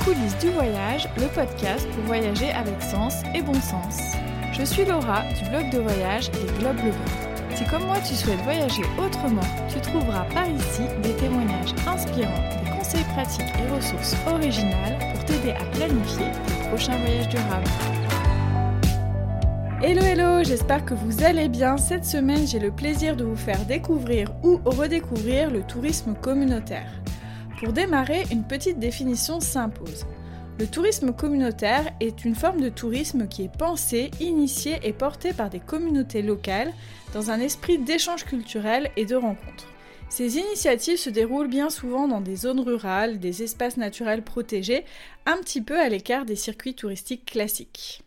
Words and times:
Coulisses 0.00 0.36
du 0.40 0.48
voyage, 0.50 1.08
le 1.16 1.28
podcast 1.28 1.88
pour 1.90 2.04
voyager 2.04 2.50
avec 2.50 2.82
sens 2.82 3.22
et 3.34 3.42
bon 3.42 3.54
sens. 3.54 4.00
Je 4.52 4.64
suis 4.64 4.84
Laura 4.84 5.22
du 5.22 5.48
blog 5.48 5.70
de 5.70 5.78
voyage 5.78 6.28
Les 6.32 6.52
Globe 6.58 6.78
Lovers. 6.78 7.54
Si 7.54 7.64
comme 7.66 7.84
moi 7.84 7.98
tu 8.04 8.14
souhaites 8.14 8.40
voyager 8.42 8.82
autrement, 8.98 9.46
tu 9.72 9.80
trouveras 9.80 10.24
par 10.34 10.48
ici 10.48 10.82
des 11.02 11.14
témoignages 11.14 11.72
inspirants, 11.86 12.62
des 12.64 12.70
conseils 12.76 13.04
pratiques 13.14 13.52
et 13.60 13.74
ressources 13.74 14.16
originales 14.26 14.98
pour 15.14 15.24
t'aider 15.24 15.52
à 15.52 15.64
planifier 15.76 16.26
tes 16.46 16.68
prochains 16.68 16.98
voyages 16.98 17.28
durables. 17.28 17.70
Hello 19.82 20.02
hello, 20.02 20.44
j'espère 20.44 20.84
que 20.84 20.94
vous 20.94 21.22
allez 21.24 21.48
bien. 21.48 21.76
Cette 21.76 22.04
semaine, 22.04 22.46
j'ai 22.46 22.60
le 22.60 22.70
plaisir 22.70 23.16
de 23.16 23.24
vous 23.24 23.36
faire 23.36 23.64
découvrir 23.66 24.28
ou 24.42 24.60
redécouvrir 24.64 25.50
le 25.50 25.62
tourisme 25.62 26.14
communautaire. 26.14 27.01
Pour 27.62 27.72
démarrer, 27.72 28.24
une 28.32 28.42
petite 28.42 28.80
définition 28.80 29.38
s'impose. 29.38 30.04
Le 30.58 30.66
tourisme 30.66 31.12
communautaire 31.12 31.92
est 32.00 32.24
une 32.24 32.34
forme 32.34 32.60
de 32.60 32.68
tourisme 32.68 33.28
qui 33.28 33.44
est 33.44 33.56
pensée, 33.56 34.10
initiée 34.18 34.80
et 34.82 34.92
portée 34.92 35.32
par 35.32 35.48
des 35.48 35.60
communautés 35.60 36.22
locales 36.22 36.72
dans 37.14 37.30
un 37.30 37.38
esprit 37.38 37.78
d'échange 37.78 38.24
culturel 38.24 38.90
et 38.96 39.04
de 39.04 39.14
rencontre. 39.14 39.68
Ces 40.08 40.38
initiatives 40.38 40.98
se 40.98 41.08
déroulent 41.08 41.46
bien 41.46 41.70
souvent 41.70 42.08
dans 42.08 42.20
des 42.20 42.34
zones 42.34 42.58
rurales, 42.58 43.20
des 43.20 43.44
espaces 43.44 43.76
naturels 43.76 44.22
protégés, 44.22 44.84
un 45.24 45.36
petit 45.36 45.62
peu 45.62 45.78
à 45.78 45.88
l'écart 45.88 46.24
des 46.24 46.34
circuits 46.34 46.74
touristiques 46.74 47.26
classiques. 47.26 48.02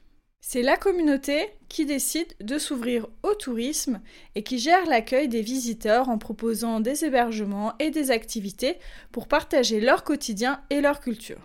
C'est 0.48 0.62
la 0.62 0.78
communauté 0.78 1.50
qui 1.70 1.88
décide 1.88 2.36
de 2.40 2.60
s'ouvrir 2.60 3.08
au 3.24 3.34
tourisme 3.34 4.00
et 4.36 4.44
qui 4.44 4.60
gère 4.60 4.86
l'accueil 4.86 5.28
des 5.28 5.42
visiteurs 5.42 6.08
en 6.08 6.20
proposant 6.20 6.82
des 6.82 7.04
hébergements 7.04 7.74
et 7.80 7.90
des 7.90 8.12
activités 8.12 8.78
pour 9.12 9.28
partager 9.28 9.82
leur 9.82 10.04
quotidien 10.04 10.62
et 10.70 10.82
leur 10.82 11.00
culture. 11.00 11.42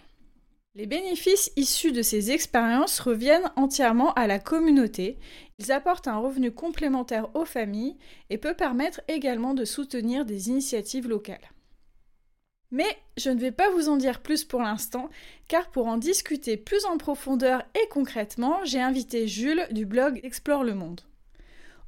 Les 0.75 0.85
bénéfices 0.85 1.51
issus 1.57 1.93
de 1.93 2.03
ces 2.03 2.31
expériences 2.31 3.01
reviennent 3.01 3.51
entièrement 3.57 4.13
à 4.13 4.27
la 4.27 4.39
communauté. 4.39 5.17
Ils 5.59 5.73
apportent 5.73 6.07
un 6.07 6.19
revenu 6.19 6.53
complémentaire 6.53 7.35
aux 7.35 7.47
familles 7.47 7.97
et 8.29 8.37
peuvent 8.37 8.55
permettre 8.55 9.01
également 9.09 9.55
de 9.55 9.65
soutenir 9.65 10.27
des 10.27 10.51
initiatives 10.51 11.09
locales. 11.09 11.51
Mais 12.71 12.97
je 13.17 13.31
ne 13.31 13.41
vais 13.41 13.51
pas 13.51 13.71
vous 13.71 13.89
en 13.89 13.97
dire 13.97 14.21
plus 14.21 14.45
pour 14.45 14.63
l'instant, 14.63 15.11
car 15.49 15.71
pour 15.71 15.89
en 15.89 15.97
discuter 15.97 16.57
plus 16.57 16.85
en 16.85 16.99
profondeur 16.99 17.65
et 17.75 17.89
concrètement, 17.89 18.65
j'ai 18.65 18.81
invité 18.81 19.27
Jules 19.27 19.67
du 19.73 19.87
blog 19.87 20.21
Explore 20.23 20.63
le 20.63 20.75
Monde. 20.75 21.01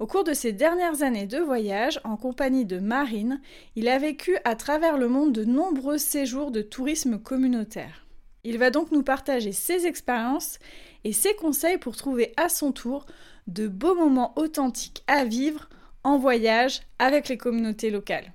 Au 0.01 0.07
cours 0.07 0.25
de 0.25 0.35
ses 0.35 0.53
dernières 0.53 1.03
années 1.03 1.29
de 1.29 1.39
voyage, 1.39 2.01
en 2.03 2.17
compagnie 2.17 2.65
de 2.65 2.81
Marine, 2.81 3.41
il 3.77 3.89
a 3.89 3.99
vécu 3.99 4.37
à 4.45 4.57
travers 4.57 4.99
le 4.99 5.07
monde 5.07 5.33
de 5.33 5.45
nombreux 5.45 5.99
séjours 5.99 6.51
de 6.51 6.63
tourisme 6.63 7.19
communautaire. 7.19 8.05
Il 8.43 8.59
va 8.59 8.71
donc 8.71 8.91
nous 8.91 9.05
partager 9.05 9.53
ses 9.53 9.87
expériences 9.87 10.59
et 11.05 11.13
ses 11.13 11.35
conseils 11.35 11.79
pour 11.79 11.95
trouver 11.95 12.33
à 12.37 12.49
son 12.49 12.73
tour 12.73 13.07
de 13.47 13.69
beaux 13.69 13.95
moments 13.95 14.33
authentiques 14.37 15.05
à 15.07 15.25
vivre 15.25 15.69
en 16.03 16.19
voyage 16.19 16.81
avec 16.99 17.29
les 17.29 17.39
communautés 17.39 17.91
locales. 17.91 18.33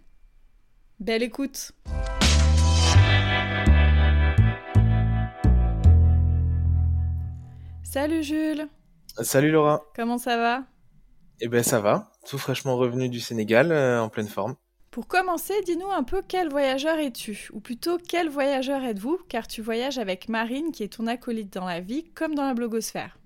Belle 1.02 1.24
écoute! 1.24 1.74
Salut 8.00 8.22
Jules. 8.22 8.68
Salut 9.24 9.50
Laura. 9.50 9.84
Comment 9.96 10.20
ça 10.20 10.38
va? 10.38 10.66
Eh 11.42 11.48
ben 11.48 11.64
ça 11.64 11.80
va, 11.80 12.12
tout 12.28 12.38
fraîchement 12.38 12.78
revenu 12.78 13.10
du 13.10 13.20
Sénégal, 13.20 13.72
euh, 13.72 14.00
en 14.00 14.08
pleine 14.08 14.28
forme. 14.28 14.56
Pour 14.92 15.08
commencer, 15.08 15.56
dis-nous 15.66 15.90
un 15.90 16.04
peu 16.04 16.22
quel 16.22 16.48
voyageur 16.48 17.00
es-tu? 17.00 17.50
Ou 17.54 17.60
plutôt 17.60 17.98
quel 17.98 18.30
voyageur 18.30 18.84
êtes-vous? 18.84 19.18
Car 19.28 19.48
tu 19.48 19.64
voyages 19.64 19.98
avec 19.98 20.30
Marine 20.30 20.72
qui 20.72 20.84
est 20.84 20.94
ton 20.94 21.08
acolyte 21.08 21.52
dans 21.52 21.66
la 21.66 21.80
vie 21.80 22.12
comme 22.14 22.36
dans 22.36 22.46
la 22.46 22.54
blogosphère. 22.54 23.18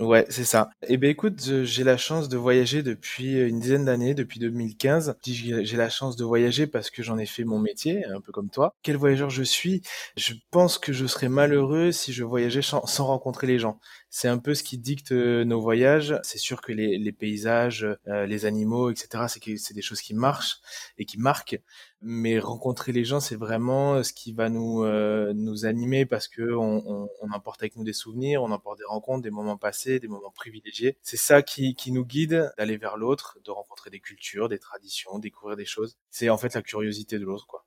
Ouais, 0.00 0.24
c'est 0.30 0.44
ça. 0.44 0.70
Eh 0.88 0.96
ben 0.96 1.10
écoute, 1.10 1.42
j'ai 1.64 1.84
la 1.84 1.98
chance 1.98 2.30
de 2.30 2.38
voyager 2.38 2.82
depuis 2.82 3.38
une 3.38 3.60
dizaine 3.60 3.84
d'années, 3.84 4.14
depuis 4.14 4.40
2015. 4.40 5.16
J'ai 5.26 5.76
la 5.76 5.90
chance 5.90 6.16
de 6.16 6.24
voyager 6.24 6.66
parce 6.66 6.88
que 6.88 7.02
j'en 7.02 7.18
ai 7.18 7.26
fait 7.26 7.44
mon 7.44 7.58
métier, 7.58 8.06
un 8.06 8.22
peu 8.22 8.32
comme 8.32 8.48
toi. 8.48 8.74
Quel 8.82 8.96
voyageur 8.96 9.28
je 9.28 9.42
suis? 9.42 9.82
Je 10.16 10.32
pense 10.50 10.78
que 10.78 10.94
je 10.94 11.04
serais 11.04 11.28
malheureux 11.28 11.92
si 11.92 12.14
je 12.14 12.24
voyageais 12.24 12.62
sans 12.62 13.04
rencontrer 13.04 13.46
les 13.46 13.58
gens. 13.58 13.78
C'est 14.10 14.28
un 14.28 14.38
peu 14.38 14.54
ce 14.54 14.62
qui 14.62 14.78
dicte 14.78 15.12
nos 15.12 15.60
voyages. 15.60 16.18
C'est 16.22 16.38
sûr 16.38 16.60
que 16.60 16.72
les, 16.72 16.98
les 16.98 17.12
paysages, 17.12 17.86
euh, 18.08 18.26
les 18.26 18.44
animaux, 18.44 18.90
etc., 18.90 19.24
c'est 19.56 19.74
des 19.74 19.82
choses 19.82 20.02
qui 20.02 20.14
marchent 20.14 20.58
et 20.98 21.04
qui 21.04 21.18
marquent 21.18 21.60
mais 22.02 22.38
rencontrer 22.38 22.92
les 22.92 23.04
gens, 23.04 23.20
c'est 23.20 23.36
vraiment 23.36 24.02
ce 24.02 24.12
qui 24.12 24.32
va 24.32 24.48
nous 24.48 24.84
euh, 24.84 25.32
nous 25.34 25.66
animer 25.66 26.06
parce 26.06 26.28
que 26.28 26.54
on, 26.54 26.82
on, 26.86 27.08
on, 27.20 27.30
emporte 27.32 27.62
avec 27.62 27.76
nous 27.76 27.84
des 27.84 27.92
souvenirs, 27.92 28.42
on 28.42 28.50
emporte 28.52 28.78
des 28.78 28.84
rencontres, 28.84 29.22
des 29.22 29.30
moments 29.30 29.58
passés, 29.58 30.00
des 30.00 30.08
moments 30.08 30.30
privilégiés. 30.30 30.96
C'est 31.02 31.18
ça 31.18 31.42
qui, 31.42 31.74
qui 31.74 31.92
nous 31.92 32.06
guide 32.06 32.52
d'aller 32.56 32.78
vers 32.78 32.96
l'autre, 32.96 33.38
de 33.44 33.50
rencontrer 33.50 33.90
des 33.90 34.00
cultures, 34.00 34.48
des 34.48 34.58
traditions, 34.58 35.18
découvrir 35.18 35.56
des 35.56 35.66
choses. 35.66 35.98
C'est 36.10 36.30
en 36.30 36.38
fait 36.38 36.54
la 36.54 36.62
curiosité 36.62 37.18
de 37.18 37.24
l'autre, 37.24 37.46
quoi. 37.46 37.66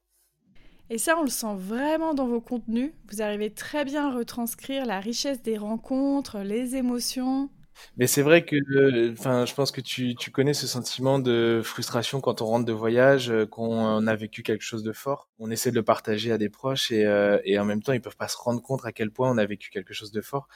Et 0.89 0.97
ça, 0.97 1.17
on 1.17 1.23
le 1.23 1.29
sent 1.29 1.55
vraiment 1.57 2.13
dans 2.13 2.27
vos 2.27 2.41
contenus. 2.41 2.91
Vous 3.11 3.21
arrivez 3.21 3.51
très 3.51 3.85
bien 3.85 4.09
à 4.09 4.13
retranscrire 4.13 4.85
la 4.85 4.99
richesse 4.99 5.41
des 5.41 5.57
rencontres, 5.57 6.39
les 6.39 6.75
émotions. 6.75 7.49
Mais 7.97 8.07
c'est 8.07 8.21
vrai 8.21 8.45
que, 8.45 9.11
enfin, 9.11 9.45
je 9.45 9.53
pense 9.53 9.71
que 9.71 9.81
tu, 9.81 10.15
tu 10.15 10.31
connais 10.31 10.53
ce 10.53 10.67
sentiment 10.67 11.19
de 11.19 11.61
frustration 11.63 12.21
quand 12.21 12.41
on 12.41 12.45
rentre 12.45 12.65
de 12.65 12.73
voyage, 12.73 13.31
euh, 13.31 13.45
qu'on 13.45 14.05
a 14.05 14.15
vécu 14.15 14.43
quelque 14.43 14.61
chose 14.61 14.83
de 14.83 14.91
fort. 14.91 15.29
On 15.39 15.49
essaie 15.49 15.71
de 15.71 15.75
le 15.75 15.83
partager 15.83 16.31
à 16.31 16.37
des 16.37 16.49
proches 16.49 16.91
et, 16.91 17.05
euh, 17.05 17.39
et 17.45 17.57
en 17.59 17.65
même 17.65 17.81
temps, 17.81 17.93
ils 17.93 18.01
peuvent 18.01 18.17
pas 18.17 18.27
se 18.27 18.37
rendre 18.37 18.61
compte 18.61 18.85
à 18.85 18.91
quel 18.91 19.11
point 19.11 19.31
on 19.31 19.37
a 19.37 19.45
vécu 19.45 19.69
quelque 19.69 19.93
chose 19.93 20.11
de 20.11 20.21
fort. 20.21 20.47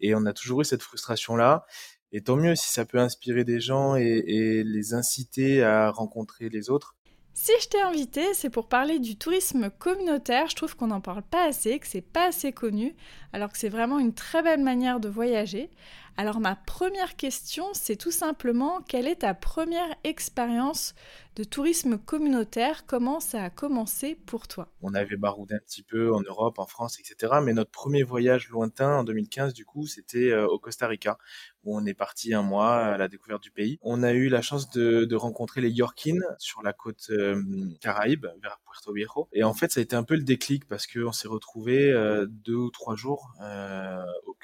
Et 0.00 0.14
on 0.14 0.26
a 0.26 0.32
toujours 0.32 0.62
eu 0.62 0.64
cette 0.64 0.82
frustration-là. 0.82 1.64
Et 2.12 2.22
tant 2.22 2.36
mieux 2.36 2.54
si 2.54 2.70
ça 2.70 2.84
peut 2.84 2.98
inspirer 2.98 3.44
des 3.44 3.60
gens 3.60 3.96
et, 3.96 4.02
et 4.02 4.64
les 4.64 4.94
inciter 4.94 5.62
à 5.62 5.90
rencontrer 5.90 6.48
les 6.48 6.70
autres. 6.70 6.96
Si 7.36 7.50
je 7.60 7.68
t'ai 7.68 7.80
invité, 7.80 8.32
c'est 8.32 8.48
pour 8.48 8.68
parler 8.68 9.00
du 9.00 9.16
tourisme 9.16 9.68
communautaire. 9.68 10.48
Je 10.48 10.54
trouve 10.54 10.76
qu'on 10.76 10.86
n'en 10.86 11.00
parle 11.00 11.22
pas 11.22 11.48
assez, 11.48 11.80
que 11.80 11.86
c'est 11.88 12.00
pas 12.00 12.28
assez 12.28 12.52
connu, 12.52 12.94
alors 13.32 13.50
que 13.50 13.58
c'est 13.58 13.68
vraiment 13.68 13.98
une 13.98 14.14
très 14.14 14.40
belle 14.40 14.62
manière 14.62 15.00
de 15.00 15.08
voyager. 15.08 15.68
Alors 16.16 16.38
ma 16.38 16.54
première 16.54 17.16
question, 17.16 17.66
c'est 17.72 17.96
tout 17.96 18.12
simplement 18.12 18.80
quelle 18.82 19.08
est 19.08 19.22
ta 19.22 19.34
première 19.34 19.96
expérience 20.04 20.94
de 21.34 21.42
tourisme 21.42 21.98
communautaire? 21.98 22.86
Comment 22.86 23.18
ça 23.18 23.42
a 23.42 23.50
commencé 23.50 24.14
pour 24.14 24.46
toi? 24.46 24.68
On 24.82 24.94
avait 24.94 25.16
baroudé 25.16 25.54
un 25.56 25.58
petit 25.58 25.82
peu 25.82 26.14
en 26.14 26.20
Europe, 26.20 26.60
en 26.60 26.66
France, 26.66 27.00
etc. 27.00 27.40
Mais 27.42 27.52
notre 27.52 27.72
premier 27.72 28.04
voyage 28.04 28.48
lointain 28.50 28.98
en 28.98 29.02
2015, 29.02 29.54
du 29.54 29.64
coup, 29.64 29.86
c'était 29.88 30.30
euh, 30.30 30.46
au 30.46 30.60
Costa 30.60 30.86
Rica, 30.86 31.18
où 31.64 31.76
on 31.76 31.84
est 31.84 31.94
parti 31.94 32.32
un 32.32 32.42
mois 32.42 32.76
à 32.76 32.96
la 32.96 33.08
découverte 33.08 33.42
du 33.42 33.50
pays. 33.50 33.78
On 33.82 34.04
a 34.04 34.12
eu 34.12 34.28
la 34.28 34.42
chance 34.42 34.70
de, 34.70 35.14
rencontrer 35.14 35.60
les 35.60 35.70
Yorkines 35.70 36.24
sur 36.38 36.62
la 36.62 36.72
côte 36.72 37.08
euh, 37.10 37.40
Caraïbe, 37.80 38.26
vers 38.42 38.58
Puerto 38.64 38.92
Viejo. 38.92 39.28
Et 39.32 39.42
en 39.42 39.54
fait, 39.54 39.72
ça 39.72 39.80
a 39.80 39.82
été 39.82 39.96
un 39.96 40.02
peu 40.02 40.14
le 40.14 40.22
déclic 40.22 40.66
parce 40.68 40.86
qu'on 40.86 41.12
s'est 41.12 41.28
retrouvé 41.28 41.90
euh, 41.90 42.26
deux 42.28 42.54
ou 42.54 42.70
trois 42.70 42.94
jours 42.94 43.32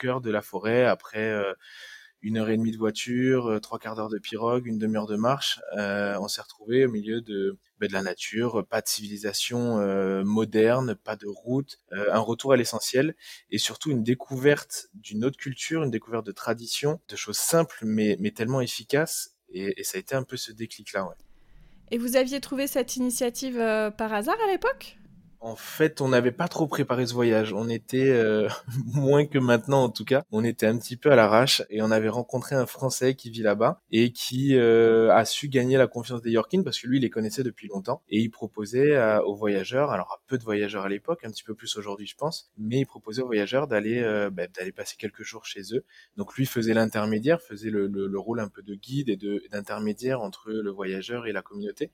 de 0.05 0.31
la 0.31 0.43
forêt 0.43 0.85
après 0.85 1.35
une 2.23 2.37
heure 2.37 2.51
et 2.51 2.57
demie 2.57 2.73
de 2.73 2.77
voiture, 2.77 3.47
euh, 3.47 3.61
trois 3.61 3.79
quarts 3.79 3.97
d'heure 3.97 4.09
de 4.09 4.19
pirogue, 4.19 4.67
une 4.67 4.79
demi-heure 4.79 5.07
de 5.07 5.17
marche. 5.17 5.61
Euh, 5.79 6.17
on 6.21 6.29
s'est 6.29 6.43
retrouvé 6.43 6.85
au 6.85 6.91
milieu 6.91 7.21
de, 7.21 7.59
ben, 7.79 7.89
de 7.89 7.93
la 7.93 8.03
nature, 8.03 8.67
pas 8.69 8.81
de 8.81 8.89
civilisation 8.89 9.79
euh, 9.79 10.23
moderne, 10.25 10.95
pas 10.95 11.17
de 11.17 11.27
route, 11.27 11.79
un 11.93 12.19
retour 12.19 12.53
à 12.53 12.57
l'essentiel 12.57 13.15
et 13.51 13.59
surtout 13.59 13.91
une 13.91 14.03
découverte 14.03 14.89
d'une 14.95 15.25
autre 15.25 15.39
culture, 15.39 15.83
une 15.83 15.91
découverte 15.91 16.27
de 16.27 16.33
traditions, 16.33 17.01
de 17.09 17.17
choses 17.17 17.39
simples 17.39 17.81
mais, 17.83 18.17
mais 18.21 18.31
tellement 18.31 18.61
efficaces. 18.61 19.37
Et, 19.53 19.83
ça 19.83 19.97
a 19.97 20.01
été 20.01 20.15
un 20.15 20.23
peu 20.23 20.37
ce 20.37 20.53
déclic-là. 20.53 21.09
Et 21.91 21.99
vous 21.99 22.17
aviez 22.17 22.41
trouvé 22.41 22.67
cette 22.69 22.97
initiative 22.97 23.57
par 23.97 24.13
hasard 24.13 24.37
à 24.47 24.51
l'époque? 24.51 25.00
En 25.41 25.57
fait, 25.57 26.01
on 26.01 26.09
n'avait 26.09 26.33
pas 26.33 26.49
trop 26.49 26.67
préparé 26.67 27.07
ce 27.07 27.15
voyage. 27.15 27.53
On 27.53 27.69
était 27.69 28.11
euh, 28.11 28.49
moins 28.95 29.27
que 29.27 29.39
maintenant, 29.39 29.85
en 29.85 29.89
tout 29.89 30.05
cas. 30.05 30.23
On 30.31 30.45
était 30.45 30.67
un 30.67 30.79
petit 30.79 30.97
peu 30.97 31.11
à 31.11 31.17
l'arrache 31.17 31.63
et 31.71 31.83
on 31.83 31.91
avait 31.91 32.09
rencontré 32.09 32.57
un 32.57 32.67
Français 32.67 33.15
qui 33.15 33.31
vit 33.31 33.43
là-bas 33.43 33.81
et 33.91 34.13
qui 34.13 34.57
euh, 34.57 35.13
a 35.15 35.25
su 35.25 35.49
gagner 35.49 35.77
la 35.79 35.87
confiance 35.87 36.23
des 36.23 36.31
Yorkines 36.31 36.65
parce 36.65 36.79
que 36.79 36.87
lui, 36.87 36.99
il 36.99 37.01
les 37.03 37.11
connaissait 37.11 37.43
depuis 37.43 37.69
longtemps 37.69 38.03
et 38.11 38.19
il 38.21 38.31
proposait 38.31 38.99
aux 39.25 39.35
voyageurs, 39.35 39.91
alors 39.91 40.13
à 40.13 40.23
peu 40.27 40.39
de 40.39 40.45
voyageurs 40.45 40.85
à 40.85 40.89
l'époque, 40.89 41.25
un 41.25 41.31
petit 41.31 41.45
peu 41.45 41.55
plus 41.55 41.77
aujourd'hui, 41.77 42.07
je 42.07 42.17
pense, 42.17 42.51
mais 42.59 42.81
il 42.81 42.87
proposait 42.87 43.23
aux 43.23 43.27
voyageurs 43.27 43.67
d'aller 43.67 44.01
euh, 44.03 44.31
bah, 44.31 44.47
d'aller 44.47 44.73
passer 44.73 44.97
quelques 44.99 45.23
jours 45.23 45.47
chez 45.47 45.63
eux. 45.73 45.85
Donc 46.17 46.35
lui 46.35 46.47
faisait 46.47 46.75
l'intermédiaire, 46.75 47.41
faisait 47.41 47.71
le, 47.71 47.87
le, 47.87 48.19
rôle 48.19 48.41
un 48.41 48.49
peu 48.49 48.63
de 48.63 48.75
guide 48.75 49.09
et 49.09 49.17
d'intermédiaire 49.51 50.21
entre 50.21 50.51
le 50.51 50.71
voyageur 50.71 51.27
et 51.27 51.33
la 51.33 51.43
communauté. 51.43 51.91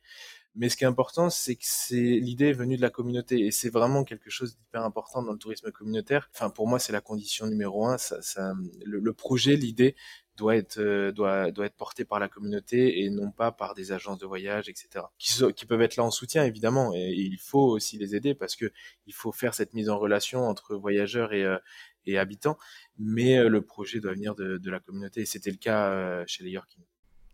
Mais 0.56 0.70
ce 0.70 0.76
qui 0.78 0.84
est 0.84 0.86
important, 0.86 1.28
c'est 1.28 1.54
que 1.54 1.64
c'est 1.64 1.96
l'idée 1.96 2.46
est 2.46 2.52
venue 2.52 2.76
de 2.76 2.82
la 2.82 2.88
communauté 2.88 3.44
et 3.46 3.50
c'est 3.50 3.68
vraiment 3.68 4.04
quelque 4.04 4.30
chose 4.30 4.56
d'hyper 4.56 4.84
important 4.84 5.22
dans 5.22 5.32
le 5.32 5.38
tourisme 5.38 5.70
communautaire. 5.70 6.30
Enfin, 6.34 6.48
pour 6.48 6.66
moi, 6.66 6.78
c'est 6.78 6.94
la 6.94 7.02
condition 7.02 7.46
numéro 7.46 7.86
un. 7.86 7.98
Ça, 7.98 8.22
ça, 8.22 8.54
le, 8.84 9.12
projet, 9.12 9.54
l'idée 9.56 9.96
doit 10.36 10.56
être 10.56 10.78
euh, 10.78 11.12
doit 11.12 11.50
doit 11.52 11.66
être 11.66 11.76
porté 11.76 12.06
par 12.06 12.20
la 12.20 12.28
communauté 12.28 13.02
et 13.02 13.10
non 13.10 13.30
pas 13.30 13.52
par 13.52 13.74
des 13.74 13.92
agences 13.92 14.18
de 14.18 14.26
voyage, 14.26 14.70
etc. 14.70 15.04
Qui, 15.18 15.66
peuvent 15.66 15.82
être 15.82 15.96
là 15.96 16.04
en 16.04 16.10
soutien 16.10 16.44
évidemment 16.44 16.92
et, 16.94 17.12
il 17.12 17.38
faut 17.38 17.66
aussi 17.66 17.98
les 17.98 18.14
aider 18.16 18.34
parce 18.34 18.56
que 18.56 18.72
il 19.06 19.14
faut 19.14 19.32
faire 19.32 19.54
cette 19.54 19.74
mise 19.74 19.90
en 19.90 19.98
relation 19.98 20.46
entre 20.48 20.74
voyageurs 20.74 21.34
et 21.34 21.44
euh, 21.44 21.58
et 22.06 22.18
habitants. 22.18 22.56
Mais 22.98 23.38
euh, 23.38 23.48
le 23.48 23.62
projet 23.62 24.00
doit 24.00 24.12
venir 24.14 24.34
de, 24.34 24.56
de 24.58 24.70
la 24.70 24.80
communauté 24.80 25.22
et 25.22 25.26
c'était 25.26 25.50
le 25.50 25.58
cas 25.58 26.24
chez 26.26 26.44
les 26.44 26.50
Yorkins. 26.50 26.82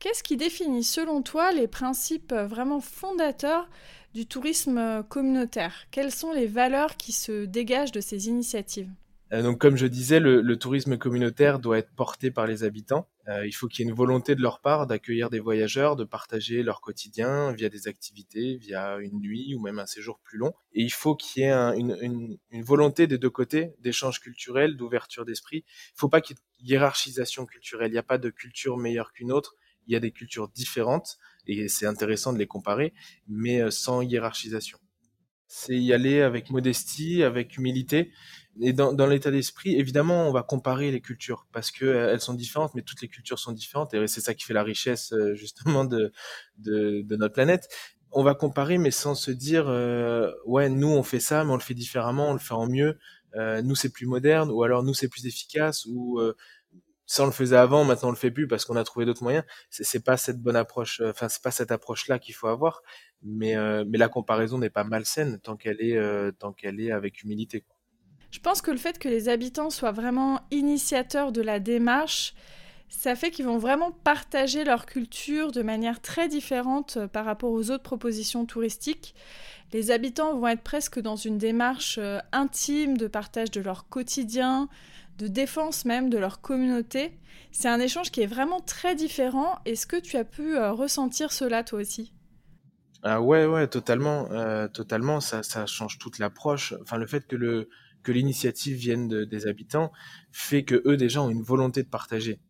Qu'est-ce 0.02 0.24
qui 0.24 0.36
définit 0.36 0.82
selon 0.82 1.22
toi 1.22 1.52
les 1.52 1.68
principes 1.68 2.34
vraiment 2.34 2.80
fondateurs 2.80 3.70
du 4.14 4.26
tourisme 4.26 5.04
communautaire? 5.08 5.86
Quelles 5.92 6.10
sont 6.10 6.32
les 6.32 6.48
valeurs 6.48 6.96
qui 6.96 7.12
se 7.12 7.44
dégagent 7.44 7.92
de 7.92 8.00
ces 8.00 8.26
initiatives? 8.26 8.90
Euh, 9.32 9.42
donc, 9.42 9.58
comme 9.58 9.76
je 9.76 9.86
disais, 9.86 10.18
le, 10.18 10.56
tourisme 10.56 10.98
communautaire 10.98 11.60
doit 11.60 11.78
être 11.78 11.94
porté 11.94 12.32
par 12.32 12.48
les 12.48 12.64
habitants. 12.64 13.08
Euh, 13.28 13.46
il 13.46 13.52
faut 13.52 13.68
qu'il 13.68 13.84
y 13.84 13.88
ait 13.88 13.90
une 13.90 13.96
volonté 13.96 14.34
de 14.34 14.42
leur 14.42 14.60
part 14.60 14.88
d'accueillir 14.88 15.30
des 15.30 15.38
voyageurs, 15.38 15.94
de 15.94 16.02
partager 16.02 16.64
leur 16.64 16.80
quotidien 16.80 17.52
via 17.52 17.68
des 17.68 17.86
activités, 17.86 18.56
via 18.56 18.98
une 18.98 19.20
nuit 19.20 19.54
ou 19.54 19.60
même 19.60 19.78
un 19.78 19.86
séjour 19.86 20.18
plus 20.18 20.36
long. 20.36 20.52
Et 20.72 20.82
il 20.82 20.92
faut 20.92 21.14
qu'il 21.14 21.44
y 21.44 21.46
ait 21.46 21.52
une, 21.78 22.38
volonté 22.54 23.06
des 23.06 23.18
deux 23.18 23.30
côtés 23.30 23.72
d'échange 23.78 24.18
culturel, 24.18 24.76
d'ouverture 24.76 25.24
d'esprit. 25.24 25.58
Il 25.58 25.94
ne 25.94 25.98
faut 25.98 26.08
pas 26.08 26.20
qu'il 26.20 26.34
y 26.34 26.40
ait 26.40 26.72
hiérarchisation 26.72 27.46
culturelle. 27.46 27.90
Il 27.90 27.92
n'y 27.92 27.98
a 27.98 28.02
pas 28.02 28.18
de 28.18 28.30
culture 28.30 28.76
meilleure 28.76 29.12
qu'une 29.12 29.30
autre. 29.30 29.54
Il 29.86 29.92
y 29.92 29.96
a 29.96 30.00
des 30.00 30.12
cultures 30.12 30.48
différentes 30.48 31.18
et 31.46 31.68
c'est 31.68 31.86
intéressant 31.86 32.32
de 32.32 32.38
les 32.38 32.46
comparer, 32.46 32.92
mais 33.28 33.60
euh, 33.60 33.70
sans 33.70 34.02
hiérarchisation. 34.02 34.78
C'est 35.46 35.76
y 35.76 35.92
aller 35.92 36.22
avec 36.22 36.50
modestie, 36.50 37.22
avec 37.22 37.58
humilité 37.58 38.10
et 38.60 38.72
dans, 38.72 38.92
dans 38.92 39.06
l'état 39.06 39.30
d'esprit, 39.30 39.76
évidemment, 39.76 40.28
on 40.28 40.32
va 40.32 40.42
comparer 40.42 40.90
les 40.90 41.00
cultures 41.00 41.46
parce 41.52 41.70
que 41.70 41.86
euh, 41.86 42.12
elles 42.12 42.20
sont 42.20 42.34
différentes, 42.34 42.74
mais 42.74 42.82
toutes 42.82 43.00
les 43.00 43.08
cultures 43.08 43.38
sont 43.38 43.52
différentes 43.52 43.94
et 43.94 44.06
c'est 44.06 44.20
ça 44.20 44.34
qui 44.34 44.44
fait 44.44 44.54
la 44.54 44.62
richesse 44.62 45.12
euh, 45.12 45.34
justement 45.34 45.84
de, 45.84 46.12
de, 46.58 47.02
de 47.02 47.16
notre 47.16 47.34
planète. 47.34 47.68
On 48.10 48.22
va 48.22 48.34
comparer, 48.34 48.76
mais 48.76 48.90
sans 48.90 49.14
se 49.14 49.30
dire 49.30 49.68
euh, 49.68 50.30
ouais, 50.44 50.68
nous 50.68 50.88
on 50.88 51.02
fait 51.02 51.20
ça, 51.20 51.44
mais 51.44 51.50
on 51.52 51.56
le 51.56 51.62
fait 51.62 51.74
différemment, 51.74 52.28
on 52.30 52.32
le 52.34 52.38
fait 52.38 52.52
en 52.54 52.68
mieux. 52.68 52.98
Euh, 53.36 53.62
nous 53.62 53.74
c'est 53.74 53.88
plus 53.90 54.06
moderne, 54.06 54.50
ou 54.50 54.62
alors 54.62 54.82
nous 54.82 54.92
c'est 54.92 55.08
plus 55.08 55.24
efficace, 55.26 55.86
ou 55.86 56.20
ça 57.12 57.24
on 57.24 57.26
le 57.26 57.32
faisait 57.32 57.56
avant, 57.56 57.84
maintenant 57.84 58.08
on 58.08 58.12
le 58.12 58.16
fait 58.16 58.30
plus 58.30 58.48
parce 58.48 58.64
qu'on 58.64 58.76
a 58.76 58.84
trouvé 58.84 59.04
d'autres 59.04 59.22
moyens. 59.22 59.44
C'est 59.70 60.04
pas 60.04 60.16
cette 60.16 60.40
bonne 60.40 60.56
approche, 60.56 61.02
enfin 61.04 61.28
c'est 61.28 61.42
pas 61.42 61.50
cette 61.50 61.70
approche 61.70 62.08
là 62.08 62.18
qu'il 62.18 62.34
faut 62.34 62.48
avoir, 62.48 62.82
mais 63.22 63.54
mais 63.84 63.98
la 63.98 64.08
comparaison 64.08 64.56
n'est 64.58 64.70
pas 64.70 64.84
malsaine 64.84 65.38
tant 65.40 65.56
qu'elle 65.56 65.82
est 65.82 66.32
tant 66.38 66.52
qu'elle 66.52 66.80
est 66.80 66.90
avec 66.90 67.22
humilité. 67.22 67.64
Je 68.30 68.38
pense 68.40 68.62
que 68.62 68.70
le 68.70 68.78
fait 68.78 68.98
que 68.98 69.10
les 69.10 69.28
habitants 69.28 69.68
soient 69.68 69.92
vraiment 69.92 70.40
initiateurs 70.50 71.32
de 71.32 71.42
la 71.42 71.60
démarche, 71.60 72.34
ça 72.88 73.14
fait 73.14 73.30
qu'ils 73.30 73.46
vont 73.46 73.58
vraiment 73.58 73.90
partager 73.90 74.64
leur 74.64 74.86
culture 74.86 75.50
de 75.50 75.62
manière 75.62 76.00
très 76.00 76.28
différente 76.28 76.98
euh, 76.98 77.08
par 77.08 77.24
rapport 77.24 77.50
aux 77.50 77.70
autres 77.70 77.82
propositions 77.82 78.44
touristiques. 78.44 79.14
Les 79.72 79.90
habitants 79.90 80.36
vont 80.36 80.48
être 80.48 80.62
presque 80.62 81.00
dans 81.00 81.16
une 81.16 81.38
démarche 81.38 81.98
euh, 81.98 82.18
intime 82.32 82.98
de 82.98 83.06
partage 83.06 83.50
de 83.50 83.62
leur 83.62 83.88
quotidien, 83.88 84.68
de 85.22 85.28
défense 85.28 85.84
même 85.84 86.10
de 86.10 86.18
leur 86.18 86.40
communauté. 86.40 87.18
C'est 87.52 87.68
un 87.68 87.80
échange 87.80 88.10
qui 88.10 88.22
est 88.22 88.26
vraiment 88.26 88.60
très 88.60 88.94
différent. 88.94 89.58
Est-ce 89.64 89.86
que 89.86 89.96
tu 89.96 90.16
as 90.16 90.24
pu 90.24 90.56
euh, 90.56 90.72
ressentir 90.72 91.32
cela 91.32 91.64
toi 91.64 91.80
aussi? 91.80 92.12
Ah 93.04 93.20
ouais, 93.20 93.46
ouais, 93.46 93.66
totalement, 93.66 94.28
totalement. 94.68 95.20
Ça, 95.20 95.42
ça 95.42 95.66
change 95.66 95.98
toute 95.98 96.20
l'approche. 96.20 96.72
Enfin, 96.82 96.98
le 96.98 97.06
fait 97.08 97.26
que 97.26 97.34
le, 97.34 97.68
que 98.02 98.12
l'initiative 98.12 98.76
vienne 98.76 99.24
des 99.24 99.46
habitants 99.46 99.92
fait 100.30 100.64
que 100.64 100.82
eux 100.86 100.96
déjà 100.96 101.22
ont 101.22 101.30
une 101.30 101.42
volonté 101.42 101.82
de 101.82 101.88
partager, 101.88 102.40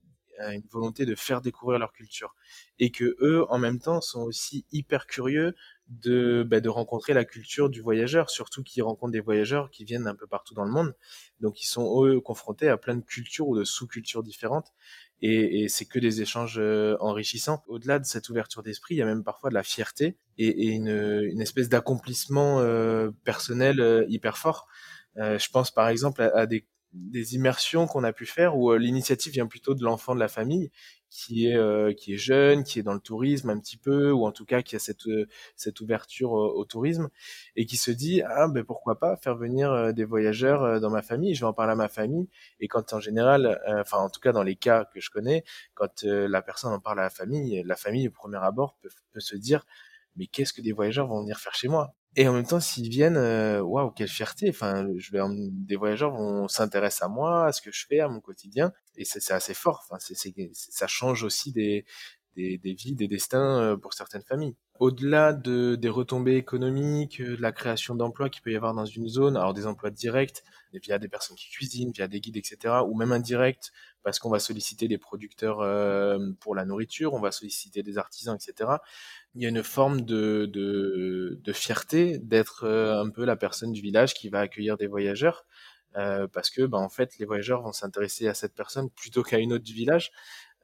euh, 0.41 0.51
une 0.51 0.67
volonté 0.71 1.07
de 1.07 1.15
faire 1.15 1.41
découvrir 1.41 1.79
leur 1.79 1.93
culture, 1.93 2.35
et 2.79 2.91
que 2.91 3.17
eux 3.21 3.45
en 3.51 3.59
même 3.59 3.79
temps 3.79 4.01
sont 4.01 4.23
aussi 4.23 4.67
hyper 4.73 5.07
curieux 5.07 5.55
de, 6.01 6.45
bah, 6.49 6.61
de 6.61 6.69
rencontrer 6.69 7.13
la 7.13 7.25
culture 7.25 7.69
du 7.69 7.81
voyageur, 7.81 8.31
surtout 8.31 8.63
qu'ils 8.63 8.83
rencontrent 8.83 9.13
des 9.13 9.21
voyageurs 9.21 9.71
qui 9.71 9.85
viennent 9.85 10.07
un 10.07 10.15
peu 10.15 10.27
partout 10.27 10.55
dans 10.55 10.65
le 10.65 10.71
monde, 10.71 10.95
donc 11.41 11.63
ils 11.63 11.67
sont 11.67 12.05
eux 12.05 12.21
confrontés 12.21 12.69
à 12.69 12.77
plein 12.77 12.97
de 12.97 13.05
cultures 13.05 13.49
ou 13.49 13.57
de 13.57 13.65
sous-cultures 13.65 14.23
différentes, 14.23 14.73
et, 15.21 15.63
et 15.63 15.69
c'est 15.69 15.85
que 15.85 15.99
des 15.99 16.23
échanges 16.23 16.59
euh, 16.59 16.97
enrichissants. 17.01 17.63
Au-delà 17.69 17.99
de 17.99 18.05
cette 18.05 18.29
ouverture 18.29 18.63
d'esprit, 18.63 18.95
il 18.95 18.99
y 18.99 19.03
a 19.03 19.07
même 19.07 19.23
parfois 19.23 19.51
de 19.51 19.55
la 19.55 19.63
fierté 19.63 20.17
et, 20.39 20.69
une, 20.69 20.89
une, 20.89 21.41
espèce 21.41 21.69
d'accomplissement 21.69 22.61
euh, 22.61 23.11
personnel 23.25 23.81
euh, 23.81 24.05
hyper 24.09 24.39
fort. 24.39 24.67
Je 25.17 25.49
pense 25.51 25.71
par 25.71 25.89
exemple 25.89 26.23
à, 26.23 26.47
des, 26.47 26.67
des, 26.95 27.35
immersions 27.35 27.87
qu'on 27.87 28.03
a 28.03 28.15
pu 28.15 28.25
faire 28.25 28.57
où 28.57 28.75
l'initiative 28.75 29.31
vient 29.35 29.47
plutôt 29.47 29.75
de 29.75 29.85
l'enfant 29.85 30.15
de 30.15 30.21
la 30.21 30.29
famille 30.29 30.71
qui 31.13 31.47
est 31.47 31.57
euh, 31.57 31.93
qui 31.93 32.15
est 32.15 32.17
jeune, 32.17 32.65
qui 32.65 32.79
est 32.79 32.83
dans 32.83 32.95
le 32.95 33.01
tourisme 33.01 33.51
un 33.51 33.59
petit 33.59 33.77
peu 33.77 34.11
ou 34.13 34.27
en 34.27 34.33
tout 34.33 34.47
cas 34.47 34.63
qui 34.63 34.77
a 34.77 34.79
cette 34.79 35.03
cette 35.57 35.81
ouverture 35.81 36.33
au, 36.33 36.65
tourisme 36.65 37.09
et 37.57 37.67
qui 37.67 37.77
se 37.77 37.91
dit 37.91 38.23
ah 38.23 38.49
ben 38.49 38.65
pourquoi 38.65 38.99
pas 38.99 39.17
faire 39.17 39.37
venir 39.37 39.93
des 39.93 40.05
voyageurs 40.05 40.81
dans 40.81 40.91
ma 40.91 41.03
famille, 41.03 41.35
je 41.35 41.41
vais 41.41 41.47
en 41.47 41.53
parler 41.53 41.73
à 41.73 41.77
ma 41.77 41.89
famille 41.89 42.29
et 42.61 42.69
quand 42.69 42.93
en 42.95 43.01
général 43.01 43.61
enfin 43.81 43.99
en 43.99 44.09
tout 44.11 44.21
cas 44.21 44.33
dans 44.33 44.43
les 44.43 44.57
cas 44.57 44.87
que 44.87 45.01
je 45.01 45.11
connais, 45.11 45.45
quand 45.75 46.03
la 46.05 46.43
personne 46.43 46.73
en 46.73 46.81
parle 46.81 47.01
à 47.01 47.05
la 47.05 47.11
famille, 47.11 47.63
la 47.65 47.77
famille 47.77 48.09
au 48.09 48.13
premier 48.13 48.39
abord 48.39 48.77
peut, 48.81 48.91
peut 49.13 49.21
se 49.21 49.37
dire 49.37 49.67
mais 50.17 50.27
qu'est-ce 50.27 50.53
que 50.53 50.63
des 50.63 50.73
voyageurs 50.73 51.09
vont 51.09 51.21
venir 51.21 51.39
faire 51.39 51.55
chez 51.55 51.69
moi? 51.69 51.95
Et 52.17 52.29
en 52.29 52.35
même 52.35 52.47
temps, 52.47 52.61
s'ils 52.61 52.89
viennent, 52.91 53.17
euh, 53.17 53.61
waouh, 53.63 53.91
quelle 53.91 54.09
fierté! 54.09 54.49
Enfin, 54.51 54.87
je 54.97 55.13
vais, 55.13 55.21
des 55.51 55.77
voyageurs 55.77 56.11
vont 56.13 56.47
s'intéresser 56.49 57.05
à 57.05 57.09
moi, 57.09 57.47
à 57.47 57.53
ce 57.53 57.63
que 57.63 57.73
je 57.73 57.87
fais, 57.89 58.01
à 58.01 58.09
mon 58.09 58.21
quotidien, 58.21 58.73
et 58.97 59.05
c'est 59.05 59.33
assez 59.33 59.55
fort. 59.55 59.87
Enfin, 59.89 59.99
c'est, 59.99 60.35
ça 60.53 60.87
change 60.87 61.25
aussi 61.25 61.53
des, 61.53 61.87
des, 62.37 62.59
vies, 62.65 62.95
des 62.95 63.09
destins 63.09 63.61
euh, 63.61 63.77
pour 63.77 63.95
certaines 63.95 64.23
familles. 64.23 64.55
Au-delà 64.79 65.33
de, 65.33 65.77
des 65.77 65.89
retombées 65.89 66.37
économiques, 66.37 67.21
euh, 67.21 67.37
de 67.37 67.43
la 67.43 67.53
création 67.53 67.95
d'emplois 67.95 68.31
qu'il 68.31 68.43
peut 68.43 68.53
y 68.53 68.57
avoir 68.57 68.75
dans 68.75 68.87
une 68.87 69.09
zone, 69.09 69.37
alors 69.37 69.55
des 69.55 69.67
emplois 69.67 69.91
directs, 69.91 70.43
via 70.73 70.99
des 70.99 71.09
personnes 71.09 71.37
qui 71.37 71.51
cuisinent, 71.51 71.93
via 71.93 72.09
des 72.09 72.21
guides, 72.21 72.37
etc., 72.37 72.77
ou 72.87 72.97
même 72.97 73.13
indirects, 73.13 73.71
parce 74.03 74.19
qu'on 74.19 74.31
va 74.31 74.39
solliciter 74.39 74.89
des 74.89 74.99
producteurs 74.99 75.59
pour 76.41 76.55
la 76.55 76.65
nourriture, 76.65 77.13
on 77.13 77.21
va 77.21 77.31
solliciter 77.31 77.83
des 77.83 77.99
artisans, 77.99 78.35
etc 78.35 78.79
il 79.35 79.43
y 79.43 79.47
a 79.47 79.49
une 79.49 79.63
forme 79.63 80.03
de, 80.03 81.41
fierté 81.53 82.19
d'être 82.19 82.65
euh, 82.65 83.03
un 83.03 83.11
peu 83.11 83.25
la 83.25 83.37
personne 83.37 83.73
du 83.73 83.81
village 83.81 84.15
qui 84.15 84.29
va 84.29 84.41
accueillir 84.41 84.77
des 84.77 84.87
voyageurs. 84.87 85.47
Euh, 85.97 86.27
parce 86.27 86.49
que 86.49 86.63
ben, 86.63 86.79
en 86.79 86.89
fait 86.89 87.19
les 87.19 87.27
voyageurs 87.27 87.61
vont 87.61 87.73
s'intéresser 87.73 88.27
à 88.27 88.33
cette 88.33 88.55
personne 88.55 88.89
plutôt 88.89 89.23
qu'à 89.23 89.39
une 89.39 89.53
autre 89.53 89.65
du 89.65 89.75
village. 89.75 90.11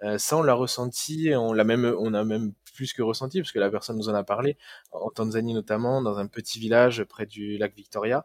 Euh, 0.03 0.19
ça 0.19 0.37
on 0.37 0.43
l'a 0.43 0.55
ressenti, 0.55 1.31
on 1.35 1.53
l'a 1.53 1.65
même, 1.65 1.85
on 1.99 2.15
a 2.15 2.25
même 2.25 2.53
plus 2.75 2.93
que 2.93 3.03
ressenti 3.03 3.41
parce 3.41 3.53
que 3.53 3.59
la 3.59 3.71
personne 3.71 3.97
nous 3.97 4.09
en 4.09 4.15
a 4.15 4.23
parlé 4.23 4.57
en 4.93 5.11
Tanzanie 5.11 5.55
notamment 5.55 6.03
dans 6.03 6.19
un 6.19 6.27
petit 6.29 6.61
village 6.61 7.03
près 7.05 7.27
du 7.27 7.59
lac 7.59 7.75
Victoria 7.75 8.25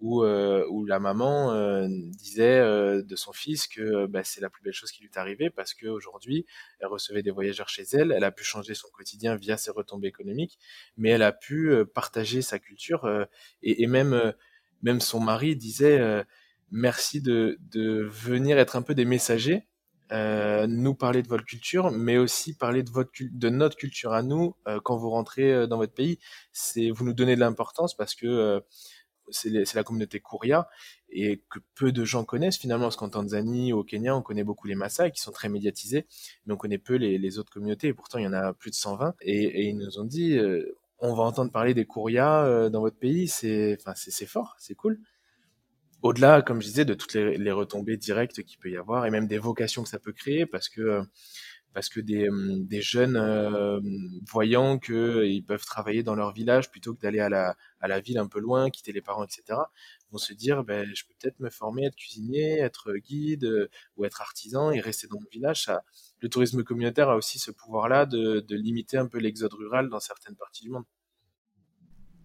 où, 0.00 0.22
euh, 0.22 0.64
où 0.70 0.84
la 0.84 1.00
maman 1.00 1.52
euh, 1.52 1.88
disait 1.88 2.58
euh, 2.58 3.02
de 3.02 3.16
son 3.16 3.32
fils 3.32 3.66
que 3.66 4.06
bah, 4.06 4.22
c'est 4.22 4.40
la 4.40 4.48
plus 4.48 4.62
belle 4.62 4.72
chose 4.72 4.92
qui 4.92 5.02
lui 5.02 5.10
est 5.12 5.18
arrivée 5.18 5.50
parce 5.50 5.74
qu'aujourd'hui, 5.74 6.46
elle 6.80 6.86
recevait 6.86 7.22
des 7.22 7.30
voyageurs 7.30 7.68
chez 7.68 7.84
elle, 7.92 8.12
elle 8.12 8.24
a 8.24 8.30
pu 8.30 8.44
changer 8.44 8.74
son 8.74 8.88
quotidien 8.90 9.34
via 9.36 9.56
ses 9.56 9.70
retombées 9.70 10.08
économiques, 10.08 10.58
mais 10.96 11.10
elle 11.10 11.22
a 11.22 11.32
pu 11.32 11.72
partager 11.94 12.42
sa 12.42 12.58
culture 12.58 13.08
et, 13.62 13.82
et, 13.82 13.86
même, 13.86 14.32
même 14.82 15.00
son 15.00 15.20
mari 15.20 15.56
disait 15.56 16.24
merci 16.70 17.20
de, 17.20 17.58
de 17.60 18.02
venir 18.02 18.58
être 18.58 18.76
un 18.76 18.82
peu 18.82 18.94
des 18.94 19.04
messagers 19.04 19.66
euh, 20.12 20.66
nous 20.66 20.94
parler 20.94 21.22
de 21.22 21.28
votre 21.28 21.44
culture, 21.44 21.90
mais 21.90 22.18
aussi 22.18 22.54
parler 22.54 22.82
de 22.82 23.48
notre 23.48 23.76
culture 23.76 24.12
à 24.12 24.22
nous 24.22 24.54
euh, 24.66 24.80
quand 24.82 24.96
vous 24.96 25.10
rentrez 25.10 25.66
dans 25.66 25.76
votre 25.76 25.94
pays. 25.94 26.18
C'est 26.52 26.90
vous 26.90 27.04
nous 27.04 27.12
donnez 27.12 27.34
de 27.34 27.40
l'importance 27.40 27.96
parce 27.96 28.14
que 28.14 28.62
c'est 29.30 29.74
la 29.74 29.84
communauté 29.84 30.20
Kuria 30.20 30.68
et 31.10 31.42
que 31.50 31.58
peu 31.74 31.92
de 31.92 32.04
gens 32.04 32.24
connaissent. 32.24 32.58
Finalement 32.58 32.86
parce 32.86 32.96
qu'en 32.96 33.10
Tanzanie 33.10 33.72
au 33.72 33.84
Kenya 33.84 34.16
on 34.16 34.22
connaît 34.22 34.44
beaucoup 34.44 34.66
les 34.66 34.74
Maasai 34.74 35.10
qui 35.10 35.20
sont 35.20 35.32
très 35.32 35.48
médiatisés 35.48 36.06
mais 36.46 36.54
on 36.54 36.56
connaît 36.56 36.78
peu 36.78 36.94
les, 36.94 37.38
autres 37.38 37.52
communautés. 37.52 37.88
Et 37.88 37.94
pourtant 37.94 38.18
il 38.18 38.24
y 38.24 38.26
en 38.28 38.32
a 38.32 38.52
plus 38.52 38.70
de 38.70 38.76
120 38.76 39.14
et, 39.22 39.68
ils 39.68 39.76
nous 39.76 39.98
ont 39.98 40.04
dit 40.04 40.36
euh, 40.36 40.76
on 40.98 41.14
va 41.14 41.22
entendre 41.22 41.52
parler 41.52 41.74
des 41.74 41.86
Kuria 41.86 42.44
euh, 42.44 42.70
dans 42.70 42.80
votre 42.80 42.98
pays. 42.98 43.28
C'est 43.28 43.78
fort 44.26 44.56
c'est 44.58 44.74
cool 44.74 45.00
au-delà 46.02 46.42
comme 46.42 46.60
je 46.60 46.66
disais 46.66 46.84
de 46.84 46.94
toutes 46.94 47.14
les, 47.14 47.52
retombées 47.52 47.96
directes 47.96 48.42
qu'il 48.42 48.58
peut 48.58 48.70
y 48.70 48.76
avoir 48.76 49.06
et 49.06 49.10
même 49.10 49.26
des 49.26 49.38
vocations 49.38 49.82
que 49.82 49.88
ça 49.88 49.98
peut 49.98 50.12
créer 50.12 50.46
parce 50.46 50.68
que 50.68 50.80
euh, 50.80 51.02
parce 51.74 51.88
que 51.88 52.00
des, 52.00 52.28
hum, 52.28 52.66
des 52.66 52.80
jeunes 52.80 53.16
euh, 53.16 53.80
voyant 54.26 54.78
qu'ils 54.78 55.44
peuvent 55.44 55.64
travailler 55.64 56.02
dans 56.02 56.14
leur 56.14 56.32
village 56.32 56.70
plutôt 56.70 56.94
que 56.94 57.00
d'aller 57.00 57.20
à 57.20 57.28
la, 57.28 57.56
à 57.80 57.88
la 57.88 58.00
ville 58.00 58.18
un 58.18 58.26
peu 58.26 58.40
loin, 58.40 58.70
quitter 58.70 58.90
les 58.92 59.02
parents, 59.02 59.24
etc., 59.24 59.60
vont 60.10 60.18
se 60.18 60.32
dire, 60.32 60.64
ben, 60.64 60.88
je 60.94 61.04
peux 61.04 61.14
peut-être 61.20 61.38
me 61.40 61.50
former, 61.50 61.84
être 61.84 61.94
cuisinier, 61.94 62.58
être 62.58 62.94
guide 62.94 63.44
euh, 63.44 63.68
ou 63.96 64.04
être 64.04 64.22
artisan 64.22 64.70
et 64.70 64.80
rester 64.80 65.06
dans 65.06 65.20
le 65.20 65.28
village. 65.30 65.70
Le 66.20 66.28
tourisme 66.28 66.64
communautaire 66.64 67.10
a 67.10 67.16
aussi 67.16 67.38
ce 67.38 67.50
pouvoir-là 67.50 68.06
de, 68.06 68.40
de 68.40 68.56
limiter 68.56 68.96
un 68.96 69.06
peu 69.06 69.18
l'exode 69.18 69.52
rural 69.52 69.90
dans 69.90 70.00
certaines 70.00 70.36
parties 70.36 70.64
du 70.64 70.70
monde. 70.70 70.84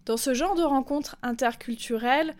Dans 0.06 0.16
ce 0.16 0.34
genre 0.34 0.54
de 0.54 0.62
rencontres 0.62 1.16
interculturelles, 1.22 2.34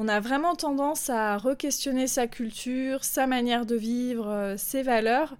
on 0.00 0.06
a 0.06 0.20
vraiment 0.20 0.54
tendance 0.54 1.10
à 1.10 1.36
re-questionner 1.38 2.06
sa 2.06 2.28
culture, 2.28 3.02
sa 3.02 3.26
manière 3.26 3.66
de 3.66 3.74
vivre, 3.74 4.28
euh, 4.28 4.56
ses 4.56 4.84
valeurs. 4.84 5.34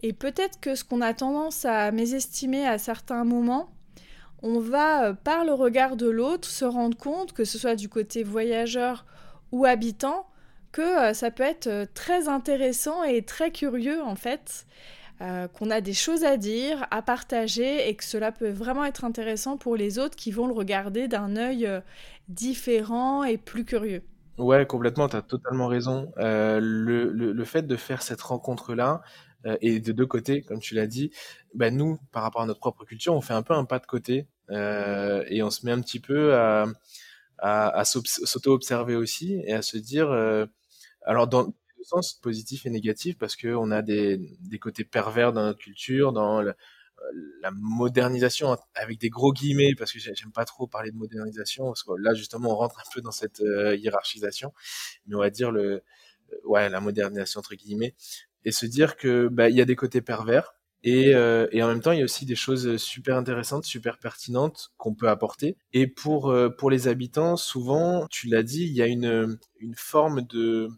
Et 0.00 0.12
peut-être 0.12 0.60
que 0.60 0.76
ce 0.76 0.84
qu'on 0.84 1.00
a 1.00 1.12
tendance 1.12 1.64
à 1.64 1.90
mésestimer 1.90 2.64
à 2.64 2.78
certains 2.78 3.24
moments, 3.24 3.68
on 4.44 4.60
va, 4.60 5.06
euh, 5.06 5.12
par 5.12 5.44
le 5.44 5.52
regard 5.52 5.96
de 5.96 6.08
l'autre, 6.08 6.48
se 6.48 6.64
rendre 6.64 6.96
compte, 6.96 7.32
que 7.32 7.44
ce 7.44 7.58
soit 7.58 7.74
du 7.74 7.88
côté 7.88 8.22
voyageur 8.22 9.06
ou 9.50 9.64
habitant, 9.64 10.28
que 10.70 10.82
euh, 10.82 11.12
ça 11.12 11.32
peut 11.32 11.42
être 11.42 11.88
très 11.92 12.28
intéressant 12.28 13.02
et 13.02 13.22
très 13.22 13.50
curieux 13.50 14.04
en 14.04 14.14
fait. 14.14 14.66
Qu'on 15.18 15.70
a 15.70 15.80
des 15.80 15.94
choses 15.94 16.24
à 16.24 16.36
dire, 16.36 16.86
à 16.90 17.00
partager 17.00 17.88
et 17.88 17.94
que 17.94 18.04
cela 18.04 18.32
peut 18.32 18.50
vraiment 18.50 18.84
être 18.84 19.04
intéressant 19.04 19.56
pour 19.56 19.76
les 19.76 19.98
autres 19.98 20.16
qui 20.16 20.30
vont 20.30 20.46
le 20.46 20.52
regarder 20.52 21.08
d'un 21.08 21.36
œil 21.36 21.68
différent 22.28 23.24
et 23.24 23.38
plus 23.38 23.64
curieux. 23.64 24.02
Ouais, 24.38 24.66
complètement, 24.66 25.08
tu 25.08 25.16
as 25.16 25.22
totalement 25.22 25.66
raison. 25.66 26.12
Euh, 26.18 26.60
le, 26.60 27.10
le, 27.10 27.44
fait 27.44 27.62
de 27.62 27.76
faire 27.76 28.02
cette 28.02 28.20
rencontre-là, 28.20 29.00
euh, 29.46 29.56
et 29.60 29.80
de 29.80 29.92
deux 29.92 30.06
côtés, 30.06 30.42
comme 30.42 30.60
tu 30.60 30.74
l'as 30.74 30.86
dit, 30.86 31.10
bah, 31.54 31.70
nous, 31.70 31.98
par 32.12 32.22
rapport 32.22 32.42
à 32.42 32.46
notre 32.46 32.60
propre 32.60 32.84
culture, 32.84 33.14
on 33.14 33.20
fait 33.20 33.34
un 33.34 33.42
peu 33.42 33.54
un 33.54 33.64
pas 33.64 33.78
de 33.78 33.86
côté 33.86 34.26
euh, 34.50 35.24
et 35.28 35.42
on 35.42 35.50
se 35.50 35.64
met 35.64 35.72
un 35.72 35.80
petit 35.80 36.00
peu 36.00 36.34
à, 36.34 36.66
à, 37.38 37.68
à 37.78 37.84
s'auto-observer 37.84 38.96
aussi 38.96 39.40
et 39.44 39.52
à 39.52 39.62
se 39.62 39.76
dire, 39.78 40.10
euh, 40.10 40.46
alors 41.02 41.28
dans 41.28 41.54
sens 41.86 42.14
positif 42.14 42.66
et 42.66 42.70
négatif, 42.70 43.16
parce 43.18 43.36
qu'on 43.36 43.70
a 43.70 43.82
des, 43.82 44.18
des 44.40 44.58
côtés 44.58 44.84
pervers 44.84 45.32
dans 45.32 45.42
notre 45.44 45.58
culture, 45.58 46.12
dans 46.12 46.42
le, 46.42 46.54
la 47.40 47.50
modernisation 47.52 48.56
avec 48.74 48.98
des 48.98 49.08
gros 49.10 49.32
guillemets 49.32 49.74
parce 49.76 49.92
que 49.92 49.98
j'aime 49.98 50.32
pas 50.32 50.44
trop 50.44 50.66
parler 50.66 50.90
de 50.90 50.96
modernisation 50.96 51.66
parce 51.66 51.82
que 51.82 51.92
là 51.98 52.14
justement 52.14 52.50
on 52.52 52.56
rentre 52.56 52.78
un 52.78 52.90
peu 52.94 53.00
dans 53.00 53.10
cette 53.10 53.40
euh, 53.40 53.76
hiérarchisation. 53.76 54.52
Mais 55.06 55.14
on 55.14 55.20
va 55.20 55.30
dire 55.30 55.50
le 55.50 55.82
euh, 56.32 56.36
ouais 56.44 56.68
la 56.68 56.80
modernisation 56.80 57.40
entre 57.40 57.54
guillemets 57.54 57.94
et 58.44 58.52
se 58.52 58.66
dire 58.66 58.96
que 58.96 59.28
bah 59.28 59.50
y 59.50 59.60
a 59.60 59.64
des 59.64 59.76
côtés 59.76 60.00
pervers 60.00 60.54
et, 60.82 61.14
euh, 61.14 61.48
et 61.52 61.62
en 61.62 61.68
même 61.68 61.80
temps 61.80 61.92
il 61.92 61.98
y 61.98 62.02
a 62.02 62.04
aussi 62.04 62.26
des 62.26 62.36
choses 62.36 62.76
super 62.76 63.16
intéressantes 63.16 63.64
super 63.64 63.98
pertinentes 63.98 64.70
qu'on 64.76 64.94
peut 64.94 65.08
apporter. 65.08 65.56
Et 65.72 65.86
pour 65.86 66.34
pour 66.58 66.70
les 66.70 66.88
habitants 66.88 67.36
souvent 67.36 68.06
tu 68.08 68.28
l'as 68.28 68.42
dit 68.42 68.64
il 68.64 68.72
y 68.72 68.82
a 68.82 68.86
une 68.86 69.38
une 69.60 69.74
forme 69.76 70.22
de 70.22 70.68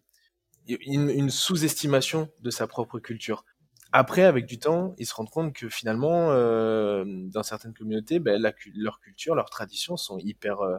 une, 0.69 1.31
sous-estimation 1.31 2.29
de 2.41 2.51
sa 2.51 2.67
propre 2.67 2.99
culture 2.99 3.45
après, 3.93 4.25
avec 4.25 4.47
du 4.47 4.59
temps, 4.59 4.95
ils 4.99 5.07
se 5.07 5.15
rendent 5.15 5.31
compte 5.31 5.55
que 5.55 5.69
finalement, 5.69 6.31
euh, 6.31 7.05
dans 7.07 7.43
certaines 7.43 7.73
communautés, 7.73 8.19
ben, 8.19 8.41
leur 8.75 9.01
culture, 9.01 9.35
leurs 9.35 9.49
traditions 9.49 9.97
sont 9.97 10.19
hyper, 10.19 10.61
euh, 10.61 10.77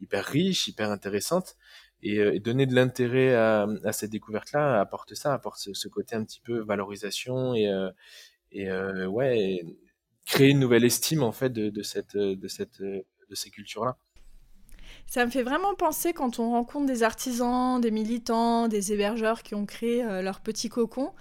hyper 0.00 0.24
riches, 0.24 0.68
hyper 0.68 0.90
intéressantes. 0.90 1.56
Et, 2.02 2.18
euh, 2.18 2.38
donner 2.38 2.66
de 2.66 2.74
l'intérêt 2.74 3.34
à, 3.34 3.66
cette 3.92 4.10
découverte-là 4.10 4.80
apporte 4.80 5.14
ça, 5.14 5.32
apporte 5.32 5.58
ce, 5.58 5.72
ce, 5.74 5.88
côté 5.88 6.16
un 6.16 6.24
petit 6.24 6.40
peu 6.40 6.60
valorisation 6.60 7.54
et, 7.54 7.68
ouais, 9.06 9.62
créer 10.26 10.50
une 10.50 10.60
nouvelle 10.60 10.84
estime 10.84 11.22
en 11.22 11.32
fait 11.32 11.50
de 11.50 11.82
ces 11.82 13.50
cultures-là. 13.50 13.96
Ça 15.10 15.26
me 15.26 15.30
fait 15.30 15.42
vraiment 15.42 15.74
penser 15.74 16.14
quand 16.14 16.38
on 16.38 16.52
rencontre 16.52 16.86
des 16.86 17.02
artisans, 17.02 17.78
des 17.78 17.90
militants, 17.90 18.68
des 18.68 18.94
hébergeurs 18.94 19.42
qui 19.42 19.54
ont 19.54 19.66
créé 19.66 20.02
leur 20.22 20.40
petit 20.40 20.70
cocon 20.70 21.12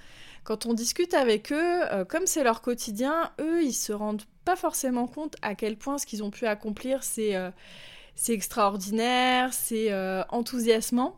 quand 0.49 0.65
on 0.65 0.73
discute 0.73 1.13
avec 1.13 1.51
eux, 1.51 1.83
euh, 1.91 2.05
comme 2.05 2.25
c'est 2.25 2.43
leur 2.43 2.61
quotidien, 2.61 3.31
eux, 3.39 3.63
ils 3.63 3.73
se 3.73 3.93
rendent 3.93 4.23
pas 4.45 4.55
forcément 4.55 5.05
compte 5.05 5.35
à 5.43 5.53
quel 5.53 5.77
point 5.77 5.99
ce 5.99 6.07
qu'ils 6.07 6.23
ont 6.23 6.31
pu 6.31 6.47
accomplir, 6.47 7.03
c'est 7.03 7.35
euh, 7.35 7.51
extraordinaire, 8.27 9.53
c'est 9.53 9.91
euh, 9.91 10.23
enthousiasmant. 10.29 11.17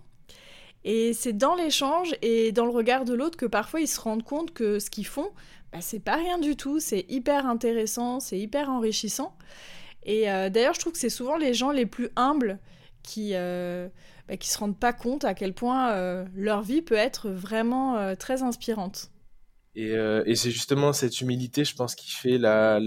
Et 0.83 1.13
c'est 1.13 1.31
dans 1.31 1.55
l'échange 1.55 2.13
et 2.21 2.51
dans 2.51 2.65
le 2.65 2.71
regard 2.71 3.05
de 3.05 3.13
l'autre 3.13 3.37
que 3.37 3.45
parfois 3.45 3.79
ils 3.79 3.87
se 3.87 4.01
rendent 4.01 4.23
compte 4.23 4.51
que 4.51 4.79
ce 4.79 4.89
qu'ils 4.89 5.07
font, 5.07 5.29
bah, 5.71 5.79
c'est 5.79 5.99
pas 5.99 6.15
rien 6.15 6.37
du 6.37 6.57
tout, 6.57 6.81
c'est 6.81 7.05
hyper 7.07 7.45
intéressant, 7.45 8.19
c'est 8.19 8.37
hyper 8.37 8.69
enrichissant. 8.69 9.33
Et 10.03 10.25
d'ailleurs, 10.25 10.73
je 10.73 10.79
trouve 10.79 10.93
que 10.93 10.99
c'est 10.99 11.09
souvent 11.09 11.37
les 11.37 11.53
gens 11.53 11.71
les 11.71 11.85
plus 11.85 12.09
humbles 12.15 12.59
qui, 13.03 13.33
bah, 13.33 14.37
qui 14.39 14.49
se 14.49 14.57
rendent 14.57 14.79
pas 14.79 14.93
compte 14.93 15.25
à 15.25 15.33
quel 15.33 15.53
point 15.53 16.25
leur 16.35 16.61
vie 16.63 16.81
peut 16.81 16.95
être 16.95 17.29
vraiment 17.29 18.15
très 18.15 18.41
inspirante. 18.41 19.11
Et, 19.75 19.91
euh, 19.91 20.23
c'est 20.35 20.51
justement 20.51 20.91
cette 20.91 21.21
humilité, 21.21 21.63
je 21.63 21.75
pense, 21.75 21.95
qui 21.95 22.11
fait 22.11 22.37
la, 22.37 22.79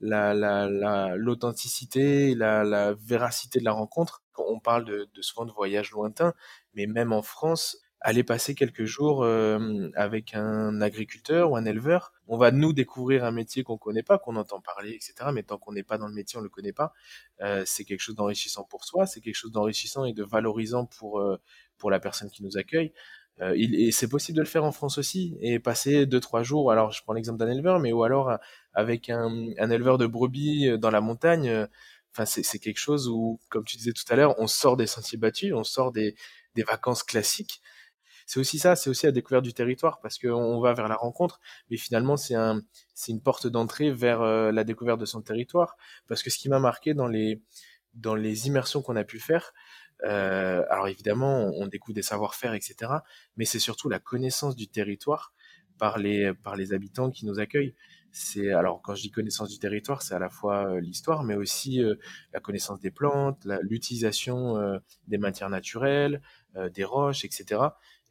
la, 0.00 0.34
la, 0.34 1.16
l'authenticité, 1.16 2.34
la, 2.34 2.62
la, 2.62 2.92
véracité 2.94 3.58
de 3.58 3.64
la 3.64 3.72
rencontre. 3.72 4.22
On 4.36 4.60
parle 4.60 5.06
souvent 5.20 5.46
de 5.46 5.52
voyages 5.52 5.92
lointains, 5.92 6.34
mais 6.74 6.86
même 6.86 7.12
en 7.12 7.22
France, 7.22 7.78
aller 8.00 8.22
passer 8.22 8.54
quelques 8.54 8.84
jours 8.84 9.22
euh, 9.22 9.90
avec 9.94 10.34
un 10.34 10.80
agriculteur 10.80 11.50
ou 11.50 11.56
un 11.56 11.64
éleveur, 11.64 12.12
on 12.28 12.36
va 12.36 12.50
nous 12.50 12.72
découvrir 12.72 13.24
un 13.24 13.30
métier 13.30 13.62
qu'on 13.62 13.78
connaît 13.78 14.02
pas, 14.02 14.18
qu'on 14.18 14.36
entend 14.36 14.60
parler, 14.60 14.90
etc. 14.90 15.30
Mais 15.32 15.42
tant 15.42 15.58
qu'on 15.58 15.72
n'est 15.72 15.82
pas 15.82 15.98
dans 15.98 16.08
le 16.08 16.14
métier, 16.14 16.38
on 16.38 16.42
le 16.42 16.48
connaît 16.48 16.72
pas. 16.72 16.92
Euh, 17.40 17.62
c'est 17.66 17.84
quelque 17.84 18.00
chose 18.00 18.14
d'enrichissant 18.14 18.64
pour 18.64 18.84
soi, 18.84 19.06
c'est 19.06 19.20
quelque 19.20 19.34
chose 19.34 19.52
d'enrichissant 19.52 20.04
et 20.04 20.12
de 20.12 20.22
valorisant 20.22 20.86
pour 20.86 21.20
euh, 21.20 21.40
pour 21.78 21.90
la 21.90 22.00
personne 22.00 22.30
qui 22.30 22.42
nous 22.42 22.56
accueille. 22.56 22.92
Il, 23.54 23.74
et 23.74 23.92
c'est 23.92 24.08
possible 24.08 24.36
de 24.36 24.40
le 24.40 24.48
faire 24.48 24.64
en 24.64 24.72
France 24.72 24.96
aussi 24.96 25.36
et 25.42 25.58
passer 25.58 26.06
deux 26.06 26.20
trois 26.20 26.42
jours. 26.42 26.72
Alors 26.72 26.92
je 26.92 27.02
prends 27.02 27.12
l'exemple 27.12 27.38
d'un 27.38 27.50
éleveur, 27.50 27.80
mais 27.80 27.92
ou 27.92 28.02
alors 28.02 28.38
avec 28.72 29.10
un, 29.10 29.30
un, 29.58 29.70
éleveur 29.70 29.98
de 29.98 30.06
brebis 30.06 30.78
dans 30.78 30.90
la 30.90 31.02
montagne. 31.02 31.66
Enfin, 32.12 32.24
c'est 32.24 32.58
quelque 32.58 32.78
chose 32.78 33.08
où, 33.08 33.38
comme 33.50 33.64
tu 33.64 33.76
disais 33.76 33.92
tout 33.92 34.04
à 34.08 34.16
l'heure, 34.16 34.34
on 34.38 34.46
sort 34.46 34.78
des 34.78 34.86
sentiers 34.86 35.18
battus, 35.18 35.52
on 35.52 35.64
sort 35.64 35.92
des, 35.92 36.14
des 36.54 36.62
vacances 36.62 37.02
classiques. 37.02 37.60
C'est 38.26 38.40
aussi 38.40 38.58
ça, 38.58 38.76
c'est 38.76 38.90
aussi 38.90 39.06
la 39.06 39.12
découverte 39.12 39.44
du 39.44 39.54
territoire 39.54 40.00
parce 40.00 40.18
qu'on 40.18 40.60
va 40.60 40.74
vers 40.74 40.88
la 40.88 40.96
rencontre, 40.96 41.40
mais 41.70 41.76
finalement 41.76 42.16
c'est 42.16 42.34
un, 42.34 42.60
une 43.08 43.22
porte 43.22 43.46
d'entrée 43.46 43.92
vers 43.92 44.20
la 44.22 44.64
découverte 44.64 45.00
de 45.00 45.06
son 45.06 45.22
territoire. 45.22 45.76
Parce 46.08 46.22
que 46.22 46.30
ce 46.30 46.38
qui 46.38 46.48
m'a 46.48 46.58
marqué 46.58 46.92
dans 46.92 47.06
les, 47.06 47.40
dans 47.94 48.14
les 48.14 48.48
immersions 48.48 48.82
qu'on 48.82 48.96
a 48.96 49.04
pu 49.04 49.20
faire, 49.20 49.52
euh, 50.04 50.64
alors 50.70 50.88
évidemment, 50.88 51.50
on 51.56 51.66
découvre 51.66 51.94
des 51.94 52.02
savoir-faire, 52.02 52.54
etc. 52.54 52.92
Mais 53.36 53.44
c'est 53.44 53.58
surtout 53.58 53.88
la 53.88 53.98
connaissance 53.98 54.56
du 54.56 54.68
territoire 54.68 55.32
par 55.78 55.98
les, 55.98 56.32
par 56.34 56.56
les 56.56 56.72
habitants 56.72 57.10
qui 57.10 57.26
nous 57.26 57.38
accueillent. 57.38 57.74
C'est 58.12 58.50
alors 58.52 58.80
quand 58.82 58.94
je 58.94 59.02
dis 59.02 59.10
connaissance 59.10 59.50
du 59.50 59.58
territoire, 59.58 60.02
c'est 60.02 60.14
à 60.14 60.18
la 60.18 60.30
fois 60.30 60.68
euh, 60.68 60.80
l'histoire, 60.80 61.22
mais 61.22 61.34
aussi 61.34 61.82
euh, 61.82 61.96
la 62.32 62.40
connaissance 62.40 62.80
des 62.80 62.90
plantes, 62.90 63.46
l'utilisation 63.62 64.56
euh, 64.56 64.78
des 65.06 65.18
matières 65.18 65.50
naturelles, 65.50 66.22
euh, 66.56 66.70
des 66.70 66.84
roches, 66.84 67.24
etc. 67.26 67.60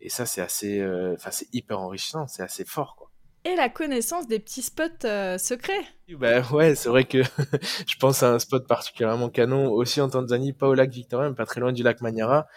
Et 0.02 0.10
ça, 0.10 0.26
c'est 0.26 0.42
assez, 0.42 0.84
enfin 1.14 1.32
c'est 1.32 1.48
hyper 1.54 1.80
enrichissant, 1.80 2.28
c'est 2.28 2.44
assez 2.44 2.66
fort, 2.66 2.96
quoi 2.98 3.12
et 3.46 3.56
la 3.56 3.70
connaissance 3.70 4.28
des 4.28 4.40
petits 4.40 4.64
spots 4.64 5.06
euh, 5.06 5.38
secrets. 5.38 5.86
Bah 6.10 6.42
ouais, 6.52 6.76
c'est 6.76 6.90
vrai 6.90 7.06
que 7.06 7.22
je 7.88 7.96
pense 7.98 8.24
à 8.24 8.34
un 8.34 8.40
spot 8.40 8.68
particulièrement 8.68 9.30
canon 9.30 9.72
aussi 9.72 10.02
en 10.02 10.10
Tanzanie, 10.10 10.52
pas 10.52 10.68
au 10.68 10.74
lac 10.74 10.90
Victoria, 10.90 11.30
mais 11.30 11.36
pas 11.36 11.46
très 11.46 11.62
loin 11.62 11.72
du 11.72 11.84
lac 11.84 12.02
Manyara, 12.02 12.48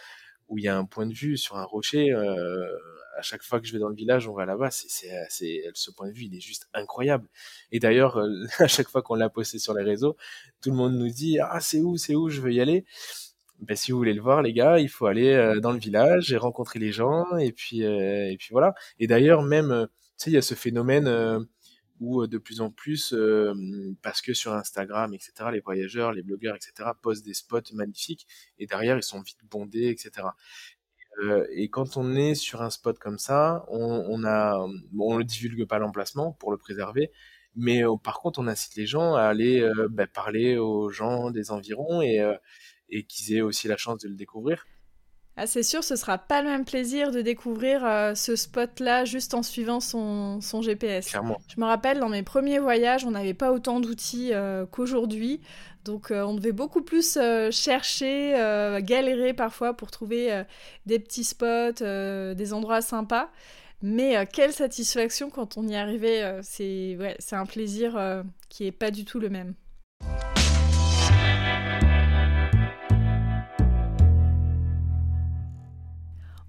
où 0.48 0.58
il 0.58 0.64
y 0.64 0.68
a 0.68 0.76
un 0.76 0.86
point 0.86 1.06
de 1.06 1.14
vue 1.14 1.36
sur 1.36 1.56
un 1.56 1.64
rocher. 1.64 2.10
Euh, 2.10 2.66
à 3.18 3.22
chaque 3.22 3.42
fois 3.42 3.60
que 3.60 3.66
je 3.66 3.72
vais 3.72 3.80
dans 3.80 3.88
le 3.88 3.96
village, 3.96 4.28
on 4.28 4.32
va 4.32 4.46
là-bas. 4.46 4.70
C'est, 4.70 4.88
c'est, 5.28 5.64
ce 5.74 5.90
point 5.90 6.06
de 6.06 6.12
vue, 6.12 6.26
il 6.26 6.36
est 6.36 6.40
juste 6.40 6.68
incroyable. 6.72 7.28
Et 7.72 7.80
d'ailleurs, 7.80 8.16
euh, 8.16 8.44
à 8.58 8.68
chaque 8.68 8.88
fois 8.88 9.02
qu'on 9.02 9.16
l'a 9.16 9.28
posté 9.28 9.58
sur 9.58 9.74
les 9.74 9.82
réseaux, 9.82 10.16
tout 10.62 10.70
le 10.70 10.76
monde 10.76 10.94
nous 10.94 11.10
dit 11.10 11.38
ah 11.38 11.60
c'est 11.60 11.80
où, 11.80 11.98
c'est 11.98 12.14
où, 12.14 12.30
je 12.30 12.40
veux 12.40 12.52
y 12.52 12.60
aller? 12.60 12.86
Ben, 13.60 13.76
si 13.76 13.92
vous 13.92 13.98
voulez 13.98 14.14
le 14.14 14.22
voir, 14.22 14.42
les 14.42 14.52
gars, 14.52 14.78
il 14.78 14.88
faut 14.88 15.06
aller 15.06 15.32
euh, 15.32 15.60
dans 15.60 15.72
le 15.72 15.78
village 15.78 16.32
et 16.32 16.36
rencontrer 16.36 16.78
les 16.78 16.92
gens, 16.92 17.36
et 17.38 17.52
puis 17.52 17.82
et 17.82 18.36
puis 18.38 18.48
voilà. 18.52 18.74
Et 19.00 19.06
d'ailleurs, 19.06 19.42
même 19.42 19.88
tu 20.18 20.24
sais, 20.24 20.30
il 20.32 20.34
y 20.34 20.36
a 20.36 20.42
ce 20.42 20.54
phénomène 20.54 21.06
euh, 21.06 21.38
où 22.00 22.22
euh, 22.22 22.26
de 22.26 22.38
plus 22.38 22.60
en 22.60 22.70
plus, 22.70 23.12
euh, 23.14 23.54
parce 24.02 24.20
que 24.20 24.34
sur 24.34 24.52
Instagram, 24.52 25.14
etc., 25.14 25.32
les 25.52 25.60
voyageurs, 25.60 26.12
les 26.12 26.22
blogueurs, 26.22 26.56
etc., 26.56 26.90
postent 27.00 27.24
des 27.24 27.34
spots 27.34 27.72
magnifiques 27.72 28.26
et 28.58 28.66
derrière, 28.66 28.96
ils 28.96 29.02
sont 29.04 29.20
vite 29.20 29.38
bondés, 29.48 29.88
etc. 29.88 30.28
et 31.52 31.68
quand 31.68 31.96
on 31.96 32.14
est 32.14 32.34
sur 32.34 32.62
un 32.62 32.70
spot 32.70 32.98
comme 32.98 33.18
ça, 33.18 33.64
on, 33.68 34.04
on 34.08 34.24
a, 34.24 34.56
bon, 34.92 35.14
on 35.14 35.18
ne 35.18 35.24
divulgue 35.24 35.66
pas 35.66 35.78
l'emplacement 35.78 36.32
pour 36.32 36.52
le 36.52 36.58
préserver, 36.58 37.12
mais 37.56 37.82
par 38.04 38.20
contre, 38.20 38.38
on 38.40 38.46
incite 38.46 38.76
les 38.76 38.86
gens 38.86 39.14
à 39.14 39.22
aller 39.22 39.68
bah, 39.90 40.06
parler 40.06 40.58
aux 40.58 40.90
gens 40.90 41.30
des 41.30 41.50
environs 41.50 42.02
et, 42.02 42.20
et 42.90 43.04
qu'ils 43.04 43.36
aient 43.36 43.40
aussi 43.40 43.68
la 43.68 43.76
chance 43.76 44.00
de 44.00 44.08
le 44.08 44.14
découvrir. 44.14 44.66
Ah, 45.40 45.46
c'est 45.46 45.62
sûr, 45.62 45.84
ce 45.84 45.94
sera 45.94 46.18
pas 46.18 46.42
le 46.42 46.48
même 46.48 46.64
plaisir 46.64 47.12
de 47.12 47.20
découvrir 47.20 47.86
euh, 47.86 48.16
ce 48.16 48.34
spot-là 48.34 49.04
juste 49.04 49.34
en 49.34 49.44
suivant 49.44 49.78
son, 49.78 50.40
son 50.40 50.62
GPS. 50.62 51.06
Clairement. 51.06 51.40
Je 51.46 51.60
me 51.60 51.64
rappelle, 51.64 52.00
dans 52.00 52.08
mes 52.08 52.24
premiers 52.24 52.58
voyages, 52.58 53.04
on 53.04 53.12
n'avait 53.12 53.34
pas 53.34 53.52
autant 53.52 53.78
d'outils 53.78 54.30
euh, 54.32 54.66
qu'aujourd'hui. 54.66 55.40
Donc, 55.84 56.10
euh, 56.10 56.24
on 56.24 56.34
devait 56.34 56.50
beaucoup 56.50 56.82
plus 56.82 57.16
chercher, 57.52 58.32
galérer 58.82 59.32
parfois 59.32 59.74
pour 59.74 59.92
trouver 59.92 60.42
des 60.86 60.98
petits 60.98 61.22
spots, 61.22 61.84
des 62.34 62.52
endroits 62.52 62.82
sympas. 62.82 63.30
Mais 63.80 64.26
quelle 64.26 64.52
satisfaction 64.52 65.30
quand 65.30 65.56
on 65.56 65.68
y 65.68 65.76
arrivait. 65.76 66.40
c'est 66.42 66.96
ouais, 66.98 67.16
un 67.30 67.46
plaisir 67.46 68.24
qui 68.48 68.66
est 68.66 68.72
pas 68.72 68.90
du 68.90 69.04
tout 69.04 69.20
le 69.20 69.30
même. 69.30 69.54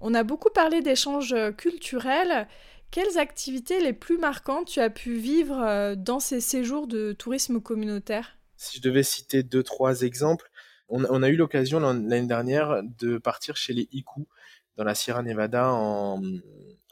On 0.01 0.13
a 0.13 0.23
beaucoup 0.23 0.49
parlé 0.49 0.81
d'échanges 0.81 1.35
culturels. 1.57 2.47
Quelles 2.91 3.17
activités 3.17 3.79
les 3.79 3.93
plus 3.93 4.17
marquantes 4.17 4.67
tu 4.67 4.79
as 4.79 4.89
pu 4.89 5.13
vivre 5.13 5.61
euh, 5.61 5.95
dans 5.95 6.19
ces 6.19 6.41
séjours 6.41 6.87
de 6.87 7.11
tourisme 7.13 7.61
communautaire? 7.61 8.37
Si 8.57 8.77
je 8.77 8.81
devais 8.81 9.03
citer 9.03 9.43
deux, 9.43 9.63
trois 9.63 10.01
exemples, 10.01 10.49
on, 10.89 11.21
a 11.21 11.29
eu 11.29 11.35
l'occasion 11.35 11.79
l'année 11.79 12.25
dernière 12.25 12.81
de 12.99 13.19
partir 13.19 13.55
chez 13.55 13.73
les 13.73 13.87
Iku 13.91 14.25
dans 14.75 14.83
la 14.83 14.95
Sierra 14.95 15.21
Nevada 15.21 15.71
en, 15.71 16.19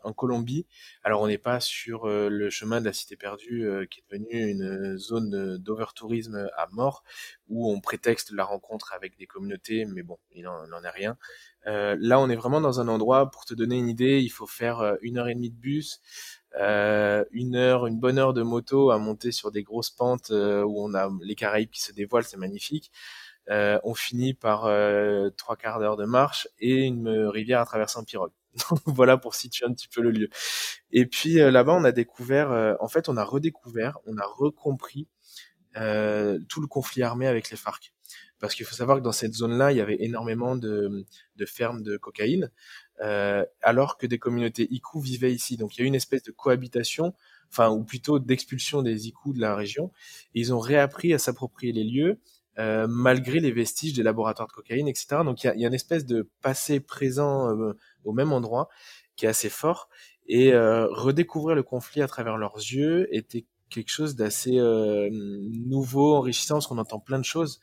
en 0.07 0.13
Colombie. 0.13 0.65
Alors 1.03 1.21
on 1.21 1.27
n'est 1.27 1.37
pas 1.37 1.59
sur 1.59 2.05
euh, 2.05 2.29
le 2.29 2.49
chemin 2.49 2.79
de 2.79 2.85
la 2.85 2.93
cité 2.93 3.17
perdue 3.17 3.67
euh, 3.67 3.85
qui 3.85 3.99
est 3.99 4.03
devenu 4.09 4.49
une 4.49 4.97
zone 4.97 5.57
d'overtourisme 5.57 6.49
à 6.57 6.67
mort 6.71 7.03
où 7.49 7.69
on 7.71 7.81
prétexte 7.81 8.31
la 8.31 8.45
rencontre 8.45 8.93
avec 8.93 9.17
des 9.17 9.27
communautés, 9.27 9.85
mais 9.85 10.03
bon, 10.03 10.17
il 10.31 10.43
n'en 10.43 10.83
est 10.83 10.89
rien. 10.89 11.17
Euh, 11.65 11.97
là, 11.99 12.19
on 12.19 12.29
est 12.29 12.35
vraiment 12.35 12.61
dans 12.61 12.79
un 12.79 12.87
endroit, 12.87 13.29
pour 13.29 13.45
te 13.45 13.53
donner 13.53 13.77
une 13.77 13.89
idée, 13.89 14.21
il 14.21 14.29
faut 14.29 14.47
faire 14.47 14.97
une 15.01 15.17
heure 15.17 15.27
et 15.27 15.35
demie 15.35 15.49
de 15.49 15.55
bus, 15.55 16.01
une 16.55 17.55
heure, 17.55 17.87
une 17.87 17.99
bonne 17.99 18.17
heure 18.17 18.33
de 18.33 18.41
moto 18.41 18.91
à 18.91 18.97
monter 18.97 19.31
sur 19.31 19.51
des 19.51 19.63
grosses 19.63 19.89
pentes 19.89 20.29
où 20.31 20.83
on 20.83 20.93
a 20.93 21.09
les 21.21 21.35
Caraïbes 21.35 21.69
qui 21.69 21.81
se 21.81 21.91
dévoilent, 21.91 22.23
c'est 22.23 22.37
magnifique. 22.37 22.91
on 23.49 23.93
finit 23.93 24.33
par 24.33 24.63
trois 25.37 25.55
quarts 25.57 25.79
d'heure 25.79 25.97
de 25.97 26.05
marche 26.05 26.47
et 26.59 26.85
une 26.85 27.09
rivière 27.09 27.61
à 27.61 27.65
traverser 27.65 27.99
en 27.99 28.03
pirogue. 28.03 28.31
voilà 28.85 29.17
pour 29.17 29.35
situer 29.35 29.65
un 29.65 29.73
petit 29.73 29.87
peu 29.87 30.01
le 30.01 30.11
lieu. 30.11 30.29
Et 30.91 31.05
puis 31.05 31.39
euh, 31.39 31.51
là-bas, 31.51 31.73
on 31.73 31.83
a 31.83 31.91
découvert, 31.91 32.51
euh, 32.51 32.73
en 32.79 32.87
fait, 32.87 33.09
on 33.09 33.17
a 33.17 33.23
redécouvert, 33.23 33.99
on 34.05 34.17
a 34.17 34.25
recompris 34.25 35.07
euh, 35.77 36.39
tout 36.49 36.61
le 36.61 36.67
conflit 36.67 37.03
armé 37.03 37.27
avec 37.27 37.49
les 37.49 37.57
FARC. 37.57 37.93
Parce 38.39 38.53
qu'il 38.53 38.65
faut 38.65 38.75
savoir 38.75 38.97
que 38.99 39.03
dans 39.03 39.11
cette 39.11 39.33
zone-là, 39.33 39.71
il 39.71 39.77
y 39.77 39.81
avait 39.81 39.97
énormément 39.99 40.55
de, 40.55 41.05
de 41.35 41.45
fermes 41.45 41.81
de 41.81 41.97
cocaïne, 41.97 42.51
alors 42.99 43.97
que 43.97 44.05
des 44.05 44.19
communautés 44.19 44.67
Ikou 44.71 44.99
vivaient 44.99 45.33
ici. 45.33 45.57
Donc 45.57 45.75
il 45.75 45.79
y 45.79 45.81
a 45.81 45.85
eu 45.85 45.87
une 45.87 45.95
espèce 45.95 46.21
de 46.21 46.31
cohabitation, 46.31 47.15
enfin 47.49 47.69
ou 47.69 47.83
plutôt 47.83 48.19
d'expulsion 48.19 48.83
des 48.83 49.07
Ikou 49.07 49.33
de 49.33 49.41
la 49.41 49.55
région. 49.55 49.91
Ils 50.35 50.53
ont 50.53 50.59
réappris 50.59 51.15
à 51.15 51.17
s'approprier 51.17 51.73
les 51.73 51.83
lieux. 51.83 52.19
Malgré 52.57 53.39
les 53.39 53.51
vestiges 53.51 53.93
des 53.93 54.03
laboratoires 54.03 54.47
de 54.47 54.53
cocaïne, 54.53 54.87
etc. 54.87 55.17
Donc 55.23 55.43
il 55.43 55.47
y 55.47 55.63
a, 55.63 55.67
une 55.67 55.73
espèce 55.73 56.05
de 56.05 56.29
passé 56.41 56.79
présent 56.79 57.55
au 58.03 58.13
même 58.13 58.33
endroit, 58.33 58.69
qui 59.15 59.25
est 59.25 59.29
assez 59.29 59.49
fort. 59.49 59.89
Et 60.27 60.53
euh, 60.53 60.87
redécouvrir 60.87 61.55
le 61.55 61.63
conflit 61.63 62.01
à 62.01 62.07
travers 62.07 62.37
leurs 62.37 62.57
yeux 62.57 63.07
était 63.15 63.45
quelque 63.69 63.89
chose 63.89 64.15
d'assez 64.15 64.57
euh, 64.57 65.09
nouveau, 65.11 66.15
enrichissant, 66.15 66.55
parce 66.55 66.67
qu'on 66.67 66.77
entend 66.77 66.99
plein 66.99 67.19
de 67.19 67.25
choses. 67.25 67.59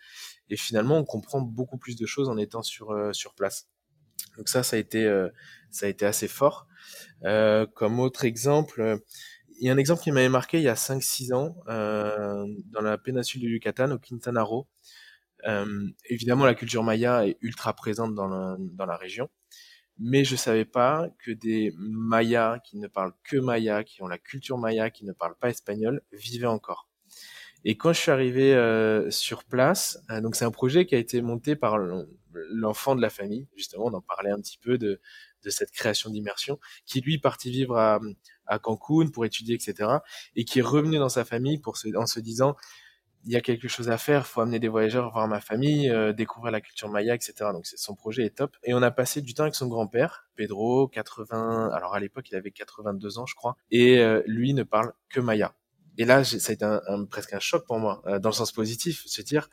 Et 0.50 0.56
finalement, 0.56 0.98
on 0.98 1.04
comprend 1.04 1.40
beaucoup 1.40 1.78
plus 1.78 1.96
de 1.96 2.06
choses 2.06 2.28
en 2.28 2.36
étant 2.36 2.62
sur, 2.62 2.90
euh, 2.90 3.12
sur 3.12 3.34
place. 3.34 3.68
Donc 4.36 4.48
ça, 4.48 4.62
ça 4.62 4.76
a 4.76 4.78
été, 4.78 5.04
ça 5.70 5.86
a 5.86 5.88
été 5.88 6.06
assez 6.06 6.28
fort. 6.28 6.66
comme 7.22 8.00
autre 8.00 8.24
exemple, 8.24 8.98
il 9.60 9.66
y 9.66 9.70
a 9.70 9.72
un 9.72 9.76
exemple 9.76 10.02
qui 10.02 10.10
m'avait 10.10 10.28
marqué 10.28 10.58
il 10.58 10.64
y 10.64 10.68
a 10.68 10.74
5-6 10.74 11.34
ans, 11.34 11.54
dans 11.66 12.80
la 12.80 12.98
péninsule 12.98 13.42
du 13.42 13.48
Yucatan, 13.48 13.92
au 13.92 13.98
Quintana 13.98 14.42
Roo. 14.42 14.66
Évidemment, 16.08 16.44
la 16.44 16.54
culture 16.54 16.82
maya 16.82 17.26
est 17.26 17.36
ultra 17.40 17.72
présente 17.74 18.14
dans 18.14 18.28
la, 18.28 18.56
dans 18.58 18.86
la 18.86 18.96
région 18.96 19.28
mais 19.98 20.24
je 20.24 20.36
savais 20.36 20.64
pas 20.64 21.08
que 21.18 21.30
des 21.30 21.72
Mayas 21.76 22.58
qui 22.64 22.78
ne 22.78 22.88
parlent 22.88 23.14
que 23.22 23.36
Maya, 23.36 23.84
qui 23.84 24.02
ont 24.02 24.08
la 24.08 24.18
culture 24.18 24.58
Maya, 24.58 24.90
qui 24.90 25.04
ne 25.04 25.12
parlent 25.12 25.36
pas 25.36 25.50
espagnol, 25.50 26.02
vivaient 26.12 26.46
encore. 26.46 26.88
Et 27.64 27.76
quand 27.76 27.92
je 27.92 28.00
suis 28.00 28.10
arrivé 28.10 28.54
euh, 28.54 29.10
sur 29.10 29.44
place, 29.44 29.98
euh, 30.10 30.20
donc 30.20 30.36
c'est 30.36 30.44
un 30.44 30.50
projet 30.50 30.84
qui 30.84 30.94
a 30.94 30.98
été 30.98 31.22
monté 31.22 31.56
par 31.56 31.78
l'enfant 32.50 32.94
de 32.94 33.00
la 33.00 33.08
famille, 33.08 33.48
justement, 33.56 33.86
on 33.86 33.94
en 33.94 34.02
parlait 34.02 34.30
un 34.30 34.40
petit 34.40 34.58
peu 34.58 34.76
de, 34.76 35.00
de 35.44 35.50
cette 35.50 35.70
création 35.70 36.10
d'immersion, 36.10 36.58
qui 36.84 37.00
lui 37.00 37.18
partit 37.18 37.50
vivre 37.50 37.78
à, 37.78 38.00
à 38.46 38.58
Cancun 38.58 39.08
pour 39.10 39.24
étudier, 39.24 39.54
etc., 39.54 39.90
et 40.36 40.44
qui 40.44 40.58
est 40.58 40.62
revenu 40.62 40.98
dans 40.98 41.08
sa 41.08 41.24
famille 41.24 41.58
pour 41.58 41.78
se, 41.78 41.88
en 41.96 42.06
se 42.06 42.20
disant, 42.20 42.54
il 43.26 43.32
y 43.32 43.36
a 43.36 43.40
quelque 43.40 43.68
chose 43.68 43.88
à 43.88 43.98
faire, 43.98 44.26
faut 44.26 44.40
amener 44.40 44.58
des 44.58 44.68
voyageurs 44.68 45.10
voir 45.10 45.26
ma 45.28 45.40
famille, 45.40 45.90
euh, 45.90 46.12
découvrir 46.12 46.52
la 46.52 46.60
culture 46.60 46.88
maya, 46.88 47.14
etc. 47.14 47.34
Donc 47.52 47.66
son 47.66 47.94
projet 47.94 48.24
est 48.24 48.36
top. 48.36 48.56
Et 48.64 48.74
on 48.74 48.82
a 48.82 48.90
passé 48.90 49.22
du 49.22 49.34
temps 49.34 49.44
avec 49.44 49.54
son 49.54 49.66
grand-père, 49.66 50.28
Pedro, 50.36 50.88
80, 50.88 51.70
alors 51.72 51.94
à 51.94 52.00
l'époque 52.00 52.28
il 52.30 52.36
avait 52.36 52.50
82 52.50 53.18
ans 53.18 53.26
je 53.26 53.34
crois, 53.34 53.56
et 53.70 53.98
euh, 53.98 54.22
lui 54.26 54.52
ne 54.54 54.62
parle 54.62 54.92
que 55.08 55.20
maya. 55.20 55.54
Et 55.96 56.04
là 56.04 56.24
ça 56.24 56.50
a 56.50 56.52
été 56.52 56.64
un, 56.64 57.04
presque 57.06 57.32
un 57.32 57.40
choc 57.40 57.66
pour 57.66 57.78
moi, 57.78 58.02
euh, 58.06 58.18
dans 58.18 58.28
le 58.28 58.34
sens 58.34 58.52
positif, 58.52 59.02
se 59.06 59.22
dire 59.22 59.48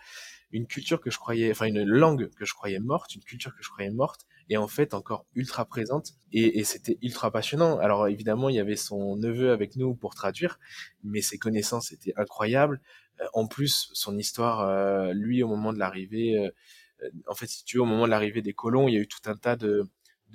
une 0.52 0.68
culture 0.68 1.00
que 1.00 1.10
je 1.10 1.18
croyais, 1.18 1.50
enfin 1.52 1.66
une 1.66 1.84
langue 1.84 2.30
que 2.32 2.44
je 2.44 2.54
croyais 2.54 2.80
morte, 2.80 3.16
une 3.16 3.24
culture 3.24 3.56
que 3.56 3.64
je 3.64 3.70
croyais 3.70 3.92
morte, 3.92 4.26
et 4.50 4.58
en 4.58 4.68
fait 4.68 4.94
encore 4.94 5.26
ultra 5.34 5.64
présente 5.64 6.12
et, 6.34 6.60
et 6.60 6.66
c'était 6.66 6.98
ultra 7.02 7.32
passionnant. 7.32 7.80
Alors 7.80 8.10
évidemment 8.10 8.50
il 8.50 8.56
y 8.56 8.60
avait 8.60 8.76
son 8.76 9.16
neveu 9.16 9.52
avec 9.52 9.78
nous 9.78 9.96
pour 9.96 10.14
traduire, 10.14 10.60
mais 11.06 11.22
ses 11.22 11.38
connaissances 11.38 11.94
étaient 11.94 12.14
incroyables. 12.18 12.82
Euh, 13.20 13.26
en 13.34 13.48
plus, 13.48 13.90
son 13.94 14.18
histoire, 14.18 14.62
euh, 14.62 15.14
lui, 15.14 15.44
au 15.44 15.48
moment 15.48 15.74
de 15.74 15.80
l'arrivée, 15.80 16.38
euh, 16.38 17.10
en 17.28 17.36
fait, 17.36 17.48
si 17.48 17.64
tu 17.66 17.78
veux, 17.78 17.84
au 17.84 17.86
moment 17.86 18.06
de 18.06 18.12
l'arrivée 18.12 18.42
des 18.42 18.54
colons, 18.54 18.88
il 18.88 18.94
y 18.94 18.98
a 18.98 19.02
eu 19.02 19.08
tout 19.08 19.30
un 19.30 19.36
tas 19.36 19.56
de, 19.56 19.90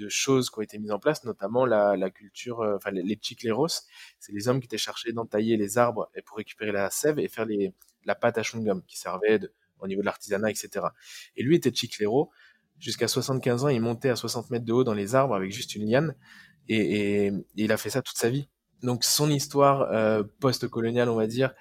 choses 0.09 0.51
qui 0.51 0.59
ont 0.59 0.63
été 0.63 0.79
mises 0.79 0.91
en 0.91 0.99
place, 0.99 1.25
notamment 1.25 1.65
la, 1.65 2.11
culture, 2.11 2.59
enfin 2.77 2.91
les, 2.91 3.03
les 3.03 3.19
chicleros, 3.19 3.69
c'est 4.19 4.33
les 4.33 4.47
hommes 4.47 4.61
qui 4.61 4.67
étaient 4.67 4.77
chargés 4.77 5.13
d'entailler 5.13 5.57
les 5.57 5.79
arbres 5.79 6.11
et 6.15 6.21
pour 6.21 6.37
récupérer 6.37 6.71
la 6.71 6.91
sève 6.91 7.19
et 7.19 7.29
faire 7.29 7.47
les, 7.47 7.73
la 8.05 8.15
pâte 8.15 8.37
à 8.37 8.43
chewing-gum 8.43 8.83
qui 8.87 8.99
servait 8.99 9.41
au 9.79 9.87
niveau 9.87 10.03
de 10.03 10.07
l'artisanat, 10.07 10.51
etc. 10.51 10.87
Et 11.37 11.43
lui 11.43 11.57
était 11.57 11.73
chiclero. 11.73 12.31
Jusqu'à 12.79 13.09
75 13.09 13.65
ans, 13.65 13.69
il 13.69 13.81
montait 13.81 14.11
à 14.11 14.17
60 14.17 14.51
mètres 14.51 14.67
de 14.67 14.73
haut 14.75 14.85
dans 14.85 14.93
les 14.93 15.15
arbres 15.15 15.35
avec 15.35 15.51
juste 15.51 15.75
une 15.75 15.89
liane 15.89 16.15
et, 16.69 17.33
il 17.55 17.73
a 17.73 17.79
fait 17.79 17.89
ça 17.89 18.03
toute 18.03 18.19
sa 18.19 18.29
vie. 18.29 18.51
Donc 18.83 19.03
son 19.03 19.31
histoire 19.31 19.89
post-coloniale, 20.41 21.09
on 21.09 21.17
va 21.17 21.27
dire, 21.27 21.55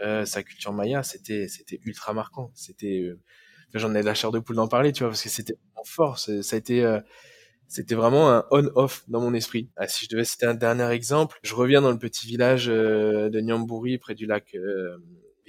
euh, 0.00 0.24
sa 0.24 0.42
culture 0.42 0.72
maya, 0.72 1.02
c'était 1.02 1.48
c'était 1.48 1.80
ultra 1.84 2.12
marquant. 2.12 2.50
C'était, 2.54 3.00
euh, 3.00 3.18
j'en 3.74 3.94
ai 3.94 4.02
la 4.02 4.14
chair 4.14 4.30
de 4.30 4.38
poule 4.38 4.56
d'en 4.56 4.68
parler, 4.68 4.92
tu 4.92 5.02
vois, 5.02 5.10
parce 5.10 5.22
que 5.22 5.28
c'était 5.28 5.56
fort. 5.84 6.18
Ça 6.18 6.32
a 6.32 6.56
été 6.56 6.84
euh, 6.84 7.00
c'était 7.68 7.94
vraiment 7.94 8.30
un 8.32 8.44
on-off 8.50 9.04
dans 9.08 9.20
mon 9.20 9.34
esprit. 9.34 9.70
Ah, 9.76 9.88
si 9.88 10.04
je 10.06 10.10
devais 10.10 10.24
citer 10.24 10.46
un 10.46 10.54
dernier 10.54 10.88
exemple, 10.90 11.38
je 11.42 11.54
reviens 11.54 11.82
dans 11.82 11.90
le 11.90 11.98
petit 11.98 12.26
village 12.26 12.66
de 12.66 13.40
Nyamburi, 13.40 13.98
près 13.98 14.14
du 14.14 14.26
lac 14.26 14.56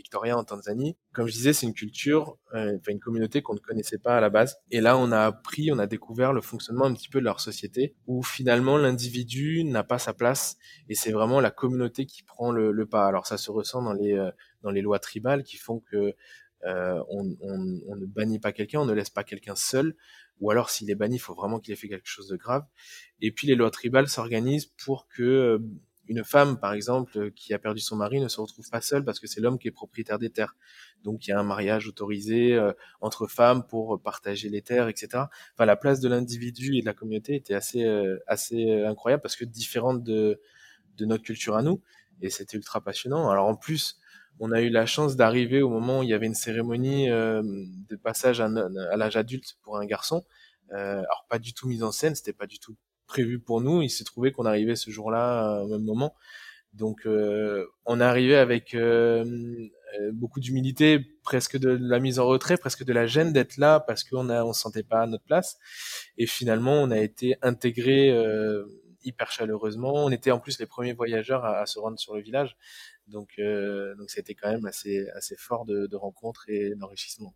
Victoria 0.08 0.38
en 0.38 0.46
Tanzanie. 0.46 0.96
Comme 1.12 1.28
je 1.28 1.34
disais, 1.34 1.52
c'est 1.52 1.66
une 1.66 1.74
culture, 1.74 2.38
euh, 2.54 2.78
une 2.88 3.00
communauté 3.00 3.42
qu'on 3.42 3.56
ne 3.56 3.60
connaissait 3.60 3.98
pas 3.98 4.16
à 4.16 4.22
la 4.22 4.30
base. 4.30 4.58
Et 4.72 4.80
là, 4.80 4.98
on 4.98 5.12
a 5.12 5.26
appris, 5.26 5.70
on 5.70 5.80
a 5.80 5.86
découvert 5.86 6.32
le 6.32 6.40
fonctionnement 6.40 6.86
un 6.86 6.94
petit 6.94 7.10
peu 7.10 7.20
de 7.20 7.26
leur 7.26 7.42
société, 7.42 7.94
où 8.08 8.24
finalement 8.24 8.78
l'individu 8.78 9.66
n'a 9.66 9.84
pas 9.84 10.00
sa 10.00 10.14
place, 10.14 10.56
et 10.88 10.96
c'est 10.96 11.12
vraiment 11.12 11.42
la 11.42 11.52
communauté 11.52 12.06
qui 12.06 12.24
prend 12.24 12.54
le, 12.54 12.86
pas. 12.86 13.06
Alors 13.06 13.28
ça 13.28 13.38
se 13.38 13.52
ressent 13.52 13.82
dans 13.82 13.92
les 13.92 14.14
euh, 14.14 14.32
dans 14.62 14.72
les 14.72 14.82
lois 14.82 15.00
tribales 15.00 15.44
qui 15.44 15.58
font 15.58 15.82
que 15.92 16.16
euh, 16.64 17.04
on, 17.10 17.24
ne 17.24 18.06
bannit 18.06 18.40
pas 18.40 18.54
quelqu'un, 18.54 18.80
on 18.80 18.86
ne 18.86 18.94
laisse 18.94 19.10
pas 19.10 19.26
quelqu'un 19.26 19.56
seul, 19.56 19.94
ou 20.40 20.52
alors 20.52 20.70
s'il 20.70 20.90
est 20.90 20.96
banni, 20.96 21.18
il 21.18 21.20
faut 21.20 21.36
vraiment 21.36 21.60
qu'il 21.60 21.74
ait 21.74 21.78
fait 21.78 21.90
quelque 21.90 22.08
chose 22.08 22.30
de 22.30 22.38
grave. 22.38 22.64
Et 23.20 23.32
puis 23.32 23.46
les 23.46 23.56
lois 23.56 23.72
tribales 23.72 24.08
s'organisent 24.08 24.72
pour 24.86 25.10
que 25.10 25.60
une 26.08 26.24
femme, 26.24 26.60
par 26.60 26.74
exemple, 26.74 27.18
euh, 27.18 27.30
qui 27.36 27.54
a 27.54 27.60
perdu 27.60 27.82
son 27.82 27.96
mari 27.96 28.20
ne 28.20 28.28
se 28.28 28.40
retrouve 28.40 28.70
pas 28.70 28.82
seule 28.82 29.04
parce 29.04 29.20
que 29.20 29.28
c'est 29.28 29.42
l'homme 29.42 29.60
qui 29.60 29.68
est 29.68 29.72
propriétaire 29.72 30.20
des 30.20 30.30
terres. 30.30 30.56
Donc 31.04 31.28
il 31.28 31.32
y 31.32 31.34
a 31.34 31.40
un 31.40 31.44
mariage 31.44 31.88
autorisé 31.88 32.54
euh, 32.54 32.72
entre 33.02 33.28
femmes 33.28 33.66
pour 33.68 34.02
partager 34.02 34.50
les 34.50 34.62
terres, 34.62 34.88
etc. 34.88 35.26
Enfin, 35.54 35.66
la 35.66 35.76
place 35.76 36.00
de 36.00 36.08
l'individu 36.08 36.78
et 36.78 36.82
de 36.82 36.86
la 36.86 36.94
communauté 36.94 37.36
était 37.36 37.54
assez 37.54 37.84
euh, 37.84 38.18
assez 38.28 38.84
incroyable 38.84 39.22
parce 39.22 39.36
que 39.36 39.46
différente 39.46 40.04
de 40.04 40.40
de 40.98 41.06
notre 41.06 41.24
culture 41.24 41.56
à 41.56 41.62
nous 41.62 41.82
et 42.22 42.30
c'était 42.30 42.58
ultra 42.58 42.82
passionnant. 42.82 43.30
Alors 43.30 43.48
en 43.48 43.56
plus, 43.56 44.00
on 44.40 44.52
a 44.52 44.62
eu 44.62 44.70
la 44.70 44.86
chance 44.86 45.16
d'arriver 45.16 45.62
au 45.62 45.70
moment 45.70 46.00
où 46.00 46.04
il 46.04 46.10
y 46.10 46.14
avait 46.14 46.26
une 46.26 46.36
cérémonie 46.36 47.08
de 47.08 47.96
passage 48.02 48.42
à, 48.42 48.46
à 48.46 48.98
l'âge 48.98 49.18
adulte 49.18 49.58
pour 49.62 49.78
un 49.78 49.86
garçon. 49.86 50.26
alors 50.72 51.26
pas 51.30 51.40
du 51.40 51.54
tout 51.54 51.68
mise 51.68 51.84
en 51.84 51.92
scène, 51.92 52.16
c'était 52.16 52.34
pas 52.34 52.48
du 52.48 52.60
tout 52.60 52.76
prévu 53.08 53.40
pour 53.40 53.62
nous. 53.62 53.82
Il 53.82 53.90
s'est 53.90 54.04
trouvé 54.04 54.32
qu'on 54.32 54.46
arrivait 54.46 54.76
ce 54.76 54.92
jour-là 54.92 55.60
euh, 55.60 55.64
au 55.64 55.68
même 55.68 55.84
moment. 55.84 56.14
Donc 56.74 57.08
euh, 57.08 57.66
on 57.86 58.00
est 58.00 58.04
arrivé 58.04 58.36
avec 58.36 58.76
euh, 58.76 59.26
beaucoup 60.12 60.40
d'humilité, 60.40 61.00
presque 61.24 61.58
de 61.58 61.70
la 61.70 62.00
mise 62.00 62.20
en 62.20 62.28
retrait, 62.28 62.58
presque 62.58 62.84
de 62.84 62.94
la 62.94 63.08
gêne 63.08 63.34
d'être 63.34 63.58
là 63.58 63.80
parce 63.80 64.04
qu'on 64.04 64.30
a 64.30 64.44
on 64.44 64.54
se 64.54 64.62
sentait 64.62 64.84
pas 64.84 65.02
à 65.02 65.08
notre 65.08 65.24
place. 65.24 65.58
Et 66.18 66.28
finalement, 66.28 66.74
on 66.74 66.92
a 66.92 67.00
été 67.00 67.38
intégré 67.42 68.16
hyper 69.04 69.32
chaleureusement. 69.32 69.94
On 69.94 70.12
était 70.12 70.32
en 70.32 70.40
plus 70.40 70.60
les 70.60 70.68
premiers 70.68 70.94
voyageurs 70.94 71.46
à, 71.46 71.66
se 71.66 71.80
rendre 71.80 71.98
sur 71.98 72.16
le 72.16 72.22
village. 72.22 72.58
Donc 73.08 73.40
donc 73.98 74.10
c'était 74.12 74.36
quand 74.36 74.52
même 74.52 74.66
assez 74.66 75.08
assez 75.16 75.36
fort 75.38 75.66
de, 75.66 75.88
de 75.88 75.96
rencontres 75.96 76.48
et 76.50 76.76
d'enrichissement. 76.76 77.34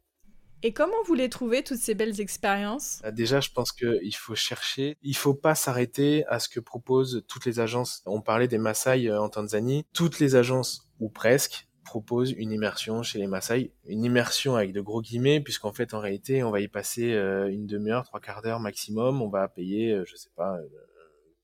Et 0.64 0.74
comment 0.74 1.02
vous 1.06 1.16
les 1.16 1.30
trouvez, 1.30 1.64
toutes 1.64 1.80
ces 1.80 1.96
belles 1.96 2.22
expériences? 2.22 3.02
Euh, 3.06 3.12
Déjà, 3.12 3.40
je 3.40 3.50
pense 3.50 3.72
qu'il 3.72 4.16
faut 4.16 4.36
chercher. 4.36 4.98
Il 5.02 5.16
faut 5.16 5.34
pas 5.34 5.56
s'arrêter 5.56 6.26
à 6.28 6.40
ce 6.40 6.50
que 6.50 6.60
proposent 6.60 7.24
toutes 7.28 7.46
les 7.46 7.60
agences. 7.60 8.04
On 8.06 8.22
parlait 8.22 8.48
des 8.48 8.58
Maasai 8.58 9.08
euh, 9.08 9.22
en 9.22 9.30
Tanzanie. 9.30 9.86
Toutes 9.94 10.20
les 10.20 10.36
agences, 10.36 10.90
ou 11.00 11.10
presque, 11.10 11.68
propose 11.84 12.32
une 12.32 12.52
immersion 12.52 13.04
chez 13.04 13.20
les 13.20 13.28
Maasai, 13.28 13.74
une 13.86 14.04
immersion 14.04 14.56
avec 14.56 14.72
de 14.72 14.82
gros 14.82 15.02
guillemets, 15.02 15.42
puisqu'en 15.42 15.74
fait, 15.74 15.94
en 15.94 16.00
réalité, 16.00 16.44
on 16.44 16.52
va 16.52 16.62
y 16.62 16.68
passer 16.68 17.12
une 17.12 17.66
demi-heure, 17.66 18.06
trois 18.06 18.22
quarts 18.22 18.42
d'heure 18.42 18.60
maximum. 18.62 19.22
On 19.22 19.28
va 19.28 19.48
payer, 19.50 20.00
je 20.06 20.16
sais 20.16 20.30
pas, 20.36 20.58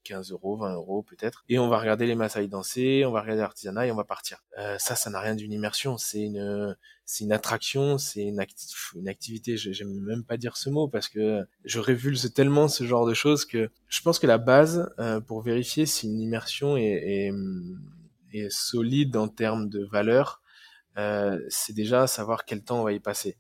15 0.08 0.32
euros, 0.32 0.58
20 0.58 0.74
euros 0.76 1.04
peut-être. 1.04 1.44
Et 1.50 1.60
on 1.60 1.68
va 1.68 1.80
regarder 1.80 2.06
les 2.06 2.16
Maasai 2.16 2.48
danser, 2.48 3.04
on 3.06 3.12
va 3.12 3.22
regarder 3.22 3.42
l'artisanat 3.42 3.88
et 3.88 3.92
on 3.92 3.96
va 3.96 4.04
partir. 4.04 4.44
Euh, 4.58 4.78
ça, 4.80 4.96
ça 4.96 5.10
n'a 5.10 5.20
rien 5.20 5.36
d'une 5.36 5.52
immersion. 5.52 5.98
C'est 5.98 6.22
une, 6.22 6.76
c'est 7.06 7.24
une 7.24 7.32
attraction, 7.32 7.98
c'est 7.98 8.24
une, 8.24 8.40
activité. 8.40 9.58
J'aime 9.58 10.00
même 10.02 10.24
pas 10.24 10.38
dire 10.38 10.58
ce 10.58 10.70
mot 10.70 10.88
parce 10.88 11.10
que 11.10 11.46
je 11.66 11.80
révulse 11.80 12.34
tellement 12.34 12.68
ce 12.68 12.84
genre 12.84 13.06
de 13.06 13.14
choses 13.14 13.46
que 13.46 13.70
je 13.88 14.02
pense 14.02 14.20
que 14.20 14.28
la 14.28 14.38
base 14.38 14.90
euh, 15.00 15.20
pour 15.20 15.42
vérifier 15.42 15.86
si 15.86 16.08
une 16.08 16.20
immersion 16.20 16.78
est 16.78 17.32
solide 18.50 19.18
en 19.18 19.28
termes 19.28 19.68
de 19.68 19.84
valeur, 19.84 20.42
euh, 20.98 21.40
c'est 21.50 21.74
déjà 21.74 22.08
savoir 22.08 22.46
quel 22.46 22.64
temps 22.64 22.80
on 22.82 22.84
va 22.84 22.92
y 22.92 23.00
passer. 23.00 23.38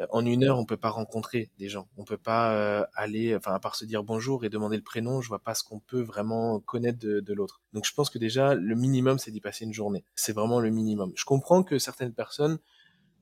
Euh, 0.00 0.06
en 0.10 0.24
une 0.24 0.44
heure, 0.44 0.58
on 0.58 0.64
peut 0.64 0.76
pas 0.76 0.90
rencontrer 0.90 1.50
des 1.58 1.68
gens. 1.68 1.88
On 1.96 2.04
peut 2.04 2.18
pas 2.18 2.54
euh, 2.54 2.84
aller, 2.94 3.34
enfin, 3.34 3.52
à 3.52 3.58
part 3.58 3.74
se 3.74 3.84
dire 3.84 4.02
bonjour 4.02 4.44
et 4.44 4.48
demander 4.48 4.76
le 4.76 4.82
prénom, 4.82 5.20
je 5.20 5.28
vois 5.28 5.40
pas 5.40 5.54
ce 5.54 5.64
qu'on 5.64 5.80
peut 5.80 6.00
vraiment 6.00 6.60
connaître 6.60 6.98
de, 6.98 7.32
l'autre. 7.32 7.62
Donc, 7.72 7.84
je 7.86 7.92
pense 7.92 8.10
que 8.10 8.18
déjà, 8.18 8.54
le 8.54 8.74
minimum, 8.74 9.18
c'est 9.18 9.30
d'y 9.30 9.40
passer 9.40 9.64
une 9.64 9.72
journée. 9.72 10.04
C'est 10.14 10.32
vraiment 10.32 10.60
le 10.60 10.70
minimum. 10.70 11.12
Je 11.16 11.24
comprends 11.24 11.62
que 11.62 11.78
certaines 11.78 12.12
personnes 12.12 12.58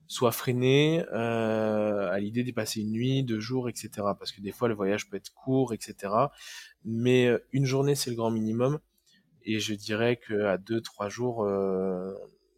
soient 0.09 0.31
freinées 0.31 1.03
euh, 1.11 2.09
à 2.09 2.19
l'idée 2.19 2.43
d'y 2.43 2.53
passer 2.53 2.79
une 2.79 2.91
nuit, 2.91 3.23
deux 3.23 3.39
jours, 3.39 3.67
etc. 3.69 3.89
Parce 4.17 4.31
que 4.31 4.41
des 4.41 4.51
fois, 4.51 4.69
le 4.69 4.75
voyage 4.75 5.09
peut 5.09 5.17
être 5.17 5.33
court, 5.33 5.73
etc. 5.73 6.13
Mais 6.85 7.29
une 7.51 7.65
journée, 7.65 7.95
c'est 7.95 8.09
le 8.09 8.15
grand 8.15 8.31
minimum. 8.31 8.79
Et 9.43 9.59
je 9.59 9.73
dirais 9.73 10.17
que 10.17 10.45
à 10.45 10.57
deux, 10.57 10.81
trois 10.81 11.09
jours, 11.09 11.45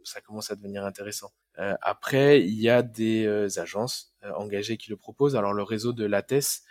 ça 0.03 0.21
commence 0.21 0.51
à 0.51 0.55
devenir 0.55 0.85
intéressant. 0.85 1.31
Euh, 1.59 1.75
après, 1.81 2.41
il 2.41 2.59
y 2.59 2.69
a 2.69 2.81
des 2.81 3.25
euh, 3.25 3.47
agences 3.57 4.08
euh, 4.23 4.31
engagées 4.33 4.77
qui 4.77 4.89
le 4.89 4.97
proposent. 4.97 5.35
Alors 5.35 5.53
le 5.53 5.63
réseau 5.63 5.93
de 5.93 6.05
l'ATES, 6.05 6.63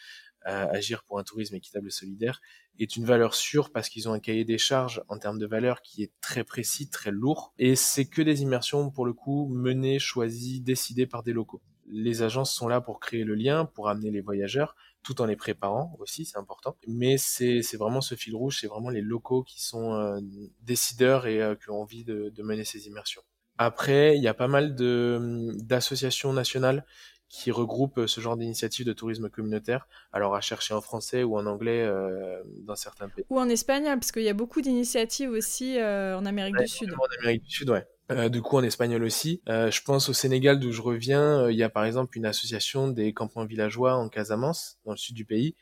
Agir 0.44 1.02
pour 1.04 1.18
un 1.18 1.24
tourisme 1.24 1.56
équitable 1.56 1.88
et 1.88 1.90
solidaire, 1.90 2.40
est 2.78 2.96
une 2.96 3.04
valeur 3.04 3.34
sûre 3.34 3.70
parce 3.70 3.88
qu'ils 3.88 4.08
ont 4.08 4.12
un 4.12 4.20
cahier 4.20 4.44
des 4.44 4.56
charges 4.56 5.02
en 5.08 5.18
termes 5.18 5.38
de 5.38 5.46
valeur 5.46 5.82
qui 5.82 6.02
est 6.02 6.12
très 6.20 6.44
précis, 6.44 6.88
très 6.88 7.10
lourd. 7.10 7.52
Et 7.58 7.76
c'est 7.76 8.06
que 8.06 8.22
des 8.22 8.42
immersions, 8.42 8.90
pour 8.90 9.04
le 9.04 9.12
coup, 9.12 9.48
menées, 9.48 9.98
choisies, 9.98 10.60
décidées 10.60 11.06
par 11.06 11.22
des 11.22 11.32
locaux. 11.32 11.60
Les 11.90 12.22
agences 12.22 12.54
sont 12.54 12.68
là 12.68 12.80
pour 12.80 13.00
créer 13.00 13.24
le 13.24 13.34
lien, 13.34 13.64
pour 13.64 13.88
amener 13.88 14.10
les 14.10 14.20
voyageurs, 14.20 14.76
tout 15.02 15.20
en 15.20 15.26
les 15.26 15.36
préparant 15.36 15.96
aussi, 15.98 16.24
c'est 16.24 16.38
important. 16.38 16.76
Mais 16.86 17.18
c'est 17.18 17.62
vraiment 17.76 18.00
ce 18.00 18.14
fil 18.14 18.34
rouge, 18.34 18.58
c'est 18.60 18.68
vraiment 18.68 18.90
les 18.90 19.00
locaux 19.02 19.42
qui 19.42 19.62
sont 19.62 20.20
décideurs 20.62 21.26
et 21.26 21.40
qui 21.62 21.70
ont 21.70 21.80
envie 21.80 22.04
de, 22.04 22.30
de 22.34 22.42
mener 22.42 22.64
ces 22.64 22.86
immersions. 22.86 23.22
Après, 23.58 24.16
il 24.16 24.22
y 24.22 24.28
a 24.28 24.34
pas 24.34 24.48
mal 24.48 24.76
d'associations 24.76 26.32
nationales 26.32 26.84
qui 27.28 27.50
regroupent 27.50 28.06
ce 28.06 28.20
genre 28.20 28.36
d'initiatives 28.36 28.86
de 28.86 28.92
tourisme 28.92 29.28
communautaire, 29.28 29.86
alors 30.12 30.34
à 30.34 30.40
chercher 30.40 30.74
en 30.74 30.80
français 30.80 31.22
ou 31.22 31.36
en 31.36 31.46
anglais 31.46 31.82
euh, 31.82 32.42
dans 32.62 32.74
certains 32.74 33.08
pays. 33.08 33.24
Ou 33.28 33.38
en 33.38 33.48
espagnol, 33.48 33.98
parce 33.98 34.12
qu'il 34.12 34.22
y 34.22 34.30
a 34.30 34.34
beaucoup 34.34 34.62
d'initiatives 34.62 35.30
aussi 35.30 35.78
euh, 35.78 36.16
en 36.16 36.24
Amérique 36.24 36.56
du 36.56 36.66
Sud. 36.66 36.92
En 36.94 37.20
Amérique 37.20 37.44
du 37.44 37.50
Sud, 37.50 37.70
ouais. 37.70 37.86
Euh, 38.10 38.30
du 38.30 38.40
coup, 38.40 38.56
en 38.56 38.62
espagnol 38.62 39.04
aussi. 39.04 39.42
je 39.46 39.82
pense 39.82 40.08
au 40.08 40.14
Sénégal, 40.14 40.58
d'où 40.58 40.72
je 40.72 40.80
reviens, 40.80 41.50
il 41.50 41.56
y 41.56 41.62
a 41.62 41.68
par 41.68 41.84
exemple 41.84 42.16
une 42.16 42.24
association 42.24 42.88
des 42.88 43.12
campements 43.12 43.44
villageois 43.44 43.94
en 43.94 44.08
Casamance, 44.08 44.78
dans 44.86 44.92
le 44.92 44.96
sud 44.96 45.14
du 45.14 45.26
pays, 45.26 45.54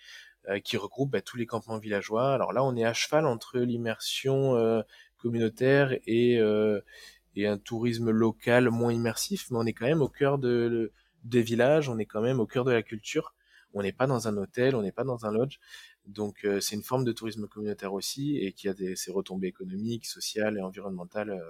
qui 0.62 0.76
regroupe 0.76 1.10
bah, 1.10 1.22
tous 1.22 1.36
les 1.36 1.46
campements 1.46 1.78
villageois. 1.78 2.32
Alors 2.32 2.52
là, 2.52 2.62
on 2.62 2.76
est 2.76 2.84
à 2.84 2.92
cheval 2.92 3.26
entre 3.26 3.58
l'immersion 3.58 4.54
communautaire 5.18 5.92
et 6.06 6.40
et 7.38 7.46
un 7.46 7.58
tourisme 7.58 8.10
local 8.10 8.70
moins 8.70 8.92
immersif, 8.92 9.48
mais 9.50 9.58
on 9.58 9.66
est 9.66 9.74
quand 9.74 9.84
même 9.84 10.00
au 10.00 10.08
cœur 10.08 10.38
de, 10.38 10.90
des 11.28 11.42
villages, 11.42 11.88
on 11.88 11.98
est 11.98 12.06
quand 12.06 12.22
même 12.22 12.40
au 12.40 12.46
cœur 12.46 12.64
de 12.64 12.72
la 12.72 12.82
culture. 12.82 13.34
On 13.74 13.82
n'est 13.82 13.92
pas 13.92 14.06
dans 14.06 14.26
un 14.28 14.36
hôtel, 14.36 14.74
on 14.74 14.82
n'est 14.82 14.92
pas 14.92 15.04
dans 15.04 15.26
un 15.26 15.32
lodge. 15.32 15.58
Donc 16.06 16.44
euh, 16.44 16.60
c'est 16.60 16.76
une 16.76 16.82
forme 16.82 17.04
de 17.04 17.12
tourisme 17.12 17.46
communautaire 17.46 17.92
aussi 17.92 18.38
et 18.38 18.52
qui 18.52 18.68
a 18.68 18.74
des, 18.74 18.96
ses 18.96 19.10
retombées 19.10 19.48
économiques, 19.48 20.06
sociales 20.06 20.56
et 20.56 20.62
environnementales 20.62 21.30
euh, 21.30 21.42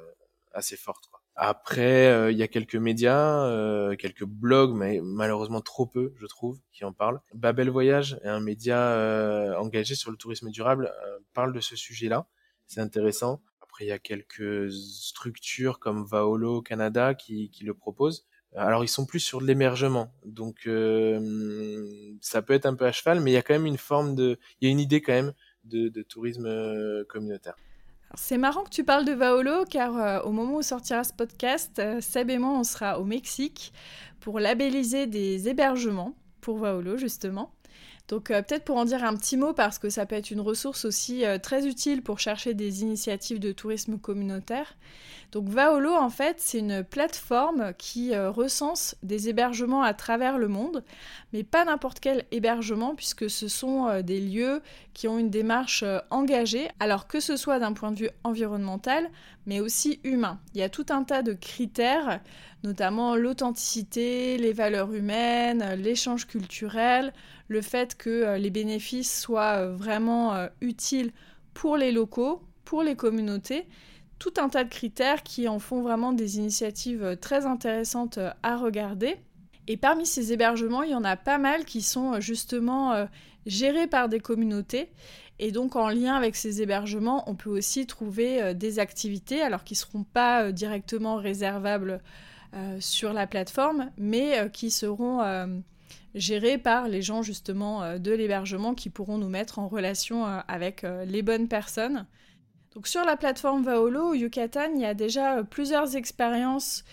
assez 0.52 0.76
fortes. 0.76 1.06
Quoi. 1.10 1.22
Après, 1.36 2.06
euh, 2.06 2.32
il 2.32 2.38
y 2.38 2.42
a 2.42 2.48
quelques 2.48 2.76
médias, 2.76 3.94
quelques 3.96 4.24
blogs, 4.24 4.74
mais 4.74 5.00
malheureusement 5.02 5.60
trop 5.60 5.86
peu, 5.86 6.14
je 6.16 6.26
trouve, 6.26 6.58
qui 6.72 6.84
en 6.84 6.92
parlent. 6.92 7.20
Babel 7.34 7.68
Voyage, 7.68 8.18
un 8.24 8.40
média 8.40 9.54
engagé 9.60 9.94
sur 9.94 10.10
le 10.10 10.16
tourisme 10.16 10.50
durable, 10.50 10.92
parle 11.34 11.52
de 11.52 11.60
ce 11.60 11.76
sujet-là. 11.76 12.26
C'est 12.66 12.80
intéressant. 12.80 13.42
Après, 13.60 13.84
il 13.84 13.88
y 13.88 13.92
a 13.92 13.98
quelques 13.98 14.72
structures 14.72 15.78
comme 15.78 16.06
Vaolo 16.06 16.62
Canada 16.62 17.14
qui, 17.14 17.50
qui 17.50 17.64
le 17.64 17.74
proposent. 17.74 18.26
Alors, 18.56 18.84
ils 18.84 18.88
sont 18.88 19.04
plus 19.04 19.20
sur 19.20 19.40
de 19.40 19.46
l'émergement. 19.46 20.10
Donc, 20.24 20.66
euh, 20.66 22.16
ça 22.22 22.40
peut 22.40 22.54
être 22.54 22.66
un 22.66 22.74
peu 22.74 22.86
à 22.86 22.92
cheval, 22.92 23.20
mais 23.20 23.30
il 23.30 23.34
y 23.34 23.36
a 23.36 23.42
quand 23.42 23.54
même 23.54 23.66
une 23.66 23.76
forme 23.76 24.14
de. 24.14 24.38
Il 24.60 24.66
y 24.66 24.68
a 24.68 24.72
une 24.72 24.80
idée 24.80 25.02
quand 25.02 25.12
même 25.12 25.32
de, 25.64 26.02
tourisme 26.02 26.46
euh, 26.46 27.04
communautaire. 27.08 27.56
C'est 28.14 28.38
marrant 28.38 28.62
que 28.64 28.70
tu 28.70 28.82
parles 28.82 29.04
de 29.04 29.12
Vaolo, 29.12 29.64
car 29.68 29.96
euh, 29.96 30.20
au 30.22 30.32
moment 30.32 30.56
où 30.56 30.62
sortira 30.62 31.04
ce 31.04 31.12
podcast, 31.12 31.82
Seb 32.00 32.30
et 32.30 32.38
moi, 32.38 32.58
on 32.58 32.64
sera 32.64 32.98
au 32.98 33.04
Mexique 33.04 33.74
pour 34.20 34.40
labelliser 34.40 35.06
des 35.06 35.48
hébergements 35.48 36.14
pour 36.40 36.58
Vaolo, 36.58 36.96
justement. 36.96 37.52
Donc 38.08 38.30
euh, 38.30 38.40
peut-être 38.42 38.64
pour 38.64 38.76
en 38.76 38.84
dire 38.84 39.04
un 39.04 39.16
petit 39.16 39.36
mot, 39.36 39.52
parce 39.52 39.78
que 39.78 39.90
ça 39.90 40.06
peut 40.06 40.14
être 40.14 40.30
une 40.30 40.40
ressource 40.40 40.84
aussi 40.84 41.24
euh, 41.24 41.38
très 41.38 41.66
utile 41.66 42.02
pour 42.02 42.20
chercher 42.20 42.54
des 42.54 42.82
initiatives 42.82 43.40
de 43.40 43.52
tourisme 43.52 43.98
communautaire. 43.98 44.74
Donc 45.32 45.48
Vaolo, 45.48 45.92
en 45.92 46.08
fait, 46.08 46.36
c'est 46.38 46.60
une 46.60 46.84
plateforme 46.84 47.72
qui 47.76 48.14
euh, 48.14 48.30
recense 48.30 48.94
des 49.02 49.28
hébergements 49.28 49.82
à 49.82 49.92
travers 49.92 50.38
le 50.38 50.46
monde, 50.46 50.84
mais 51.32 51.42
pas 51.42 51.64
n'importe 51.64 51.98
quel 51.98 52.24
hébergement, 52.30 52.94
puisque 52.94 53.28
ce 53.28 53.48
sont 53.48 54.00
des 54.02 54.20
lieux 54.20 54.62
qui 54.94 55.08
ont 55.08 55.18
une 55.18 55.30
démarche 55.30 55.84
engagée, 56.10 56.68
alors 56.78 57.08
que 57.08 57.18
ce 57.18 57.36
soit 57.36 57.58
d'un 57.58 57.72
point 57.72 57.90
de 57.90 57.98
vue 57.98 58.10
environnemental, 58.22 59.10
mais 59.46 59.58
aussi 59.58 60.00
humain. 60.04 60.38
Il 60.54 60.60
y 60.60 60.64
a 60.64 60.68
tout 60.68 60.86
un 60.90 61.02
tas 61.02 61.22
de 61.22 61.32
critères, 61.32 62.20
notamment 62.62 63.16
l'authenticité, 63.16 64.38
les 64.38 64.52
valeurs 64.52 64.92
humaines, 64.92 65.74
l'échange 65.74 66.26
culturel, 66.26 67.12
le 67.48 67.62
fait 67.62 67.96
que 67.96 68.10
euh, 68.10 68.38
les 68.38 68.50
bénéfices 68.50 69.20
soient 69.20 69.58
euh, 69.58 69.76
vraiment 69.76 70.34
euh, 70.34 70.48
utiles 70.60 71.12
pour 71.54 71.76
les 71.76 71.92
locaux, 71.92 72.42
pour 72.64 72.82
les 72.82 72.96
communautés, 72.96 73.66
tout 74.18 74.34
un 74.38 74.48
tas 74.48 74.64
de 74.64 74.70
critères 74.70 75.22
qui 75.22 75.48
en 75.48 75.58
font 75.58 75.82
vraiment 75.82 76.12
des 76.12 76.38
initiatives 76.38 77.16
très 77.20 77.46
intéressantes 77.46 78.18
à 78.42 78.56
regarder. 78.56 79.16
Et 79.68 79.76
parmi 79.76 80.06
ces 80.06 80.32
hébergements, 80.32 80.82
il 80.82 80.90
y 80.90 80.94
en 80.94 81.04
a 81.04 81.16
pas 81.16 81.38
mal 81.38 81.64
qui 81.64 81.82
sont 81.82 82.20
justement 82.20 83.06
gérés 83.44 83.86
par 83.86 84.08
des 84.08 84.20
communautés. 84.20 84.90
Et 85.38 85.52
donc 85.52 85.76
en 85.76 85.88
lien 85.88 86.14
avec 86.14 86.34
ces 86.34 86.62
hébergements, 86.62 87.28
on 87.28 87.34
peut 87.34 87.50
aussi 87.50 87.86
trouver 87.86 88.54
des 88.54 88.78
activités, 88.78 89.42
alors 89.42 89.64
qui 89.64 89.74
ne 89.74 89.78
seront 89.78 90.04
pas 90.04 90.50
directement 90.50 91.16
réservables 91.16 92.00
sur 92.80 93.12
la 93.12 93.26
plateforme, 93.26 93.90
mais 93.98 94.50
qui 94.50 94.70
seront 94.70 95.20
gérés 96.16 96.58
par 96.58 96.88
les 96.88 97.02
gens 97.02 97.22
justement 97.22 97.82
euh, 97.82 97.98
de 97.98 98.10
l'hébergement 98.10 98.74
qui 98.74 98.90
pourront 98.90 99.18
nous 99.18 99.28
mettre 99.28 99.58
en 99.58 99.68
relation 99.68 100.26
euh, 100.26 100.40
avec 100.48 100.82
euh, 100.82 101.04
les 101.04 101.22
bonnes 101.22 101.46
personnes. 101.46 102.06
Donc 102.74 102.88
sur 102.88 103.04
la 103.04 103.16
plateforme 103.16 103.62
Vaolo 103.62 104.10
au 104.10 104.14
Yucatan, 104.14 104.72
il 104.74 104.80
y 104.80 104.86
a 104.86 104.94
déjà 104.94 105.42
plusieurs 105.44 105.96
expériences 105.96 106.84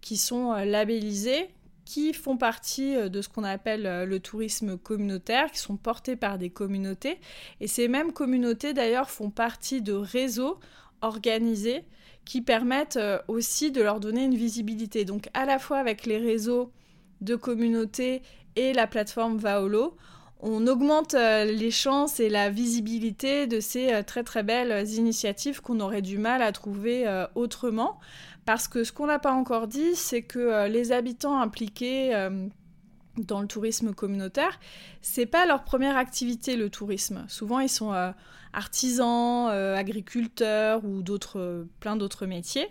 qui 0.00 0.16
sont 0.16 0.52
labellisées, 0.52 1.48
qui 1.84 2.12
font 2.12 2.36
partie 2.36 2.96
de 3.08 3.22
ce 3.22 3.28
qu'on 3.28 3.44
appelle 3.44 4.04
le 4.04 4.18
tourisme 4.18 4.76
communautaire, 4.76 5.52
qui 5.52 5.58
sont 5.58 5.76
portées 5.76 6.16
par 6.16 6.38
des 6.38 6.50
communautés. 6.50 7.20
Et 7.60 7.68
ces 7.68 7.86
mêmes 7.86 8.12
communautés 8.12 8.72
d'ailleurs 8.74 9.10
font 9.10 9.30
partie 9.30 9.80
de 9.80 9.92
réseaux 9.92 10.58
organisés 11.02 11.84
qui 12.24 12.42
permettent 12.42 12.98
aussi 13.28 13.70
de 13.70 13.80
leur 13.80 14.00
donner 14.00 14.24
une 14.24 14.34
visibilité. 14.34 15.04
Donc 15.04 15.28
à 15.34 15.46
la 15.46 15.60
fois 15.60 15.78
avec 15.78 16.04
les 16.04 16.18
réseaux 16.18 16.72
de 17.20 17.36
communautés 17.36 18.22
et 18.58 18.72
la 18.72 18.88
plateforme 18.88 19.38
Vaolo, 19.38 19.96
on 20.40 20.66
augmente 20.66 21.14
euh, 21.14 21.44
les 21.44 21.70
chances 21.70 22.18
et 22.18 22.28
la 22.28 22.50
visibilité 22.50 23.46
de 23.46 23.60
ces 23.60 23.92
euh, 23.92 24.02
très 24.02 24.24
très 24.24 24.42
belles 24.42 24.88
initiatives 24.90 25.60
qu'on 25.60 25.78
aurait 25.78 26.02
du 26.02 26.18
mal 26.18 26.42
à 26.42 26.50
trouver 26.50 27.06
euh, 27.06 27.26
autrement. 27.36 28.00
Parce 28.44 28.66
que 28.66 28.82
ce 28.82 28.92
qu'on 28.92 29.06
n'a 29.06 29.20
pas 29.20 29.32
encore 29.32 29.68
dit, 29.68 29.94
c'est 29.94 30.22
que 30.22 30.68
les 30.68 30.90
habitants 30.90 31.38
impliqués 31.38 32.28
dans 33.18 33.42
le 33.42 33.46
tourisme 33.46 33.92
communautaire, 33.92 34.58
c'est 35.02 35.26
pas 35.26 35.44
leur 35.44 35.64
première 35.64 35.98
activité 35.98 36.56
le 36.56 36.70
tourisme. 36.70 37.26
Souvent 37.28 37.60
ils 37.60 37.68
sont 37.68 37.92
artisans, 38.58 39.48
agriculteurs 39.48 40.84
ou 40.84 41.02
d'autres 41.02 41.66
plein 41.80 41.96
d'autres 41.96 42.26
métiers 42.26 42.68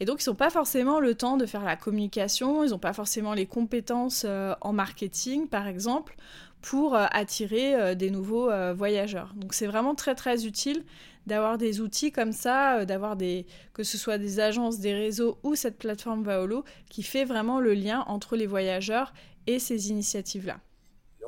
et 0.00 0.04
donc 0.04 0.24
ils 0.24 0.28
n'ont 0.28 0.36
pas 0.36 0.50
forcément 0.50 1.00
le 1.00 1.14
temps 1.14 1.36
de 1.36 1.46
faire 1.46 1.64
la 1.64 1.76
communication, 1.76 2.64
ils 2.64 2.70
n'ont 2.70 2.78
pas 2.78 2.92
forcément 2.92 3.34
les 3.34 3.46
compétences 3.46 4.24
en 4.60 4.72
marketing 4.72 5.48
par 5.48 5.66
exemple 5.66 6.16
pour 6.62 6.94
attirer 6.96 7.94
des 7.94 8.10
nouveaux 8.10 8.50
voyageurs. 8.74 9.34
Donc 9.36 9.52
c'est 9.52 9.66
vraiment 9.66 9.94
très 9.94 10.14
très 10.14 10.46
utile 10.46 10.84
d'avoir 11.26 11.58
des 11.58 11.80
outils 11.80 12.12
comme 12.12 12.32
ça, 12.32 12.84
d'avoir 12.84 13.16
des 13.16 13.46
que 13.72 13.82
ce 13.82 13.98
soit 13.98 14.18
des 14.18 14.40
agences, 14.40 14.78
des 14.78 14.94
réseaux 14.94 15.38
ou 15.42 15.54
cette 15.56 15.78
plateforme 15.78 16.22
Vaolo 16.22 16.64
qui 16.88 17.02
fait 17.02 17.24
vraiment 17.24 17.60
le 17.60 17.74
lien 17.74 18.04
entre 18.06 18.36
les 18.36 18.46
voyageurs 18.46 19.12
et 19.46 19.58
ces 19.58 19.90
initiatives-là 19.90 20.60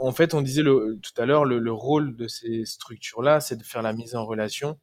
en 0.07 0.13
fait, 0.13 0.35
on 0.35 0.43
disait 0.43 0.63
le, 0.63 1.01
tout 1.03 1.21
à 1.21 1.27
l'heure, 1.27 1.45
le, 1.45 1.73
rôle 1.73 2.17
de 2.17 2.29
ces 2.29 2.65
structures-là, 2.65 3.41
c'est 3.41 3.57
de 3.57 3.65
faire 3.65 3.83
la 3.83 3.93
mise 3.93 4.15
en 4.15 4.25
relation, 4.25 4.79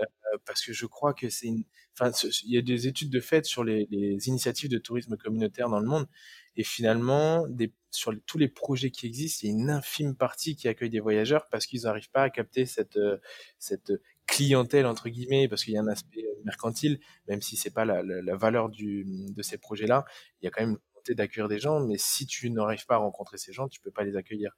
euh, 0.00 0.04
parce 0.44 0.64
que 0.64 0.72
je 0.72 0.86
crois 0.86 1.14
que 1.14 1.28
c'est 1.28 1.46
une, 1.46 1.62
enfin, 1.92 2.10
il 2.44 2.52
y 2.52 2.58
a 2.58 2.62
des 2.62 2.88
études 2.88 3.10
de 3.10 3.20
fait 3.20 3.44
sur 3.44 3.62
les, 3.62 3.86
initiatives 4.26 4.68
de 4.68 4.78
tourisme 4.78 5.16
communautaire 5.16 5.68
dans 5.68 5.78
le 5.78 5.86
monde, 5.86 6.08
et 6.56 6.64
finalement, 6.64 7.46
sur 7.92 8.12
tous 8.26 8.36
les 8.36 8.48
projets 8.48 8.90
qui 8.90 9.06
existent, 9.06 9.46
il 9.46 9.50
y 9.50 9.52
a 9.52 9.56
une 9.56 9.70
infime 9.70 10.16
partie 10.16 10.56
qui 10.56 10.66
accueille 10.66 10.90
des 10.90 11.00
voyageurs 11.00 11.46
parce 11.52 11.66
qu'ils 11.66 11.82
n'arrivent 11.82 12.10
pas 12.10 12.22
à 12.22 12.30
capter 12.30 12.66
cette, 12.66 12.96
euh, 12.96 13.18
cette 13.60 13.92
clientèle 14.26 14.86
entre 14.86 15.08
guillemets, 15.08 15.46
parce 15.46 15.62
qu'il 15.62 15.74
y 15.74 15.76
a 15.76 15.82
un 15.82 15.88
aspect 15.88 16.24
mercantile, 16.44 16.98
même 17.28 17.42
si 17.42 17.56
c'est 17.56 17.72
pas 17.72 17.84
la, 17.84 18.02
la, 18.02 18.36
valeur 18.36 18.70
du, 18.70 19.04
de 19.06 19.42
ces 19.42 19.56
projets-là, 19.58 20.04
il 20.40 20.46
y 20.46 20.48
a 20.48 20.50
quand 20.50 20.66
même 20.66 20.78
d'accueillir 21.12 21.48
des 21.48 21.58
gens, 21.58 21.80
mais 21.80 21.96
si 21.98 22.26
tu 22.26 22.50
n'arrives 22.50 22.86
pas 22.86 22.94
à 22.94 22.98
rencontrer 22.98 23.38
ces 23.38 23.52
gens, 23.52 23.68
tu 23.68 23.80
peux 23.80 23.90
pas 23.90 24.04
les 24.04 24.16
accueillir. 24.16 24.52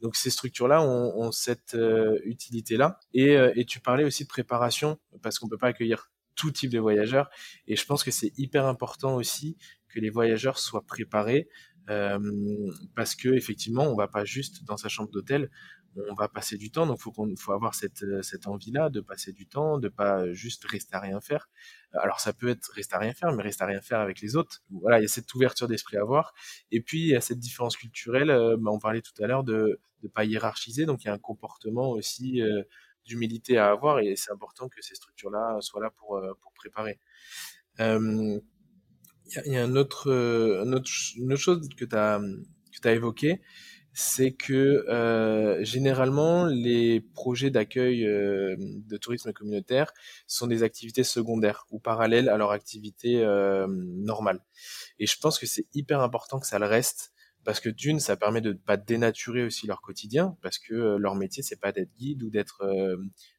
Donc 0.00 0.16
ces 0.16 0.30
structures-là 0.30 0.82
ont, 0.82 1.32
cette 1.32 1.74
euh, 1.74 2.18
utilité-là. 2.24 3.00
Et, 3.14 3.36
euh, 3.36 3.52
et, 3.56 3.64
tu 3.64 3.80
parlais 3.80 4.04
aussi 4.04 4.24
de 4.24 4.28
préparation, 4.28 4.98
parce 5.22 5.38
qu'on 5.38 5.48
peut 5.48 5.58
pas 5.58 5.68
accueillir 5.68 6.10
tout 6.34 6.50
type 6.50 6.70
de 6.70 6.78
voyageurs. 6.78 7.30
Et 7.66 7.76
je 7.76 7.86
pense 7.86 8.04
que 8.04 8.10
c'est 8.10 8.32
hyper 8.36 8.66
important 8.66 9.16
aussi 9.16 9.56
que 9.88 9.98
les 9.98 10.10
voyageurs 10.10 10.58
soient 10.58 10.84
préparés, 10.84 11.48
euh, 11.88 12.18
parce 12.94 13.14
que 13.14 13.28
effectivement, 13.30 13.84
on 13.84 13.96
va 13.96 14.08
pas 14.08 14.24
juste 14.24 14.64
dans 14.64 14.76
sa 14.76 14.88
chambre 14.88 15.10
d'hôtel 15.10 15.50
on 16.10 16.14
va 16.14 16.28
passer 16.28 16.56
du 16.56 16.70
temps, 16.70 16.86
donc 16.86 17.00
faut 17.00 17.12
qu'on 17.12 17.34
faut 17.36 17.52
avoir 17.52 17.74
cette, 17.74 18.02
euh, 18.02 18.22
cette 18.22 18.46
envie-là 18.46 18.90
de 18.90 19.00
passer 19.00 19.32
du 19.32 19.46
temps, 19.46 19.78
de 19.78 19.88
pas 19.88 20.32
juste 20.32 20.64
rester 20.64 20.94
à 20.94 21.00
rien 21.00 21.20
faire. 21.20 21.48
Alors 21.92 22.20
ça 22.20 22.32
peut 22.32 22.48
être 22.48 22.70
rester 22.72 22.94
à 22.94 22.98
rien 22.98 23.14
faire, 23.14 23.32
mais 23.32 23.42
rester 23.42 23.64
à 23.64 23.66
rien 23.66 23.80
faire 23.80 24.00
avec 24.00 24.20
les 24.20 24.36
autres. 24.36 24.62
Voilà, 24.70 24.98
il 24.98 25.02
y 25.02 25.04
a 25.06 25.08
cette 25.08 25.32
ouverture 25.34 25.68
d'esprit 25.68 25.96
à 25.96 26.02
avoir. 26.02 26.34
Et 26.70 26.80
puis 26.80 27.00
il 27.00 27.08
y 27.08 27.16
a 27.16 27.20
cette 27.20 27.38
différence 27.38 27.76
culturelle. 27.76 28.30
Euh, 28.30 28.56
bah, 28.58 28.70
on 28.72 28.78
parlait 28.78 29.02
tout 29.02 29.20
à 29.22 29.26
l'heure 29.26 29.44
de 29.44 29.80
ne 30.02 30.08
pas 30.08 30.24
hiérarchiser, 30.24 30.86
donc 30.86 31.04
il 31.04 31.06
y 31.06 31.10
a 31.10 31.14
un 31.14 31.18
comportement 31.18 31.90
aussi 31.90 32.42
euh, 32.42 32.62
d'humilité 33.04 33.56
à 33.58 33.70
avoir, 33.70 34.00
et 34.00 34.16
c'est 34.16 34.32
important 34.32 34.68
que 34.68 34.82
ces 34.82 34.94
structures-là 34.94 35.58
soient 35.60 35.80
là 35.80 35.90
pour 35.90 36.20
pour 36.42 36.52
préparer. 36.52 36.98
il 37.78 38.42
y, 39.46 39.56
a, 39.56 39.66
autre, 39.68 40.08
une 40.10 40.74
autre 40.74 41.36
chose 41.36 41.68
que 41.76 41.84
tu 41.84 41.96
as 41.96 42.20
que 42.82 42.88
as 42.88 42.92
évoqué, 42.92 43.40
c'est 43.98 44.32
que 44.32 44.84
euh, 44.90 45.64
généralement 45.64 46.44
les 46.44 47.00
projets 47.00 47.48
d'accueil 47.48 48.04
euh, 48.06 48.54
de 48.58 48.98
tourisme 48.98 49.32
communautaire 49.32 49.90
sont 50.26 50.46
des 50.46 50.62
activités 50.62 51.02
secondaires 51.02 51.64
ou 51.70 51.78
parallèles 51.78 52.28
à 52.28 52.36
leur 52.36 52.50
activité 52.50 53.24
euh, 53.24 53.66
normale. 53.66 54.44
Et 54.98 55.06
je 55.06 55.18
pense 55.18 55.38
que 55.38 55.46
c'est 55.46 55.64
hyper 55.72 56.02
important 56.02 56.38
que 56.38 56.46
ça 56.46 56.58
le 56.58 56.66
reste 56.66 57.14
parce 57.42 57.58
que 57.58 57.70
d'une, 57.70 57.98
ça 57.98 58.18
permet 58.18 58.42
de 58.42 58.52
pas 58.52 58.76
dénaturer 58.76 59.44
aussi 59.44 59.66
leur 59.66 59.80
quotidien 59.80 60.36
parce 60.42 60.58
que 60.58 60.74
leur 60.74 61.14
métier 61.14 61.42
c'est 61.42 61.58
pas 61.58 61.72
d'être 61.72 61.94
guide 61.94 62.22
ou 62.22 62.28
d'être 62.28 62.68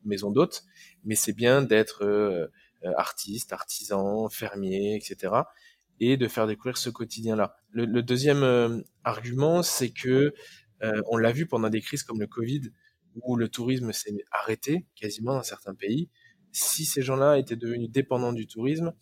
maison 0.06 0.32
d'hôte, 0.32 0.64
mais 1.04 1.14
c'est 1.14 1.34
bien 1.34 1.62
d'être 1.62 2.50
artiste, 2.96 3.54
artisan, 3.54 4.28
fermier, 4.30 4.96
etc 4.96 5.44
et 6.00 6.18
de 6.18 6.28
faire 6.28 6.48
découvrir 6.48 6.78
ce 6.78 6.90
quotidien-là. 6.90 7.56
Le, 7.72 8.02
deuxième 8.02 8.44
euh, 8.44 8.82
argument, 9.04 9.64
c'est 9.64 9.90
que 9.90 10.34
euh, 10.84 11.02
on 11.10 11.18
l'a 11.18 11.32
vu 11.32 11.48
pendant 11.48 11.70
des 11.70 11.82
crises 11.82 12.04
comme 12.04 12.20
le 12.20 12.28
Covid, 12.28 12.62
où 13.22 13.36
le 13.36 13.50
tourisme 13.50 13.92
s'est 13.94 14.16
arrêté 14.32 14.86
quasiment 14.96 15.34
dans 15.34 15.44
certains 15.44 15.74
pays. 15.74 16.10
Si 16.52 16.86
ces 16.86 17.02
gens-là 17.02 17.38
étaient 17.38 17.56
devenus 17.56 17.90
dépendants 17.90 18.34
du 18.34 18.48
tourisme, 18.48 18.94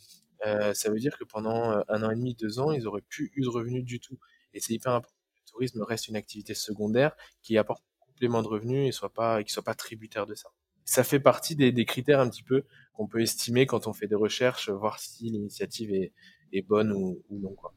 euh, 0.45 0.73
ça 0.73 0.89
veut 0.89 0.99
dire 0.99 1.17
que 1.17 1.25
pendant 1.25 1.81
un 1.88 2.03
an 2.03 2.12
et 2.12 2.15
demi, 2.15 2.36
deux 2.36 2.60
ans, 2.60 2.71
ils 2.71 2.88
auraient 2.88 3.03
plus 3.08 3.31
eu 3.36 3.41
de 3.41 3.49
revenus 3.49 3.84
du 3.84 3.99
tout. 3.99 4.17
Et 4.53 4.60
c'est 4.60 4.73
hyper 4.73 4.93
important 4.93 5.15
le 5.45 5.51
tourisme 5.51 5.81
reste 5.84 6.08
une 6.08 6.15
activité 6.15 6.53
secondaire 6.53 7.15
qui 7.41 7.58
apporte 7.58 7.84
complément 7.99 8.41
de 8.41 8.47
revenus 8.47 8.89
et 8.89 8.91
soit 8.91 9.13
pas, 9.13 9.43
qui 9.43 9.53
soit 9.53 9.63
pas 9.63 9.73
tributaire 9.73 10.25
de 10.25 10.36
ça. 10.36 10.49
Ça 10.84 11.03
fait 11.03 11.19
partie 11.19 11.55
des 11.55 11.86
critères 11.86 12.19
un 12.19 12.29
petit 12.29 12.43
peu 12.43 12.63
qu'on 12.93 13.08
peut 13.08 13.21
estimer 13.21 13.65
quand 13.65 13.88
on 13.88 13.93
fait 13.93 14.08
des 14.08 14.15
recherches, 14.15 14.69
voir 14.69 14.99
si 14.99 15.29
l'initiative 15.29 15.91
est, 15.93 16.13
est 16.51 16.62
bonne 16.62 16.91
ou, 16.91 17.21
non. 17.29 17.53
Quoi. 17.53 17.73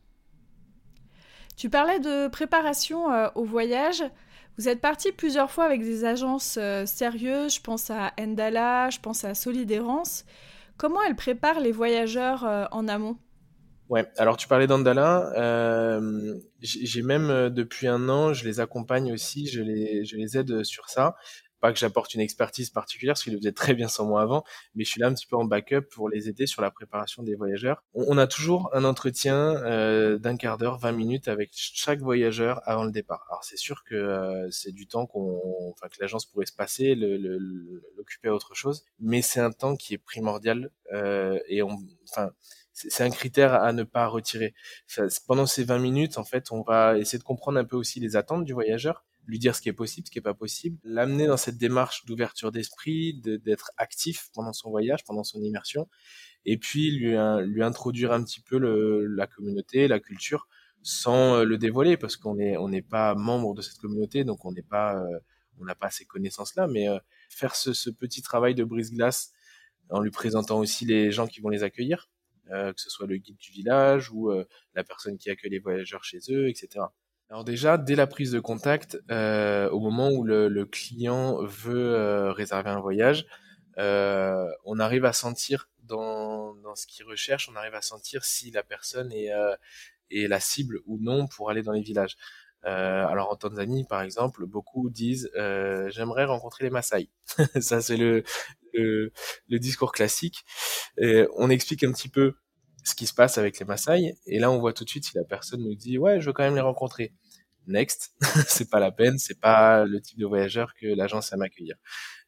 Tu 1.56 1.70
parlais 1.70 2.00
de 2.00 2.28
préparation 2.28 3.10
euh, 3.12 3.28
au 3.34 3.44
voyage. 3.44 4.02
Vous 4.58 4.68
êtes 4.68 4.80
parti 4.80 5.12
plusieurs 5.12 5.50
fois 5.50 5.64
avec 5.64 5.82
des 5.82 6.04
agences 6.04 6.58
euh, 6.60 6.86
sérieuses, 6.86 7.56
je 7.56 7.60
pense 7.60 7.90
à 7.90 8.12
Endala, 8.18 8.90
je 8.90 8.98
pense 9.00 9.24
à 9.24 9.34
Solidérance. 9.34 10.24
Comment 10.76 11.02
elles 11.02 11.16
préparent 11.16 11.60
les 11.60 11.72
voyageurs 11.72 12.44
euh, 12.44 12.64
en 12.70 12.88
amont? 12.88 13.16
Ouais, 13.88 14.06
alors 14.18 14.36
tu 14.36 14.48
parlais 14.48 14.66
d'Andala. 14.66 15.32
j'ai 16.60 17.02
même 17.02 17.48
depuis 17.48 17.86
un 17.86 18.08
an, 18.10 18.34
je 18.34 18.44
les 18.44 18.60
accompagne 18.60 19.12
aussi, 19.12 19.46
je 19.46 19.62
les, 19.62 20.04
je 20.04 20.16
les 20.16 20.36
aide 20.36 20.62
sur 20.62 20.90
ça 20.90 21.16
pas 21.60 21.72
que 21.72 21.78
j'apporte 21.78 22.14
une 22.14 22.20
expertise 22.20 22.70
particulière, 22.70 23.14
parce 23.14 23.24
qu'ils 23.24 23.32
le 23.32 23.38
faisaient 23.38 23.52
très 23.52 23.74
bien 23.74 23.88
sans 23.88 24.06
moi 24.06 24.22
avant, 24.22 24.44
mais 24.74 24.84
je 24.84 24.90
suis 24.90 25.00
là 25.00 25.08
un 25.08 25.14
petit 25.14 25.26
peu 25.26 25.36
en 25.36 25.44
backup 25.44 25.82
pour 25.90 26.08
les 26.08 26.28
aider 26.28 26.46
sur 26.46 26.62
la 26.62 26.70
préparation 26.70 27.22
des 27.22 27.34
voyageurs. 27.34 27.82
On, 27.94 28.18
a 28.18 28.26
toujours 28.26 28.70
un 28.72 28.84
entretien 28.84 29.56
euh, 29.64 30.18
d'un 30.18 30.36
quart 30.36 30.58
d'heure, 30.58 30.78
20 30.78 30.92
minutes 30.92 31.28
avec 31.28 31.50
chaque 31.52 32.00
voyageur 32.00 32.60
avant 32.64 32.84
le 32.84 32.90
départ. 32.90 33.24
Alors 33.30 33.44
c'est 33.44 33.56
sûr 33.56 33.84
que 33.84 33.94
euh, 33.94 34.50
c'est 34.50 34.72
du 34.72 34.86
temps 34.86 35.06
qu'on, 35.06 35.40
enfin 35.72 35.88
que 35.88 35.96
l'agence 36.00 36.26
pourrait 36.26 36.46
se 36.46 36.52
passer, 36.52 36.94
l'occuper 36.96 38.28
à 38.28 38.34
autre 38.34 38.54
chose, 38.54 38.84
mais 38.98 39.22
c'est 39.22 39.40
un 39.40 39.52
temps 39.52 39.76
qui 39.76 39.94
est 39.94 39.98
primordial 39.98 40.70
euh, 40.92 41.38
et 41.48 41.62
on, 41.62 41.78
enfin 42.08 42.32
c'est 42.72 43.02
un 43.02 43.10
critère 43.10 43.54
à 43.54 43.72
ne 43.72 43.82
pas 43.82 44.06
retirer. 44.06 44.54
pendant 45.26 45.46
ces 45.46 45.64
20 45.64 45.78
minutes, 45.78 46.18
en 46.18 46.24
fait, 46.24 46.52
on 46.52 46.62
va 46.62 46.96
essayer 46.96 47.18
de 47.18 47.24
comprendre 47.24 47.58
un 47.58 47.64
peu 47.64 47.76
aussi 47.76 47.98
les 47.98 48.14
attentes 48.14 48.44
du 48.44 48.52
voyageur, 48.52 49.04
lui 49.28 49.38
dire 49.38 49.54
ce 49.54 49.60
qui 49.60 49.68
est 49.68 49.74
possible, 49.74 50.06
ce 50.06 50.10
qui 50.10 50.18
est 50.18 50.22
pas 50.22 50.34
possible, 50.34 50.78
l'amener 50.82 51.26
dans 51.26 51.36
cette 51.36 51.58
démarche 51.58 52.06
d'ouverture 52.06 52.50
d'esprit, 52.50 53.14
d'être 53.14 53.70
actif 53.76 54.30
pendant 54.32 54.54
son 54.54 54.70
voyage, 54.70 55.04
pendant 55.04 55.22
son 55.22 55.42
immersion, 55.42 55.86
et 56.46 56.56
puis 56.56 56.90
lui, 56.90 57.14
lui 57.46 57.62
introduire 57.62 58.12
un 58.12 58.24
petit 58.24 58.40
peu 58.40 58.58
le, 58.58 59.06
la 59.06 59.26
communauté, 59.26 59.86
la 59.86 60.00
culture, 60.00 60.48
sans 60.82 61.34
euh, 61.34 61.44
le 61.44 61.58
dévoiler, 61.58 61.98
parce 61.98 62.16
qu'on 62.16 62.36
n'est 62.36 62.56
on 62.56 62.68
n'est 62.68 62.82
pas 62.82 63.14
membre 63.14 63.54
de 63.54 63.60
cette 63.60 63.78
communauté, 63.78 64.24
donc 64.24 64.46
on 64.46 64.52
n'est 64.52 64.62
pas, 64.62 64.96
euh, 64.96 65.18
on 65.60 65.64
n'a 65.64 65.74
pas 65.74 65.90
ces 65.90 66.06
connaissances-là, 66.06 66.66
mais 66.66 66.88
euh, 66.88 66.98
faire 67.28 67.54
ce, 67.54 67.74
ce, 67.74 67.90
petit 67.90 68.22
travail 68.22 68.54
de 68.54 68.64
brise-glace 68.64 69.32
en 69.90 70.00
lui 70.00 70.10
présentant 70.10 70.58
aussi 70.58 70.86
les 70.86 71.10
gens 71.12 71.26
qui 71.26 71.40
vont 71.40 71.50
les 71.50 71.62
accueillir, 71.62 72.10
que 72.50 72.80
ce 72.80 72.88
soit 72.88 73.06
le 73.06 73.18
guide 73.18 73.36
du 73.36 73.52
village 73.52 74.10
ou 74.10 74.30
la 74.74 74.84
personne 74.84 75.16
qui 75.18 75.30
accueille 75.30 75.50
les 75.50 75.58
voyageurs 75.58 76.04
chez 76.04 76.18
eux, 76.30 76.48
etc. 76.48 76.84
Alors 77.30 77.44
déjà, 77.44 77.76
dès 77.76 77.94
la 77.94 78.06
prise 78.06 78.30
de 78.32 78.40
contact, 78.40 78.98
euh, 79.10 79.68
au 79.70 79.80
moment 79.80 80.10
où 80.10 80.24
le, 80.24 80.48
le 80.48 80.64
client 80.64 81.42
veut 81.44 81.94
euh, 81.94 82.32
réserver 82.32 82.70
un 82.70 82.80
voyage, 82.80 83.26
euh, 83.78 84.46
on 84.64 84.78
arrive 84.78 85.04
à 85.04 85.12
sentir 85.12 85.68
dans, 85.82 86.54
dans 86.54 86.74
ce 86.74 86.86
qu'il 86.86 87.04
recherche, 87.04 87.48
on 87.50 87.56
arrive 87.56 87.74
à 87.74 87.82
sentir 87.82 88.24
si 88.24 88.50
la 88.50 88.62
personne 88.62 89.12
est, 89.12 89.30
euh, 89.32 89.54
est 90.10 90.26
la 90.26 90.40
cible 90.40 90.80
ou 90.86 90.98
non 91.00 91.26
pour 91.26 91.50
aller 91.50 91.62
dans 91.62 91.72
les 91.72 91.82
villages. 91.82 92.16
Euh, 92.64 93.06
alors 93.06 93.30
en 93.30 93.36
Tanzanie, 93.36 93.84
par 93.84 94.02
exemple, 94.02 94.46
beaucoup 94.46 94.90
disent 94.90 95.30
j'aimerais 95.34 96.24
rencontrer 96.24 96.64
les 96.64 96.70
Maasai. 96.70 97.10
Ça 97.60 97.82
c'est 97.82 97.96
le, 97.98 98.24
le, 98.72 99.12
le, 99.48 99.58
discours 99.58 99.92
classique. 99.92 100.44
On 101.36 101.50
explique 101.50 101.84
un 101.84 101.92
petit 101.92 102.08
peu 102.08 102.34
ce 102.84 102.94
qui 102.94 103.06
se 103.06 103.14
passe 103.14 103.38
avec 103.38 103.58
les 103.58 103.66
Maasai. 103.66 104.16
Et 104.26 104.38
là, 104.38 104.50
on 104.50 104.58
voit 104.58 104.72
tout 104.72 104.84
de 104.84 104.90
suite 104.90 105.04
si 105.04 105.16
la 105.16 105.24
personne 105.24 105.62
nous 105.62 105.74
dit 105.74 105.98
ouais, 105.98 106.20
je 106.20 106.26
veux 106.26 106.32
quand 106.32 106.44
même 106.44 106.54
les 106.54 106.60
rencontrer. 106.60 107.12
Next, 107.66 108.14
c'est 108.48 108.70
pas 108.70 108.80
la 108.80 108.90
peine, 108.90 109.18
c'est 109.18 109.38
pas 109.38 109.84
le 109.84 110.00
type 110.00 110.18
de 110.18 110.24
voyageur 110.24 110.72
que 110.74 110.86
l'agence 110.86 111.32
aime 111.32 111.42
accueillir. 111.42 111.76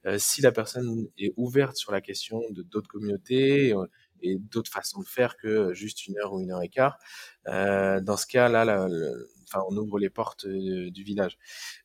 Euh, 0.06 0.18
si 0.18 0.42
la 0.42 0.52
personne 0.52 1.08
est 1.18 1.32
ouverte 1.36 1.76
sur 1.76 1.92
la 1.92 2.00
question 2.00 2.42
de 2.50 2.62
d'autres 2.62 2.88
communautés 2.88 3.72
euh, 3.74 3.86
et 4.22 4.36
d'autres 4.38 4.70
façons 4.70 5.00
de 5.00 5.06
faire 5.06 5.36
que 5.38 5.72
juste 5.72 6.06
une 6.06 6.18
heure 6.18 6.34
ou 6.34 6.40
une 6.40 6.50
heure 6.50 6.62
et 6.62 6.68
quart, 6.68 6.98
euh, 7.48 8.00
dans 8.00 8.18
ce 8.18 8.26
cas-là, 8.26 8.66
là, 8.66 8.86
enfin, 9.44 9.64
on 9.68 9.76
ouvre 9.78 9.98
les 9.98 10.10
portes 10.10 10.46
du 10.46 11.02
village. 11.04 11.38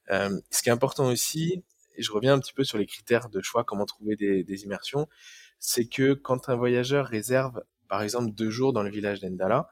Ce 0.10 0.62
qui 0.62 0.70
est 0.70 0.74
important 0.74 1.08
aussi, 1.08 1.64
et 1.96 2.04
je 2.04 2.12
reviens 2.12 2.34
un 2.34 2.40
petit 2.40 2.54
peu 2.54 2.66
sur 2.66 2.78
les 2.78 2.86
critères 2.86 3.30
de 3.30 3.42
choix, 3.42 3.64
comment 3.64 3.86
trouver 3.86 4.18
des 4.18 4.64
immersions, 4.64 5.08
c'est 5.60 5.86
que 5.86 6.14
quand 6.14 6.50
un 6.50 6.56
voyageur 6.56 7.06
réserve 7.06 7.64
par 7.88 8.02
exemple 8.02 8.32
deux 8.32 8.50
jours 8.50 8.74
dans 8.74 8.84
le 8.84 8.90
village 8.90 9.20
d'Endala, 9.20 9.70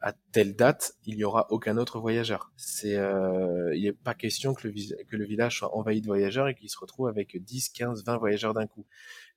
à 0.00 0.12
telle 0.32 0.54
date, 0.54 0.94
il 1.04 1.16
n'y 1.16 1.24
aura 1.24 1.46
aucun 1.50 1.78
autre 1.78 1.98
voyageur. 1.98 2.52
C'est, 2.56 2.96
euh, 2.96 3.74
il 3.74 3.84
n'est 3.84 3.92
pas 3.92 4.14
question 4.14 4.54
que 4.54 4.68
le, 4.68 5.24
village 5.24 5.58
soit 5.58 5.74
envahi 5.74 6.00
de 6.00 6.06
voyageurs 6.06 6.48
et 6.48 6.54
qu'il 6.54 6.68
se 6.68 6.78
retrouve 6.78 7.08
avec 7.08 7.42
10, 7.42 7.70
15, 7.70 8.04
20 8.04 8.16
voyageurs 8.18 8.54
d'un 8.54 8.66
coup. 8.66 8.86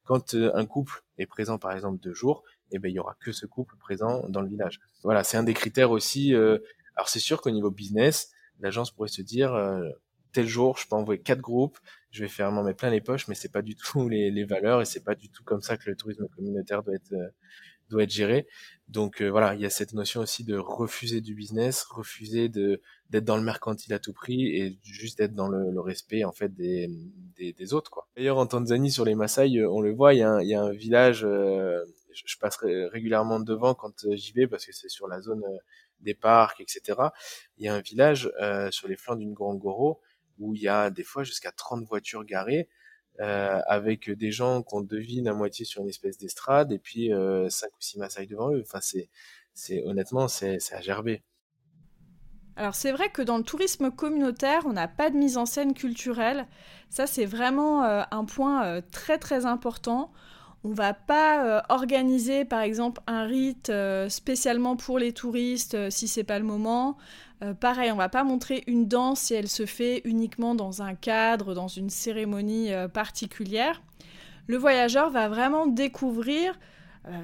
Quand 0.04 0.36
euh, 0.36 0.52
un 0.54 0.66
couple 0.66 1.04
est 1.18 1.26
présent, 1.26 1.58
par 1.58 1.72
exemple, 1.72 2.00
deux 2.00 2.14
jours, 2.14 2.44
eh 2.72 2.80
ben, 2.80 2.90
il 2.90 2.96
y 2.96 3.00
aura 3.00 3.16
que 3.20 3.32
ce 3.32 3.46
couple 3.46 3.78
présent 3.78 4.28
dans 4.30 4.42
le 4.42 4.50
village. 4.50 4.80
Voilà, 5.04 5.24
c'est 5.24 5.38
un 5.38 5.44
des 5.44 5.54
critères 5.54 5.92
aussi. 5.92 6.36
Euh, 6.36 6.60
alors, 6.96 7.10
c'est 7.10 7.20
sûr 7.20 7.42
qu'au 7.42 7.52
niveau 7.52 7.72
business, 7.72 8.32
l'agence 8.60 8.92
pourrait 8.92 9.10
se 9.10 9.22
dire, 9.22 9.58
tel 10.34 10.46
jour, 10.46 10.78
je 10.78 10.88
peux 10.88 10.96
envoyer 10.96 11.22
quatre 11.22 11.40
groupes, 11.40 11.80
je 12.12 12.22
vais 12.22 12.28
faire 12.28 12.52
m'en 12.52 12.64
mettre 12.64 12.78
plein 12.78 12.90
les 12.90 13.02
poches, 13.02 13.28
mais 13.30 13.36
c'est 13.36 13.52
pas 13.52 13.62
du 13.62 13.76
tout 13.78 14.10
les, 14.10 14.30
les 14.30 14.44
valeurs 14.44 14.82
et 14.82 14.86
c'est 14.86 15.04
pas 15.04 15.16
du 15.16 15.30
tout 15.30 15.44
comme 15.44 15.62
ça 15.62 15.78
que 15.78 15.90
le 15.90 15.96
tourisme 15.96 16.28
communautaire 16.28 16.84
doit 16.84 16.96
être 16.96 17.14
doit 17.90 18.04
être 18.04 18.12
géré. 18.12 18.48
Donc 18.88 19.22
voilà, 19.22 19.54
il 19.54 19.62
y 19.62 19.66
a 19.66 19.70
cette 19.70 19.94
notion 19.94 20.22
aussi 20.22 20.44
de 20.44 20.58
refuser 20.58 21.22
du 21.22 21.36
business, 21.36 21.84
refuser 21.84 22.50
de 22.50 22.82
d'être 23.10 23.26
dans 23.26 23.38
le 23.38 23.44
mercantile 23.44 23.94
à 23.94 24.00
tout 24.00 24.14
prix 24.14 24.48
et 24.48 24.80
juste 24.84 25.20
d'être 25.20 25.34
dans 25.34 25.48
le, 25.48 25.72
le, 25.72 25.80
respect 25.80 26.24
en 26.24 26.32
fait 26.32 26.54
des, 26.56 26.90
des, 27.38 27.54
des 27.54 27.74
autres 27.74 27.92
quoi. 27.92 28.08
D'ailleurs 28.16 28.38
en 28.38 28.48
Tanzanie 28.48 28.92
sur 28.92 29.06
les 29.06 29.14
Maasai, 29.14 29.64
on 29.66 29.82
le 29.82 29.94
voit, 29.94 30.14
il 30.16 30.20
y 30.20 30.24
a 30.24 30.32
un, 30.32 30.42
il 30.42 30.48
y 30.48 30.56
a 30.56 30.62
un 30.62 30.72
village 30.72 31.26
je 32.26 32.38
passe 32.38 32.58
régulièrement 32.58 33.40
devant 33.40 33.74
quand 33.74 34.06
euh, 34.06 34.16
j'y 34.16 34.34
vais 34.34 34.48
parce 34.48 34.66
que 34.66 34.74
c'est 34.74 34.90
sur 34.90 35.08
la 35.08 35.22
zone 35.22 35.44
euh, 35.44 35.58
des 36.00 36.14
parcs, 36.14 36.62
etc. 36.62 37.00
Il 37.58 37.66
y 37.66 37.68
a 37.68 37.76
un 37.76 37.82
village 37.82 38.32
euh, 38.42 38.72
sur 38.72 38.88
les 38.88 38.96
flancs 38.96 39.16
d'une 39.16 39.32
Ngorongoro 39.32 40.02
où 40.38 40.56
il 40.56 40.62
y 40.62 40.68
a 40.68 40.90
des 40.90 41.04
fois 41.04 41.24
jusqu'à 41.24 41.52
30 41.52 41.86
voitures 41.86 42.24
garées 42.24 42.70
euh, 43.20 43.60
avec 43.68 44.10
des 44.10 44.32
gens 44.32 44.62
qu'on 44.64 44.82
devine 44.82 45.28
à 45.28 45.34
moitié 45.34 45.66
sur 45.66 45.82
une 45.82 45.90
espèce 45.90 46.18
d'estrade 46.18 46.72
et 46.72 46.80
puis 46.80 47.14
euh, 47.14 47.50
cinq 47.50 47.70
ou 47.70 47.82
six 47.82 48.00
massailles 48.00 48.28
devant 48.28 48.52
eux. 48.52 48.64
Enfin, 48.66 48.80
c'est, 48.82 49.84
honnêtement, 49.86 50.28
c'est, 50.28 50.60
c'est 50.60 50.76
à 50.76 50.82
gerber. 50.82 51.24
Alors 52.56 52.76
c'est 52.76 52.92
vrai 52.92 53.10
que 53.10 53.22
dans 53.22 53.38
le 53.38 53.44
tourisme 53.44 53.90
communautaire, 53.90 54.64
on 54.66 54.74
n'a 54.74 54.90
pas 54.90 55.10
de 55.10 55.16
mise 55.18 55.38
en 55.38 55.46
scène 55.46 55.74
culturelle. 55.74 56.46
Ça, 56.90 57.08
c'est 57.08 57.26
vraiment 57.26 57.84
euh, 57.84 58.04
un 58.12 58.26
point 58.26 58.82
très 58.92 59.18
très 59.18 59.46
important. 59.46 60.12
On 60.64 60.74
va 60.74 60.94
pas 60.94 61.46
euh, 61.46 61.62
organiser 61.70 62.44
par 62.44 62.60
exemple 62.60 63.02
un 63.08 63.24
rite 63.24 63.70
euh, 63.70 64.10
spécialement 64.10 64.76
pour 64.76 65.00
les 65.00 65.14
touristes 65.14 65.76
euh, 65.76 65.90
si 65.90 66.08
c'est 66.10 66.26
pas 66.26 66.38
le 66.38 66.44
moment. 66.44 66.98
Pareil, 67.60 67.92
on 67.92 67.96
va 67.96 68.10
pas 68.10 68.24
montrer 68.24 68.64
une 68.68 68.88
danse 68.88 69.22
si 69.22 69.34
elle 69.34 69.48
se 69.48 69.66
fait 69.66 70.02
uniquement 70.04 70.56
dans 70.56 70.82
un 70.82 70.96
cadre, 70.96 71.54
dans 71.54 71.68
une 71.68 71.90
cérémonie 71.90 72.72
particulière. 72.94 73.82
Le 74.48 74.58
voyageur 74.58 75.10
va 75.12 75.30
vraiment 75.30 75.68
découvrir 75.68 76.54
euh, 76.54 76.56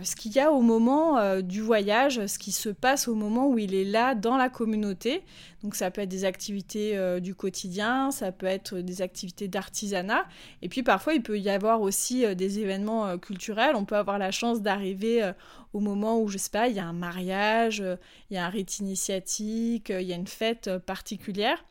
ce 0.04 0.16
qu'il 0.16 0.32
y 0.34 0.40
a 0.40 0.52
au 0.52 0.62
moment 0.62 1.18
euh, 1.18 1.42
du 1.42 1.62
voyage, 1.62 2.26
ce 2.26 2.40
qui 2.40 2.52
se 2.52 2.70
passe 2.70 3.08
au 3.08 3.16
moment 3.16 3.48
où 3.48 3.58
il 3.58 3.74
est 3.74 3.84
là 3.84 4.16
dans 4.16 4.38
la 4.38 4.50
communauté. 4.50 5.24
Donc 5.64 5.76
ça 5.76 5.92
peut 5.92 6.02
être 6.02 6.10
des 6.10 6.26
activités 6.26 6.98
euh, 6.98 7.20
du 7.20 7.36
quotidien, 7.36 8.12
ça 8.12 8.32
peut 8.32 8.46
être 8.46 8.80
des 8.80 9.02
activités 9.02 9.48
d'artisanat, 9.48 10.26
et 10.62 10.70
puis 10.70 10.84
parfois 10.84 11.14
il 11.14 11.24
peut 11.24 11.40
y 11.40 11.50
avoir 11.50 11.82
aussi 11.82 12.36
des 12.36 12.60
événements 12.60 13.18
culturels. 13.18 13.76
On 13.76 13.86
peut 13.86 13.96
avoir 13.96 14.18
la 14.18 14.32
chance 14.32 14.62
d'arriver 14.62 15.32
au 15.74 15.80
moment 15.80 16.20
où, 16.20 16.28
je 16.28 16.38
sais 16.38 16.50
pas, 16.50 16.68
il 16.68 16.76
y 16.76 16.80
a 16.80 16.86
un 16.86 16.94
mariage, 16.94 17.84
il 18.30 18.36
y 18.36 18.38
a 18.38 18.46
un 18.46 18.50
rite 18.50 18.80
initiatique, 18.80 19.90
il 19.90 20.06
y 20.06 20.14
a 20.14 20.16
une 20.16 20.28
fête 20.28 20.78
particulière. 20.86 21.64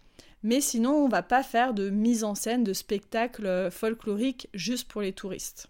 Mais 0.42 0.60
sinon, 0.60 0.92
on 0.92 1.08
va 1.08 1.22
pas 1.22 1.42
faire 1.42 1.72
de 1.72 1.88
mise 1.88 2.24
en 2.24 2.34
scène, 2.34 2.64
de 2.64 2.72
spectacle 2.72 3.70
folklorique 3.70 4.48
juste 4.52 4.88
pour 4.88 5.00
les 5.00 5.12
touristes. 5.12 5.68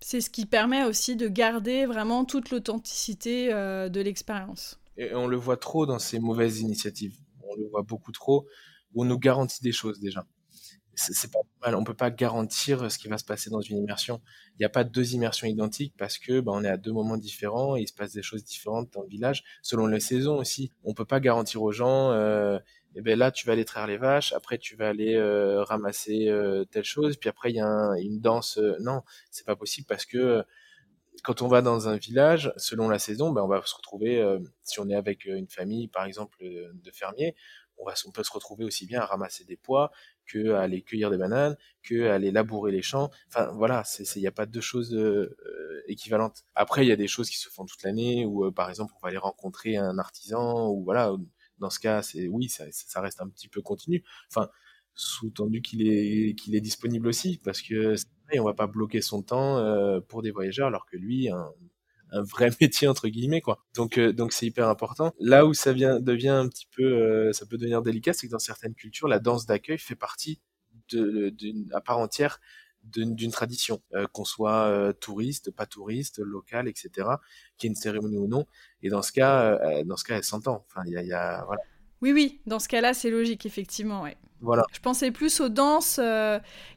C'est 0.00 0.20
ce 0.20 0.30
qui 0.30 0.46
permet 0.46 0.84
aussi 0.84 1.16
de 1.16 1.28
garder 1.28 1.86
vraiment 1.86 2.24
toute 2.24 2.50
l'authenticité 2.50 3.52
euh, 3.52 3.88
de 3.88 4.00
l'expérience. 4.00 4.80
Et 4.96 5.14
on 5.14 5.26
le 5.26 5.36
voit 5.36 5.56
trop 5.56 5.86
dans 5.86 5.98
ces 5.98 6.18
mauvaises 6.18 6.60
initiatives. 6.60 7.14
On 7.42 7.54
le 7.56 7.68
voit 7.68 7.82
beaucoup 7.82 8.12
trop 8.12 8.46
on 8.94 9.04
nous 9.04 9.18
garantit 9.18 9.62
des 9.62 9.72
choses 9.72 10.00
déjà. 10.00 10.26
C'est 10.96 11.30
pas 11.30 11.38
mal. 11.62 11.76
On 11.76 11.84
peut 11.84 11.94
pas 11.94 12.10
garantir 12.10 12.90
ce 12.90 12.98
qui 12.98 13.08
va 13.08 13.16
se 13.16 13.24
passer 13.24 13.48
dans 13.48 13.62
une 13.62 13.78
immersion. 13.78 14.20
Il 14.54 14.56
n'y 14.60 14.66
a 14.66 14.70
pas 14.70 14.84
deux 14.84 15.14
immersions 15.14 15.46
identiques 15.46 15.94
parce 15.96 16.18
que 16.18 16.40
bah, 16.40 16.52
on 16.54 16.62
est 16.62 16.68
à 16.68 16.76
deux 16.76 16.92
moments 16.92 17.16
différents 17.16 17.76
et 17.76 17.82
il 17.82 17.88
se 17.88 17.94
passe 17.94 18.12
des 18.12 18.22
choses 18.22 18.44
différentes 18.44 18.92
dans 18.92 19.00
le 19.00 19.08
village 19.08 19.42
selon 19.62 19.86
les 19.86 20.00
saisons 20.00 20.36
aussi. 20.36 20.72
On 20.84 20.92
peut 20.92 21.06
pas 21.06 21.20
garantir 21.20 21.62
aux 21.62 21.72
gens. 21.72 22.10
Euh, 22.10 22.58
et 22.96 22.98
eh 22.98 23.02
ben 23.02 23.16
là 23.16 23.30
tu 23.30 23.46
vas 23.46 23.52
aller 23.52 23.64
traire 23.64 23.86
les 23.86 23.98
vaches, 23.98 24.32
après 24.32 24.58
tu 24.58 24.74
vas 24.74 24.88
aller 24.88 25.14
euh, 25.14 25.62
ramasser 25.62 26.28
euh, 26.28 26.64
telle 26.64 26.82
chose, 26.82 27.16
puis 27.16 27.28
après 27.28 27.50
il 27.50 27.56
y 27.56 27.60
a 27.60 27.92
une 28.00 28.20
danse. 28.20 28.58
Euh, 28.58 28.76
non, 28.80 29.02
c'est 29.30 29.46
pas 29.46 29.54
possible 29.54 29.86
parce 29.86 30.04
que 30.04 30.42
quand 31.22 31.40
on 31.42 31.46
va 31.46 31.62
dans 31.62 31.88
un 31.88 31.96
village, 31.96 32.52
selon 32.56 32.88
la 32.88 32.98
saison, 32.98 33.30
ben 33.30 33.42
on 33.42 33.48
va 33.48 33.62
se 33.64 33.76
retrouver, 33.76 34.24
si 34.64 34.80
on 34.80 34.88
est 34.88 34.94
avec 34.96 35.24
une 35.26 35.48
famille 35.48 35.86
par 35.88 36.04
exemple 36.04 36.38
de 36.42 36.90
fermiers, 36.92 37.36
on, 37.78 37.84
va, 37.86 37.94
on 38.06 38.10
peut 38.10 38.24
se 38.24 38.32
retrouver 38.32 38.64
aussi 38.64 38.86
bien 38.86 39.00
à 39.00 39.06
ramasser 39.06 39.44
des 39.44 39.56
pois 39.56 39.92
que 40.26 40.52
à 40.52 40.62
aller 40.62 40.82
cueillir 40.82 41.10
des 41.10 41.18
bananes, 41.18 41.56
que 41.82 42.08
à 42.08 42.14
aller 42.14 42.30
labourer 42.32 42.72
les 42.72 42.82
champs. 42.82 43.10
Enfin 43.28 43.52
voilà, 43.54 43.84
il 44.16 44.20
n'y 44.20 44.26
a 44.26 44.32
pas 44.32 44.46
deux 44.46 44.60
choses 44.60 44.96
équivalentes. 45.86 46.44
Après 46.54 46.84
il 46.84 46.88
y 46.88 46.92
a 46.92 46.96
des 46.96 47.08
choses 47.08 47.30
qui 47.30 47.38
se 47.38 47.50
font 47.50 47.66
toute 47.66 47.82
l'année, 47.84 48.24
ou 48.24 48.50
par 48.50 48.68
exemple 48.68 48.94
on 48.96 49.00
va 49.02 49.10
aller 49.10 49.18
rencontrer 49.18 49.76
un 49.76 49.98
artisan, 49.98 50.68
ou 50.70 50.82
voilà 50.84 51.14
dans 51.60 51.70
ce 51.70 51.78
cas, 51.78 52.02
c'est 52.02 52.28
oui, 52.28 52.48
ça, 52.48 53.00
reste 53.00 53.20
un 53.20 53.28
petit 53.28 53.48
peu 53.48 53.62
continu. 53.62 54.04
Enfin, 54.30 54.48
sous-tendu 54.94 55.62
qu'il 55.62 55.86
est 55.86 56.34
qu'il 56.34 56.54
est 56.56 56.60
disponible 56.60 57.08
aussi, 57.08 57.40
parce 57.44 57.62
que 57.62 57.94
on 58.38 58.44
va 58.44 58.54
pas 58.54 58.66
bloquer 58.66 59.00
son 59.00 59.22
temps 59.22 59.58
euh, 59.58 60.00
pour 60.00 60.22
des 60.22 60.30
voyageurs, 60.30 60.68
alors 60.68 60.86
que 60.86 60.96
lui, 60.96 61.28
un, 61.30 61.52
un 62.12 62.22
vrai 62.22 62.50
métier 62.60 62.88
entre 62.88 63.08
guillemets 63.08 63.40
quoi. 63.40 63.64
Donc 63.74 63.98
euh, 63.98 64.12
donc 64.12 64.32
c'est 64.32 64.46
hyper 64.46 64.68
important. 64.68 65.14
Là 65.18 65.46
où 65.46 65.54
ça 65.54 65.72
vient 65.72 66.00
devient 66.00 66.28
un 66.28 66.48
petit 66.48 66.66
peu, 66.76 66.84
euh, 66.84 67.32
ça 67.32 67.46
peut 67.46 67.56
devenir 67.56 67.82
délicat, 67.82 68.12
c'est 68.12 68.26
que 68.26 68.32
dans 68.32 68.38
certaines 68.38 68.74
cultures, 68.74 69.08
la 69.08 69.18
danse 69.18 69.46
d'accueil 69.46 69.78
fait 69.78 69.96
partie 69.96 70.40
de, 70.92 71.30
de, 71.30 71.74
à 71.74 71.80
part 71.80 71.98
entière 71.98 72.40
d'une 72.84 73.30
tradition, 73.30 73.80
euh, 73.94 74.06
qu'on 74.12 74.24
soit 74.24 74.66
euh, 74.66 74.92
touriste, 74.92 75.50
pas 75.50 75.66
touriste, 75.66 76.18
local, 76.18 76.68
etc., 76.68 76.90
qu'il 77.56 77.68
y 77.68 77.70
ait 77.70 77.74
une 77.74 77.80
cérémonie 77.80 78.18
ou 78.18 78.26
non. 78.26 78.46
Et 78.82 78.88
dans 78.88 79.02
ce 79.02 79.12
cas, 79.12 79.58
euh, 79.58 79.84
dans 79.84 79.96
ce 79.96 80.04
cas, 80.04 80.16
elle 80.16 80.24
s'entend. 80.24 80.64
Enfin, 80.68 80.82
il 80.86 80.92
y 80.92 80.96
a, 80.96 81.02
y 81.02 81.12
a, 81.12 81.44
voilà. 81.44 81.62
Oui, 82.02 82.12
oui, 82.12 82.40
dans 82.46 82.58
ce 82.58 82.68
cas-là, 82.68 82.94
c'est 82.94 83.10
logique, 83.10 83.44
effectivement, 83.44 84.02
ouais. 84.02 84.16
Voilà. 84.40 84.64
Je 84.72 84.80
pensais 84.80 85.10
plus 85.10 85.38
aux 85.40 85.50
danses, 85.50 85.96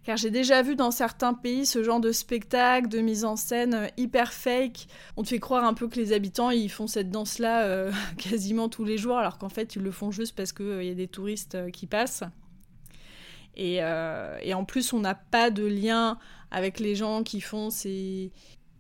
car 0.04 0.18
j'ai 0.18 0.32
déjà 0.32 0.62
vu 0.62 0.76
dans 0.76 0.92
certains 0.92 1.34
pays 1.34 1.66
ce 1.66 1.82
genre 1.82 2.02
de 2.02 2.12
spectacle, 2.12 2.90
de 2.90 3.00
mise 3.00 3.24
en 3.24 3.38
scène 3.38 3.90
hyper 3.96 4.34
fake. 4.34 4.88
On 5.16 5.24
te 5.24 5.30
fait 5.30 5.40
croire 5.40 5.64
un 5.64 5.74
peu 5.74 5.88
que 5.88 5.96
les 5.96 6.12
habitants, 6.12 6.50
ils 6.50 6.70
font 6.70 6.88
cette 6.88 7.10
danse-là 7.10 7.90
quasiment 8.18 8.68
tous 8.68 8.84
les 8.84 8.98
jours, 8.98 9.18
alors 9.18 9.38
qu'en 9.38 9.48
fait, 9.48 9.78
ils 9.78 9.82
le 9.82 9.92
font 9.92 10.12
juste 10.12 10.36
parce 10.36 10.52
qu'il 10.52 10.84
y 10.84 10.92
a 10.92 10.94
des 10.94 11.08
touristes 11.08 11.72
qui 11.72 11.88
passent. 11.88 12.26
Euh, 13.58 14.38
et, 14.42 14.54
en 14.54 14.66
plus, 14.66 14.94
on 14.94 15.00
n'a 15.00 15.16
pas 15.16 15.50
de 15.50 15.66
lien 15.66 16.18
avec 16.52 16.80
les 16.80 16.96
gens 16.96 17.24
qui 17.24 17.42
font 17.42 17.70
ces, 17.70 18.32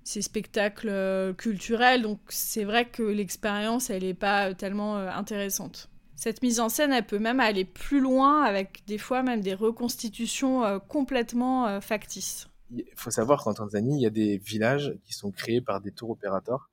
spectacles 0.04 0.90
euh, 0.90 1.34
culturels. 1.34 2.02
Donc 2.02 2.20
c'est 2.30 2.64
vrai 2.64 2.86
que 2.90 3.04
l'expérience, 3.04 3.90
elle 3.90 4.04
n'est 4.04 4.14
pas 4.14 4.54
tellement 4.54 4.98
euh, 4.98 5.10
intéressante. 5.10 5.90
Cette 6.16 6.42
mise 6.42 6.60
en 6.60 6.70
scène, 6.70 6.94
elle 6.94 7.06
peut 7.06 7.20
même 7.20 7.40
aller 7.40 7.66
plus 7.66 8.00
loin 8.00 8.44
avec 8.44 8.84
des 8.88 8.98
fois 8.98 9.24
même 9.24 9.42
des 9.42 9.56
reconstitutions 9.56 10.80
complètement 10.88 11.82
factices. 11.82 12.48
Il 12.72 12.86
faut 12.96 13.12
savoir 13.12 13.44
qu'en 13.44 13.54
Tanzanie, 13.54 13.98
il 13.98 14.02
y 14.02 14.06
a 14.06 14.12
des 14.12 14.38
villages 14.38 14.96
qui 15.04 15.14
sont 15.14 15.32
créés 15.32 15.60
par 15.60 15.82
des 15.82 15.92
tours 15.92 16.12
opérateurs, 16.12 16.70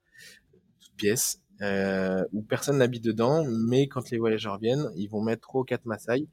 toutes 0.79 0.95
pièces, 0.95 1.41
où 2.31 2.41
personne 2.43 2.77
n'habite 2.77 3.03
dedans, 3.03 3.43
mais 3.67 3.87
quand 3.87 4.09
les 4.11 4.19
voyageurs 4.19 4.57
viennent, 4.57 4.89
ils 4.95 5.09
vont 5.09 5.21
mettre 5.21 5.41
trois 5.41 5.61
ou 5.61 5.65
quatre 5.65 5.85
Maasai 5.85 6.29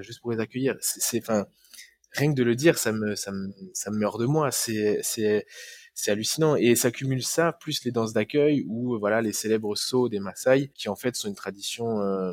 juste 0.00 0.20
pour 0.20 0.32
les 0.32 0.40
accueillir. 0.40 0.76
C'est, 0.80 1.20
enfin, 1.20 1.46
rien 2.12 2.30
que 2.30 2.36
de 2.36 2.42
le 2.42 2.54
dire, 2.54 2.78
ça 2.78 2.92
me, 2.92 3.14
ça 3.14 3.32
me, 3.32 3.52
ça 3.74 3.90
me 3.90 3.98
meurt 3.98 4.20
de 4.20 4.26
moi. 4.26 4.50
C'est, 4.50 5.00
c'est, 5.02 5.46
c'est 5.94 6.10
hallucinant. 6.10 6.56
Et 6.56 6.74
ça 6.74 6.90
ça, 7.20 7.52
plus 7.52 7.84
les 7.84 7.92
danses 7.92 8.12
d'accueil, 8.12 8.64
ou 8.68 8.98
voilà, 8.98 9.20
les 9.20 9.32
célèbres 9.32 9.76
sauts 9.76 10.08
des 10.08 10.20
Maasai, 10.20 10.68
qui 10.74 10.88
en 10.88 10.96
fait 10.96 11.14
sont 11.16 11.28
une 11.28 11.34
tradition 11.34 12.00
euh, 12.00 12.32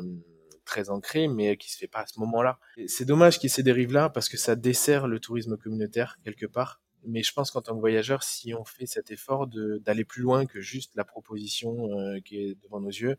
très 0.64 0.90
ancrée, 0.90 1.28
mais 1.28 1.56
qui 1.56 1.70
se 1.70 1.78
fait 1.78 1.88
pas 1.88 2.00
à 2.00 2.06
ce 2.06 2.18
moment-là. 2.20 2.58
C'est 2.86 3.04
dommage 3.04 3.38
qu'il 3.38 3.48
y 3.48 3.52
ait 3.52 3.54
ces 3.54 3.62
dérives-là, 3.62 4.08
parce 4.08 4.28
que 4.28 4.36
ça 4.36 4.56
dessert 4.56 5.08
le 5.08 5.20
tourisme 5.20 5.56
communautaire, 5.56 6.18
quelque 6.24 6.46
part. 6.46 6.80
Mais 7.06 7.22
je 7.22 7.32
pense 7.32 7.50
qu'en 7.50 7.62
tant 7.62 7.74
que 7.74 7.80
voyageur, 7.80 8.22
si 8.22 8.52
on 8.52 8.64
fait 8.64 8.84
cet 8.84 9.10
effort 9.10 9.46
d'aller 9.46 10.04
plus 10.04 10.22
loin 10.22 10.44
que 10.44 10.60
juste 10.60 10.94
la 10.96 11.04
proposition 11.04 11.90
euh, 11.98 12.20
qui 12.20 12.36
est 12.36 12.62
devant 12.62 12.80
nos 12.80 12.90
yeux, 12.90 13.16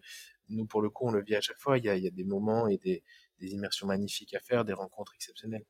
nous, 0.49 0.65
pour 0.65 0.81
le 0.81 0.89
coup, 0.89 1.07
on 1.07 1.11
le 1.11 1.23
vit 1.23 1.35
à 1.35 1.41
chaque 1.41 1.59
fois. 1.59 1.77
Il 1.77 1.85
y 1.85 1.89
a, 1.89 1.95
il 1.95 2.03
y 2.03 2.07
a 2.07 2.11
des 2.11 2.23
moments 2.23 2.67
et 2.67 2.77
des, 2.77 3.03
des 3.41 3.53
immersions 3.53 3.87
magnifiques 3.87 4.33
à 4.33 4.39
faire, 4.39 4.63
des 4.63 4.73
rencontres 4.73 5.13
exceptionnelles. 5.15 5.65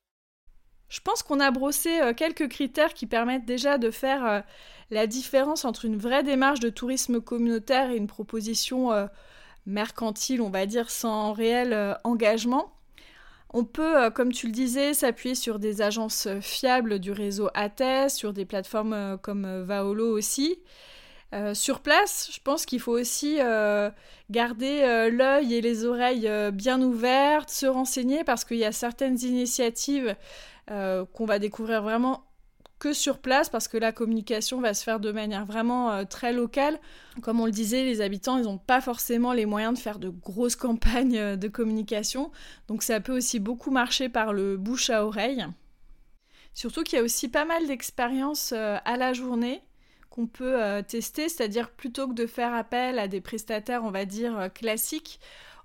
Je 0.92 1.00
pense 1.00 1.24
qu'on 1.24 1.40
a 1.40 1.52
brossé 1.52 2.02
euh, 2.02 2.14
quelques 2.14 2.50
critères 2.50 2.94
qui 2.94 3.08
permettent 3.08 3.46
déjà 3.46 3.78
de 3.78 3.92
faire 3.92 4.26
euh, 4.26 4.42
la 4.90 5.08
différence 5.08 5.64
entre 5.64 5.86
une 5.86 5.96
vraie 5.96 6.22
démarche 6.22 6.60
de 6.60 6.70
tourisme 6.70 7.22
communautaire 7.22 7.90
et 7.90 7.96
une 7.96 8.08
proposition 8.08 8.92
euh, 8.92 9.08
mercantile, 9.66 10.42
on 10.42 10.50
va 10.50 10.66
dire, 10.66 10.92
sans 10.92 11.32
réel 11.32 11.98
engagement. 12.04 12.74
On 13.54 13.64
peut, 13.64 14.10
comme 14.12 14.34
tu 14.34 14.48
le 14.48 14.52
disais, 14.52 14.94
s'appuyer 14.94 15.36
sur 15.36 15.60
des 15.60 15.82
agences 15.82 16.28
fiables 16.42 17.00
du 17.00 17.12
réseau 17.12 17.50
ATES, 17.54 18.10
sur 18.10 18.34
des 18.34 18.46
plateformes 18.46 19.18
comme 19.22 19.62
Vaolo 19.64 20.18
aussi. 20.18 20.58
Euh, 21.34 21.54
sur 21.54 21.80
place, 21.80 22.30
je 22.34 22.40
pense 22.44 22.66
qu'il 22.66 22.82
faut 22.82 22.92
aussi 22.92 23.38
euh, 23.40 23.90
garder 24.30 24.82
euh, 24.82 25.10
l'œil 25.10 25.54
et 25.54 25.62
les 25.62 25.86
oreilles 25.86 26.30
bien 26.52 26.82
ouvertes, 26.82 27.50
se 27.50 27.66
renseigner 27.66 28.24
parce 28.24 28.44
qu'il 28.44 28.58
y 28.58 28.66
a 28.66 28.72
certaines 28.72 29.20
initiatives 29.22 30.16
qu'on 30.68 31.26
va 31.26 31.38
découvrir 31.38 31.82
vraiment 31.82 32.24
que 32.80 32.94
sur 32.94 33.20
place 33.20 33.50
parce 33.50 33.68
que 33.68 33.78
la 33.78 33.92
communication 33.92 34.62
va 34.62 34.74
se 34.74 34.86
faire 34.86 35.02
de 35.02 35.12
manière 35.12 35.46
vraiment 35.46 36.06
très 36.06 36.32
locale. 36.32 36.80
Comme 37.22 37.42
on 37.42 37.46
le 37.46 37.52
disait, 37.52 37.84
les 37.84 38.00
habitants, 38.00 38.38
ils 38.38 38.46
n'ont 38.46 38.58
pas 38.58 38.80
forcément 38.80 39.34
les 39.34 39.46
moyens 39.46 39.74
de 39.74 39.80
faire 39.80 40.00
de 40.00 40.08
grosses 40.08 40.56
campagnes 40.56 41.36
de 41.36 41.48
communication. 41.50 42.32
Donc 42.70 42.84
ça 42.84 43.02
peut 43.02 43.12
aussi 43.12 43.42
beaucoup 43.42 43.70
marcher 43.70 44.08
par 44.08 44.32
le 44.32 44.56
bouche 44.56 44.90
à 44.90 45.06
oreille. 45.06 45.46
Surtout 46.54 46.84
qu'il 46.84 46.98
y 46.98 47.02
a 47.02 47.04
aussi 47.04 47.28
pas 47.28 47.44
mal 47.44 47.68
d'expériences 47.68 48.54
à 48.54 48.96
la 48.96 49.12
journée 49.12 49.62
qu'on 50.12 50.28
peut 50.28 50.84
tester, 50.88 51.30
c'est-à-dire 51.30 51.72
plutôt 51.72 52.08
que 52.08 52.14
de 52.14 52.28
faire 52.28 52.54
appel 52.54 53.00
à 53.00 53.08
des 53.08 53.22
prestataires, 53.22 53.84
on 53.84 53.92
va 53.92 54.06
dire, 54.06 54.50
classiques, 54.54 55.20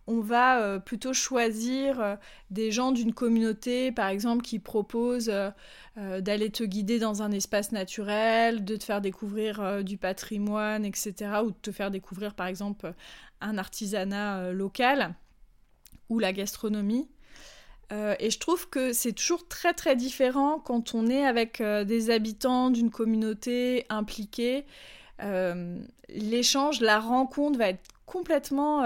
on 0.07 0.21
va 0.21 0.61
euh, 0.61 0.79
plutôt 0.79 1.13
choisir 1.13 2.01
euh, 2.01 2.17
des 2.51 2.71
gens 2.71 2.93
d'une 2.93 3.13
communauté, 3.13 3.91
par 3.91 4.09
exemple, 4.09 4.43
qui 4.43 4.59
proposent 4.59 5.33
euh, 5.33 6.21
d'aller 6.21 6.51
te 6.51 6.63
guider 6.63 6.99
dans 6.99 7.23
un 7.23 7.33
espace 7.33 7.73
naturel, 7.73 8.65
de 8.65 8.77
te 8.77 8.85
faire 8.85 9.01
découvrir 9.01 9.83
du 9.83 9.97
patrimoine, 9.97 10.85
etc., 10.85 11.15
ou 11.45 11.51
de 11.51 11.57
te 11.61 11.73
faire 11.73 11.91
découvrir, 11.91 12.35
par 12.35 12.47
exemple, 12.47 12.93
un 13.41 13.59
artisanat 13.59 14.53
local 14.53 15.15
ou 16.09 16.19
la 16.19 16.33
gastronomie. 16.33 17.09
Et 17.91 18.31
je 18.31 18.39
trouve 18.39 18.69
que 18.69 18.93
c'est 18.93 19.13
toujours 19.13 19.47
très 19.47 19.73
très 19.73 19.95
différent 19.95 20.59
quand 20.59 20.95
on 20.95 21.07
est 21.07 21.25
avec 21.25 21.63
des 21.63 22.11
habitants 22.11 22.71
d'une 22.71 22.91
communauté 22.91 23.87
impliquée. 23.89 24.65
L'échange, 26.09 26.81
la 26.81 26.99
rencontre 26.99 27.59
va 27.59 27.69
être 27.69 27.85
complètement 28.07 28.83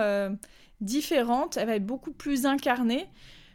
différente, 0.81 1.57
elle 1.57 1.67
va 1.67 1.77
être 1.77 1.87
beaucoup 1.87 2.13
plus 2.13 2.47
incarnée. 2.47 3.07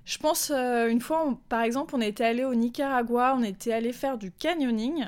Je 0.05 0.19
pense, 0.19 0.51
euh, 0.51 0.87
une 0.87 1.01
fois, 1.01 1.37
par 1.49 1.61
exemple, 1.61 1.95
on 1.95 2.01
était 2.01 2.23
allé 2.23 2.45
au 2.45 2.53
Nicaragua, 2.53 3.35
on 3.37 3.43
était 3.43 3.73
allé 3.73 3.91
faire 3.91 4.17
du 4.17 4.31
canyoning. 4.31 5.07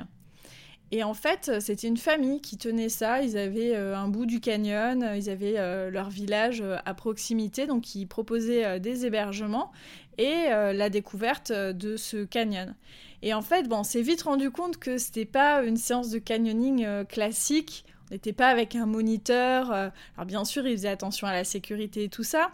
Et 0.90 1.02
en 1.02 1.14
fait, 1.14 1.60
c'était 1.60 1.86
une 1.86 1.96
famille 1.96 2.40
qui 2.40 2.56
tenait 2.56 2.88
ça. 2.88 3.20
Ils 3.22 3.36
avaient 3.36 3.76
euh, 3.76 3.96
un 3.96 4.08
bout 4.08 4.26
du 4.26 4.40
canyon, 4.40 5.12
ils 5.16 5.28
avaient 5.28 5.58
euh, 5.58 5.90
leur 5.90 6.08
village 6.08 6.64
à 6.84 6.94
proximité, 6.94 7.66
donc 7.66 7.94
ils 7.94 8.06
proposaient 8.06 8.80
des 8.80 9.06
hébergements 9.06 9.70
et 10.16 10.48
la 10.50 10.90
découverte 10.90 11.52
de 11.52 11.96
ce 11.96 12.24
canyon. 12.24 12.74
Et 13.22 13.34
en 13.34 13.42
fait, 13.42 13.68
bon, 13.68 13.78
on 13.78 13.84
s'est 13.84 14.02
vite 14.02 14.22
rendu 14.22 14.50
compte 14.50 14.78
que 14.78 14.98
c'était 14.98 15.24
pas 15.24 15.62
une 15.62 15.76
séance 15.76 16.10
de 16.10 16.18
canyoning 16.18 17.04
classique 17.06 17.84
n'était 18.10 18.32
pas 18.32 18.48
avec 18.48 18.76
un 18.76 18.86
moniteur. 18.86 19.70
Euh, 19.72 19.88
alors 20.16 20.26
bien 20.26 20.44
sûr, 20.44 20.66
il 20.66 20.76
faisait 20.76 20.88
attention 20.88 21.26
à 21.26 21.32
la 21.32 21.44
sécurité 21.44 22.04
et 22.04 22.08
tout 22.08 22.22
ça, 22.22 22.50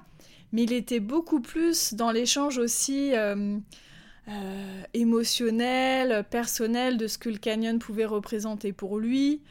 mais 0.53 0.65
il 0.65 0.73
était 0.73 1.01
beaucoup 1.01 1.41
plus 1.41 1.95
dans 1.95 2.11
l'échange 2.11 2.59
aussi 2.59 3.15
euh, 3.15 3.59
euh, 4.29 4.83
émotionnel, 4.95 6.25
personnel 6.31 6.97
de 6.97 7.07
ce 7.07 7.19
que 7.19 7.29
le 7.29 7.39
canyon 7.39 7.79
pouvait 7.79 8.05
représenter 8.05 8.73
pour 8.73 8.99
lui. 8.99 9.43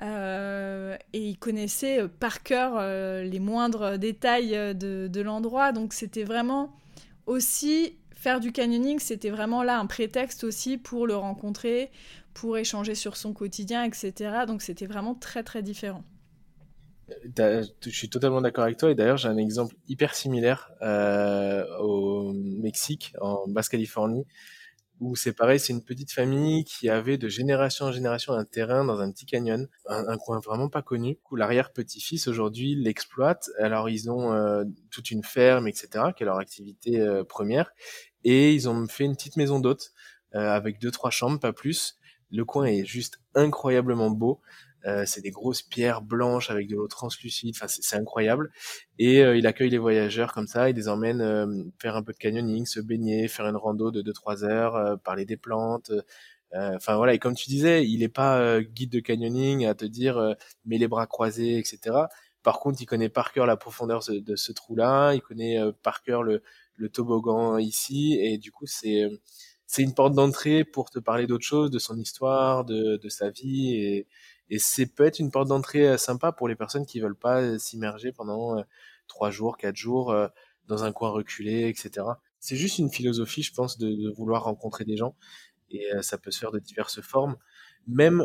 et 0.00 0.96
il 1.12 1.36
connaissait 1.38 2.06
par 2.20 2.42
cœur 2.44 2.80
les 3.24 3.40
moindres 3.40 3.98
détails 3.98 4.50
de 4.76 5.20
l'endroit. 5.20 5.72
Donc 5.72 5.92
c'était 5.92 6.24
vraiment 6.24 6.76
aussi 7.26 7.96
faire 8.18 8.40
du 8.40 8.52
canyoning, 8.52 8.98
c'était 8.98 9.30
vraiment 9.30 9.62
là 9.62 9.78
un 9.78 9.86
prétexte 9.86 10.44
aussi 10.44 10.76
pour 10.76 11.06
le 11.06 11.14
rencontrer, 11.16 11.90
pour 12.34 12.58
échanger 12.58 12.94
sur 12.94 13.16
son 13.16 13.32
quotidien, 13.32 13.84
etc. 13.84 14.44
Donc 14.46 14.62
c'était 14.62 14.86
vraiment 14.86 15.14
très 15.14 15.42
très 15.42 15.62
différent. 15.62 16.04
Je 17.36 17.90
suis 17.90 18.08
totalement 18.08 18.40
d'accord 18.40 18.64
avec 18.64 18.76
toi 18.76 18.90
et 18.90 18.94
d'ailleurs 18.94 19.16
j'ai 19.16 19.28
un 19.28 19.36
exemple 19.36 19.74
hyper 19.88 20.14
similaire 20.14 20.70
euh, 20.82 21.64
au 21.78 22.32
Mexique, 22.32 23.14
en 23.20 23.46
Basse-Californie, 23.48 24.26
où 25.00 25.16
c'est 25.16 25.32
pareil, 25.32 25.58
c'est 25.58 25.72
une 25.72 25.84
petite 25.84 26.12
famille 26.12 26.64
qui 26.64 26.88
avait 26.88 27.16
de 27.16 27.28
génération 27.28 27.86
en 27.86 27.92
génération 27.92 28.32
un 28.34 28.44
terrain 28.44 28.84
dans 28.84 29.00
un 29.00 29.10
petit 29.10 29.26
canyon, 29.26 29.68
un, 29.86 30.18
coin 30.18 30.40
vraiment 30.40 30.68
pas 30.68 30.82
connu, 30.82 31.18
où 31.30 31.36
l'arrière-petit-fils 31.36 32.28
aujourd'hui 32.28 32.74
l'exploite. 32.74 33.48
Alors 33.58 33.88
ils 33.88 34.10
ont 34.10 34.32
euh, 34.32 34.64
toute 34.90 35.10
une 35.10 35.24
ferme, 35.24 35.68
etc., 35.68 36.06
qui 36.16 36.24
est 36.24 36.26
leur 36.26 36.38
activité 36.38 37.00
euh, 37.00 37.24
première, 37.24 37.72
et 38.24 38.52
ils 38.52 38.68
ont 38.68 38.86
fait 38.86 39.04
une 39.04 39.14
petite 39.14 39.36
maison 39.36 39.60
d'hôte 39.60 39.92
avec 40.32 40.78
deux 40.78 40.90
trois 40.90 41.10
chambres, 41.10 41.40
pas 41.40 41.54
plus, 41.54 41.98
le 42.30 42.44
coin 42.44 42.66
est 42.66 42.84
juste 42.84 43.20
incroyablement 43.34 44.10
beau. 44.10 44.40
Euh, 44.86 45.04
c'est 45.06 45.20
des 45.20 45.30
grosses 45.30 45.62
pierres 45.62 46.02
blanches 46.02 46.50
avec 46.50 46.68
de 46.68 46.76
l'eau 46.76 46.86
translucide. 46.88 47.54
Enfin, 47.56 47.66
c'est 47.68 47.96
incroyable. 47.96 48.50
Et 48.98 49.22
euh, 49.22 49.36
il 49.36 49.46
accueille 49.46 49.70
les 49.70 49.78
voyageurs 49.78 50.32
comme 50.32 50.46
ça. 50.46 50.70
Il 50.70 50.76
les 50.76 50.88
emmène 50.88 51.20
euh, 51.20 51.64
faire 51.80 51.96
un 51.96 52.02
peu 52.02 52.12
de 52.12 52.18
canyoning, 52.18 52.66
se 52.66 52.80
baigner, 52.80 53.28
faire 53.28 53.46
une 53.46 53.56
rando 53.56 53.90
de 53.90 54.02
2-3 54.02 54.44
heures, 54.44 54.98
parler 55.00 55.24
des 55.24 55.36
plantes. 55.36 55.90
Enfin 56.52 56.96
voilà. 56.96 57.14
Et 57.14 57.18
comme 57.18 57.34
tu 57.34 57.48
disais, 57.48 57.84
il 57.86 58.00
n'est 58.00 58.08
pas 58.08 58.60
guide 58.62 58.90
de 58.90 59.00
canyoning 59.00 59.66
à 59.66 59.74
te 59.74 59.84
dire 59.84 60.34
mets 60.64 60.78
les 60.78 60.88
bras 60.88 61.06
croisés, 61.06 61.58
etc. 61.58 61.96
Par 62.42 62.60
contre, 62.60 62.80
il 62.80 62.86
connaît 62.86 63.10
par 63.10 63.32
cœur 63.32 63.46
la 63.46 63.56
profondeur 63.56 64.02
de, 64.08 64.36
ce 64.36 64.52
trou-là. 64.52 65.12
Il 65.14 65.20
connaît 65.20 65.58
par 65.82 66.02
cœur 66.02 66.22
le, 66.22 66.42
le 66.76 66.88
toboggan 66.88 67.58
ici. 67.58 68.18
Et 68.20 68.38
du 68.38 68.50
coup, 68.52 68.66
c'est 68.66 69.10
c'est 69.68 69.82
une 69.82 69.94
porte 69.94 70.14
d'entrée 70.14 70.64
pour 70.64 70.90
te 70.90 70.98
parler 70.98 71.26
d'autre 71.26 71.44
chose, 71.44 71.70
de 71.70 71.78
son 71.78 71.98
histoire, 71.98 72.64
de, 72.64 72.96
de 72.96 73.08
sa 73.10 73.30
vie, 73.30 73.74
et, 73.74 74.06
et 74.50 74.58
c'est 74.58 74.86
peut-être 74.86 75.18
une 75.18 75.30
porte 75.30 75.48
d'entrée 75.48 75.86
euh, 75.88 75.96
sympa 75.96 76.32
pour 76.32 76.48
les 76.48 76.56
personnes 76.56 76.86
qui 76.86 77.00
veulent 77.00 77.16
pas 77.16 77.40
euh, 77.42 77.58
s'immerger 77.58 78.12
pendant 78.12 78.58
euh, 78.58 78.62
trois 79.06 79.30
jours, 79.30 79.56
quatre 79.56 79.76
jours 79.76 80.14
dans 80.66 80.84
un 80.84 80.92
coin 80.92 81.08
reculé, 81.08 81.66
etc. 81.68 82.06
C'est 82.40 82.56
juste 82.56 82.78
une 82.78 82.90
philosophie, 82.90 83.42
je 83.42 83.54
pense, 83.54 83.78
de, 83.78 83.88
de, 83.88 84.10
vouloir 84.10 84.44
rencontrer 84.44 84.84
des 84.84 84.98
gens, 84.98 85.16
et 85.70 85.86
ça 86.02 86.18
peut 86.18 86.30
se 86.30 86.38
faire 86.38 86.52
de 86.52 86.58
diverses 86.58 87.00
formes. 87.00 87.36
Même 87.86 88.18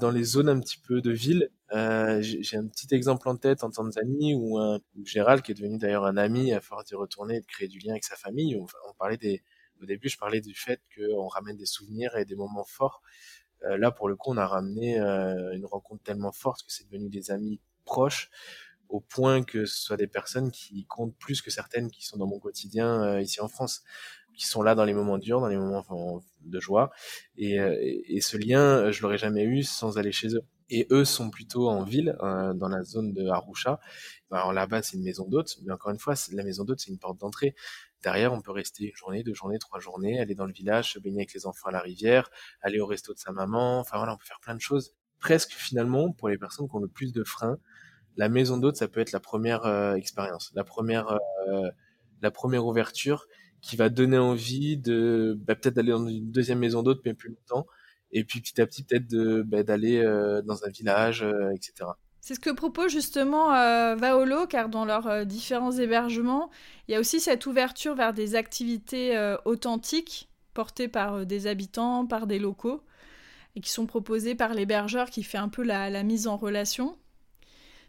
dans 0.00 0.10
les 0.10 0.24
zones 0.24 0.48
un 0.48 0.58
petit 0.58 0.78
peu 0.78 1.02
de 1.02 1.10
ville, 1.10 1.50
j'ai 1.70 2.56
un 2.56 2.66
petit 2.68 2.94
exemple 2.94 3.28
en 3.28 3.36
tête 3.36 3.64
en 3.64 3.70
Tanzanie 3.70 4.34
où, 4.34 4.56
un, 4.58 4.80
Gérald, 5.04 5.42
qui 5.42 5.52
est 5.52 5.54
devenu 5.54 5.76
d'ailleurs 5.76 6.06
un 6.06 6.16
ami 6.16 6.54
à 6.54 6.62
force 6.62 6.86
d'y 6.86 6.94
retourner 6.94 7.36
et 7.36 7.40
de 7.42 7.46
créer 7.46 7.68
du 7.68 7.78
lien 7.78 7.90
avec 7.90 8.04
sa 8.04 8.16
famille, 8.16 8.56
on, 8.56 8.64
on 8.88 8.94
parlait 8.94 9.18
des, 9.18 9.42
au 9.82 9.86
début, 9.86 10.08
je 10.08 10.18
parlais 10.18 10.40
du 10.40 10.54
fait 10.54 10.80
qu'on 10.96 11.28
ramène 11.28 11.56
des 11.56 11.66
souvenirs 11.66 12.16
et 12.16 12.24
des 12.24 12.36
moments 12.36 12.64
forts. 12.64 13.02
Euh, 13.64 13.76
là, 13.78 13.90
pour 13.90 14.08
le 14.08 14.16
coup, 14.16 14.30
on 14.32 14.36
a 14.36 14.46
ramené 14.46 14.98
euh, 14.98 15.52
une 15.52 15.66
rencontre 15.66 16.02
tellement 16.02 16.32
forte 16.32 16.62
que 16.62 16.72
c'est 16.72 16.88
devenu 16.90 17.08
des 17.08 17.30
amis 17.30 17.60
proches, 17.84 18.30
au 18.88 19.00
point 19.00 19.42
que 19.42 19.66
ce 19.66 19.80
soit 19.82 19.96
des 19.96 20.06
personnes 20.06 20.50
qui 20.50 20.84
comptent 20.86 21.16
plus 21.16 21.42
que 21.42 21.50
certaines 21.50 21.90
qui 21.90 22.04
sont 22.04 22.16
dans 22.16 22.26
mon 22.26 22.38
quotidien 22.38 23.02
euh, 23.02 23.20
ici 23.20 23.40
en 23.40 23.48
France, 23.48 23.82
qui 24.34 24.46
sont 24.46 24.62
là 24.62 24.74
dans 24.74 24.84
les 24.84 24.94
moments 24.94 25.18
durs, 25.18 25.40
dans 25.40 25.48
les 25.48 25.56
moments 25.56 26.22
de 26.40 26.60
joie. 26.60 26.90
Et, 27.36 27.56
et 27.56 28.20
ce 28.20 28.36
lien, 28.38 28.90
je 28.90 29.02
l'aurais 29.02 29.18
jamais 29.18 29.44
eu 29.44 29.62
sans 29.62 29.98
aller 29.98 30.12
chez 30.12 30.34
eux. 30.34 30.42
Et 30.70 30.86
eux 30.90 31.04
sont 31.04 31.30
plutôt 31.30 31.68
en 31.68 31.82
ville, 31.82 32.16
dans 32.20 32.68
la 32.68 32.82
zone 32.84 33.12
de 33.12 33.26
Arusha. 33.26 33.80
Alors 34.30 34.52
là-bas, 34.52 34.82
c'est 34.82 34.96
une 34.96 35.02
maison 35.02 35.26
d'hôte, 35.26 35.58
mais 35.64 35.72
encore 35.72 35.90
une 35.90 35.98
fois, 35.98 36.14
la 36.32 36.44
maison 36.44 36.64
d'hôte, 36.64 36.80
c'est 36.80 36.90
une 36.90 36.98
porte 36.98 37.18
d'entrée. 37.18 37.54
Derrière, 38.02 38.32
on 38.32 38.40
peut 38.40 38.52
rester 38.52 38.88
une 38.88 38.96
journée, 38.96 39.22
deux 39.22 39.34
journées, 39.34 39.58
trois 39.58 39.80
journées, 39.80 40.20
aller 40.20 40.34
dans 40.34 40.46
le 40.46 40.52
village, 40.52 40.94
se 40.94 40.98
baigner 40.98 41.20
avec 41.20 41.34
les 41.34 41.46
enfants 41.46 41.68
à 41.68 41.72
la 41.72 41.80
rivière, 41.80 42.30
aller 42.62 42.80
au 42.80 42.86
resto 42.86 43.12
de 43.12 43.18
sa 43.18 43.32
maman. 43.32 43.80
Enfin 43.80 43.98
voilà, 43.98 44.14
on 44.14 44.16
peut 44.16 44.24
faire 44.24 44.40
plein 44.40 44.54
de 44.54 44.60
choses. 44.60 44.94
Presque 45.18 45.52
finalement, 45.52 46.12
pour 46.12 46.28
les 46.28 46.38
personnes 46.38 46.68
qui 46.68 46.76
ont 46.76 46.80
le 46.80 46.88
plus 46.88 47.12
de 47.12 47.24
freins, 47.24 47.58
la 48.16 48.28
maison 48.28 48.58
d'hôte, 48.58 48.76
ça 48.76 48.88
peut 48.88 49.00
être 49.00 49.12
la 49.12 49.20
première 49.20 49.66
euh, 49.66 49.94
expérience, 49.94 50.52
la 50.54 50.64
première, 50.64 51.18
euh, 51.48 51.70
la 52.22 52.30
première 52.30 52.66
ouverture 52.66 53.26
qui 53.60 53.76
va 53.76 53.88
donner 53.90 54.18
envie 54.18 54.78
de 54.78 55.38
bah, 55.46 55.54
peut-être 55.54 55.74
d'aller 55.74 55.92
dans 55.92 56.06
une 56.06 56.30
deuxième 56.30 56.58
maison 56.58 56.82
d'hôte, 56.82 57.02
mais 57.04 57.14
plus 57.14 57.30
longtemps, 57.30 57.66
et 58.12 58.24
puis 58.24 58.40
petit 58.40 58.60
à 58.60 58.66
petit 58.66 58.82
peut-être 58.82 59.06
de 59.08 59.42
bah, 59.42 59.62
d'aller 59.62 59.98
euh, 59.98 60.42
dans 60.42 60.64
un 60.64 60.70
village, 60.70 61.26
etc. 61.54 61.90
C'est 62.20 62.34
ce 62.34 62.40
que 62.40 62.50
propose 62.50 62.92
justement 62.92 63.54
euh, 63.54 63.94
Vaolo, 63.96 64.46
car 64.46 64.68
dans 64.68 64.84
leurs 64.84 65.06
euh, 65.06 65.24
différents 65.24 65.72
hébergements, 65.72 66.50
il 66.86 66.92
y 66.92 66.94
a 66.94 67.00
aussi 67.00 67.18
cette 67.18 67.46
ouverture 67.46 67.94
vers 67.94 68.12
des 68.12 68.34
activités 68.34 69.16
euh, 69.16 69.36
authentiques 69.44 70.28
portées 70.52 70.88
par 70.88 71.24
des 71.24 71.46
habitants, 71.46 72.06
par 72.06 72.26
des 72.26 72.38
locaux, 72.38 72.82
et 73.56 73.60
qui 73.60 73.70
sont 73.70 73.86
proposées 73.86 74.34
par 74.34 74.52
l'hébergeur 74.52 75.08
qui 75.08 75.22
fait 75.22 75.38
un 75.38 75.48
peu 75.48 75.62
la 75.62 76.02
mise 76.02 76.26
en 76.26 76.36
relation. 76.36 76.96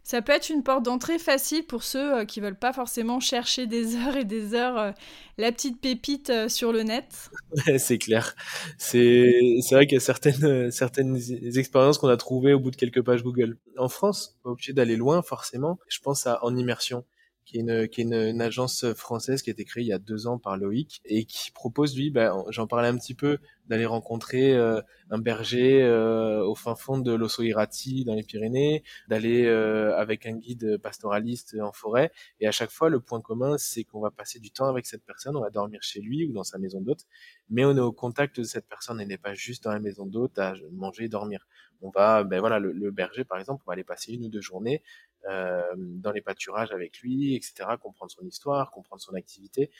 Ça 0.03 0.21
peut 0.21 0.31
être 0.31 0.49
une 0.49 0.63
porte 0.63 0.83
d'entrée 0.83 1.19
facile 1.19 1.63
pour 1.65 1.83
ceux 1.83 2.15
euh, 2.15 2.25
qui 2.25 2.39
veulent 2.39 2.57
pas 2.57 2.73
forcément 2.73 3.19
chercher 3.19 3.67
des 3.67 3.95
heures 3.97 4.15
et 4.15 4.25
des 4.25 4.53
heures 4.55 4.77
euh, 4.77 4.91
la 5.37 5.51
petite 5.51 5.79
pépite 5.79 6.29
euh, 6.29 6.49
sur 6.49 6.71
le 6.71 6.83
net. 6.83 7.29
c'est 7.77 7.97
clair. 7.97 8.35
C'est 8.77 9.31
vrai 9.71 9.85
qu'il 9.85 9.95
y 9.95 9.97
a 9.97 9.99
certaines 9.99 10.71
certaines 10.71 11.17
expériences 11.57 11.97
qu'on 11.97 12.09
a 12.09 12.17
trouvées 12.17 12.53
au 12.53 12.59
bout 12.59 12.71
de 12.71 12.75
quelques 12.75 13.01
pages 13.01 13.23
Google. 13.23 13.57
En 13.77 13.89
France, 13.89 14.37
pas 14.43 14.49
obligé 14.49 14.73
d'aller 14.73 14.95
loin 14.95 15.21
forcément. 15.21 15.79
Je 15.87 15.99
pense 15.99 16.27
à 16.27 16.43
En 16.43 16.55
Immersion 16.55 17.05
qui 17.45 17.57
est, 17.57 17.61
une, 17.61 17.87
qui 17.87 18.01
est 18.01 18.03
une, 18.03 18.41
agence 18.41 18.85
française 18.93 19.41
qui 19.41 19.49
a 19.49 19.53
été 19.53 19.65
créée 19.65 19.83
il 19.83 19.87
y 19.87 19.93
a 19.93 19.99
deux 19.99 20.27
ans 20.27 20.37
par 20.37 20.57
Loïc 20.57 21.01
et 21.05 21.25
qui 21.25 21.51
propose, 21.51 21.95
lui, 21.95 22.09
ben, 22.09 22.43
j'en 22.49 22.67
parlais 22.67 22.87
un 22.87 22.97
petit 22.97 23.13
peu, 23.13 23.39
d'aller 23.67 23.85
rencontrer 23.85 24.53
euh, 24.53 24.81
un 25.11 25.17
berger 25.17 25.81
euh, 25.81 26.43
au 26.43 26.55
fin 26.55 26.75
fond 26.75 26.97
de 26.97 27.13
l'Osso 27.13 27.41
Irati 27.41 28.03
dans 28.03 28.15
les 28.15 28.23
Pyrénées, 28.23 28.83
d'aller 29.07 29.45
euh, 29.45 29.95
avec 29.97 30.25
un 30.25 30.33
guide 30.33 30.77
pastoraliste 30.77 31.55
en 31.61 31.71
forêt. 31.71 32.11
Et 32.41 32.47
à 32.47 32.51
chaque 32.51 32.69
fois, 32.69 32.89
le 32.89 32.99
point 32.99 33.21
commun, 33.21 33.57
c'est 33.57 33.85
qu'on 33.85 34.01
va 34.01 34.11
passer 34.11 34.39
du 34.39 34.51
temps 34.51 34.67
avec 34.67 34.85
cette 34.85 35.05
personne, 35.05 35.37
on 35.37 35.41
va 35.41 35.49
dormir 35.49 35.81
chez 35.83 36.01
lui 36.01 36.25
ou 36.25 36.33
dans 36.33 36.43
sa 36.43 36.57
maison 36.57 36.81
d'hôte, 36.81 37.05
mais 37.49 37.63
on 37.63 37.75
est 37.77 37.81
au 37.81 37.93
contact 37.93 38.39
de 38.39 38.43
cette 38.43 38.67
personne 38.67 38.99
et 38.99 39.05
n'est 39.05 39.17
pas 39.17 39.33
juste 39.33 39.63
dans 39.63 39.71
la 39.71 39.79
maison 39.79 40.05
d'hôte 40.05 40.37
à 40.37 40.53
manger 40.73 41.05
et 41.05 41.09
dormir. 41.09 41.47
On 41.81 41.89
va, 41.89 42.23
ben 42.23 42.39
voilà, 42.39 42.59
le, 42.59 42.73
le 42.73 42.91
berger, 42.91 43.23
par 43.23 43.39
exemple, 43.39 43.63
on 43.65 43.69
va 43.69 43.73
aller 43.73 43.83
passer 43.83 44.13
une 44.13 44.25
ou 44.25 44.29
deux 44.29 44.41
journées 44.41 44.83
dans 45.27 46.11
les 46.11 46.21
pâturages 46.21 46.71
avec 46.71 46.99
lui, 46.99 47.35
etc., 47.35 47.69
comprendre 47.79 48.11
son 48.11 48.25
histoire, 48.25 48.71
comprendre 48.71 49.01
son 49.01 49.13
activité. 49.13 49.71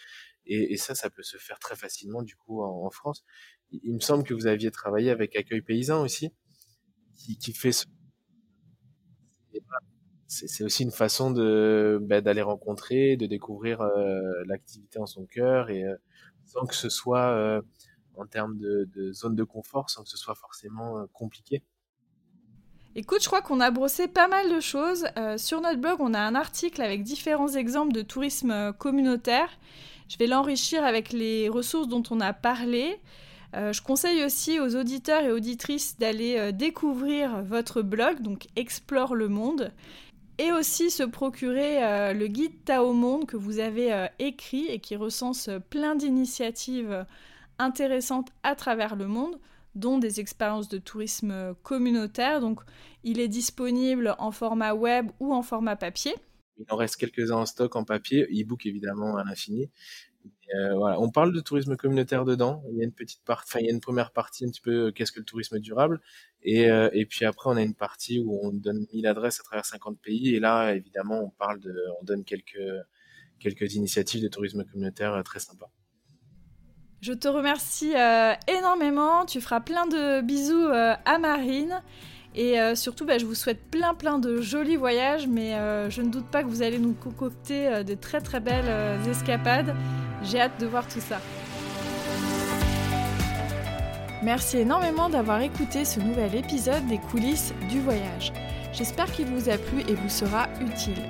Et, 0.46 0.78
ça, 0.78 0.96
ça 0.96 1.10
peut 1.10 1.24
se 1.24 1.38
faire 1.38 1.60
très 1.60 1.76
facilement 1.76 2.24
du 2.24 2.36
coup 2.36 2.64
en, 2.64 2.89
France. 2.89 3.24
Il, 3.72 3.94
me 3.94 4.00
semble 4.00 4.24
que 4.24 4.34
vous 4.34 4.48
aviez 4.48 4.72
travaillé 4.72 5.12
avec 5.12 5.36
Accueil 5.36 5.62
Paysan 5.62 6.02
aussi, 6.02 6.32
qui, 7.16 7.38
qui 7.38 7.54
fait 7.54 7.72
ce... 7.72 7.86
C'est 10.28 10.64
aussi 10.64 10.84
une 10.84 10.92
façon 10.92 11.32
de 11.32 12.00
bah, 12.02 12.22
d'aller 12.22 12.42
rencontrer, 12.42 13.18
de 13.18 13.26
découvrir 13.26 13.84
l'activité 14.46 14.98
en 14.98 15.06
son 15.06 15.26
cœur 15.26 15.70
et 15.70 15.84
sans 16.46 16.66
que 16.66 16.74
ce 16.76 16.88
soit 16.89 17.62
en 18.16 18.26
termes 18.26 18.58
de, 18.58 18.89
de, 18.96 19.12
zone 19.12 19.36
de 19.36 19.44
confort, 19.44 19.89
sans 19.89 20.04
que 20.04 20.10
ce 20.10 20.18
soit 20.18 20.36
forcément 20.36 21.06
compliqué. 21.12 21.64
Écoute, 22.94 23.22
je 23.22 23.28
crois 23.28 23.42
qu'on 23.42 23.62
a 23.62 23.72
brossé 23.72 24.10
pas 24.10 24.28
mal 24.28 24.54
de 24.54 24.60
choses. 24.60 25.06
Euh, 25.18 25.38
sur 25.38 25.62
notre 25.62 25.80
blog, 25.80 26.02
on 26.02 26.14
a 26.14 26.20
un 26.20 26.36
article 26.36 26.82
avec 26.82 27.04
différents 27.04 27.48
exemples 27.48 27.94
de 27.94 28.02
tourisme 28.02 28.52
euh, 28.52 28.74
communautaire. 28.74 29.48
Je 30.10 30.18
vais 30.18 30.28
l'enrichir 30.28 30.84
avec 30.84 31.14
les 31.14 31.48
ressources 31.48 31.88
dont 31.88 32.04
on 32.12 32.20
a 32.20 32.34
parlé. 32.34 33.00
Euh, 33.56 33.72
je 33.72 33.82
conseille 33.82 34.26
aussi 34.26 34.60
aux 34.60 34.76
auditeurs 34.76 35.24
et 35.24 35.32
auditrices 35.32 35.98
d'aller 36.00 36.52
découvrir 36.52 37.42
votre 37.44 37.82
blog, 37.82 38.20
donc 38.22 38.48
Explore 38.58 39.16
le 39.16 39.30
monde, 39.30 39.72
et 40.38 40.52
aussi 40.52 40.92
se 40.92 41.04
procurer 41.04 42.14
le 42.14 42.28
guide 42.28 42.66
Tao 42.66 42.92
Monde 42.92 43.26
que 43.26 43.38
vous 43.38 43.60
avez 43.60 44.08
écrit 44.20 44.66
et 44.68 44.80
qui 44.80 44.98
recense 44.98 45.50
plein 45.70 45.96
d'initiatives 45.96 47.06
intéressantes 47.58 48.30
à 48.44 48.56
travers 48.56 48.98
le 48.98 49.08
monde 49.08 49.38
dont 49.76 49.97
des 49.97 50.19
expériences 50.19 50.69
de 50.69 50.78
tourisme 50.78 51.55
communautaire. 51.63 52.39
Donc, 52.41 52.61
il 53.03 53.19
est 53.19 53.28
disponible 53.28 54.15
en 54.19 54.32
format 54.32 54.74
web 54.74 55.09
ou 55.19 55.34
en 55.34 55.41
format 55.41 55.76
papier. 55.76 56.13
Il 56.57 56.65
en 56.69 56.76
reste 56.76 56.97
quelques-uns 56.97 57.38
en 57.38 57.45
stock 57.45 57.76
en 57.76 57.84
papier, 57.84 58.24
e-book 58.24 58.65
évidemment 58.65 59.17
à 59.17 59.24
l'infini. 59.24 59.69
Euh, 60.55 60.76
voilà. 60.76 60.99
On 60.99 61.09
parle 61.09 61.34
de 61.34 61.39
tourisme 61.39 61.76
communautaire 61.76 62.26
dedans. 62.26 62.63
Il 62.69 62.78
y 62.78 62.82
a 62.82 62.84
une 62.84 62.91
petite 62.91 63.24
partie, 63.24 63.49
enfin, 63.49 63.59
il 63.59 63.65
y 63.65 63.69
a 63.69 63.72
une 63.72 63.80
première 63.80 64.11
partie 64.11 64.45
un 64.45 64.49
petit 64.49 64.61
peu 64.61 64.88
euh, 64.88 64.91
qu'est-ce 64.91 65.11
que 65.11 65.19
le 65.19 65.26
tourisme 65.26 65.59
durable? 65.59 66.01
Et, 66.43 66.69
euh, 66.69 66.89
et 66.93 67.05
puis 67.05 67.26
après, 67.26 67.49
on 67.49 67.55
a 67.55 67.61
une 67.61 67.76
partie 67.76 68.19
où 68.19 68.39
on 68.43 68.51
donne 68.51 68.86
1000 68.93 69.07
adresses 69.07 69.39
à 69.39 69.43
travers 69.43 69.65
50 69.65 69.99
pays. 69.99 70.36
Et 70.36 70.39
là, 70.39 70.74
évidemment, 70.74 71.24
on 71.24 71.30
parle 71.30 71.59
de, 71.59 71.74
on 72.01 72.03
donne 72.03 72.26
quelques, 72.26 72.61
quelques 73.39 73.76
initiatives 73.76 74.22
de 74.22 74.28
tourisme 74.28 74.65
communautaire 74.65 75.22
très 75.24 75.39
sympas. 75.39 75.72
Je 77.02 77.14
te 77.14 77.28
remercie 77.28 77.93
euh, 77.95 78.34
énormément. 78.47 79.26
Tu 79.26 79.41
feras 79.41 79.60
plein 79.60 79.88
de 79.88 80.22
bisous 80.22 80.68
euh, 80.68 80.93
à 81.04 81.18
Marine. 81.18 81.82
Et 82.36 82.62
euh, 82.62 82.76
surtout, 82.76 83.06
bah, 83.06 83.18
je 83.18 83.26
vous 83.26 83.34
souhaite 83.34 83.60
plein 83.72 83.95
plein 83.95 84.20
de 84.20 84.39
jolis 84.39 84.76
voyages, 84.76 85.28
mais 85.28 85.54
je 85.89 86.02
ne 86.04 86.10
doute 86.10 86.28
pas 86.28 86.43
que 86.43 86.47
vous 86.47 86.62
allez 86.62 86.78
nous 86.78 86.93
concocter 86.93 87.84
de 87.84 87.93
très 87.95 88.22
très 88.22 88.39
belles 88.39 88.99
escapades. 89.10 89.76
J'ai 90.24 90.39
hâte 90.39 90.62
de 90.62 90.68
voir 90.68 90.88
tout 90.88 91.02
ça. 91.02 91.20
Merci 94.22 94.60
énormément 94.60 95.10
d'avoir 95.10 95.41
écouté 95.41 95.84
ce 95.84 95.99
nouvel 95.99 96.36
épisode 96.36 96.86
des 96.86 96.99
coulisses 96.99 97.54
du 97.70 97.82
voyage. 97.82 98.32
J'espère 98.74 99.12
qu'il 99.12 99.26
vous 99.26 99.49
a 99.49 99.58
plu 99.58 99.82
et 99.89 99.95
vous 99.95 100.10
sera 100.10 100.47
utile. 100.62 101.02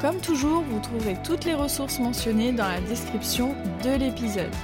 Comme 0.00 0.20
toujours, 0.20 0.62
vous 0.62 0.80
trouverez 0.80 1.16
toutes 1.24 1.46
les 1.46 1.54
ressources 1.54 1.98
mentionnées 1.98 2.52
dans 2.52 2.68
la 2.68 2.80
description 2.82 3.54
de 3.82 3.98
l'épisode. 3.98 4.54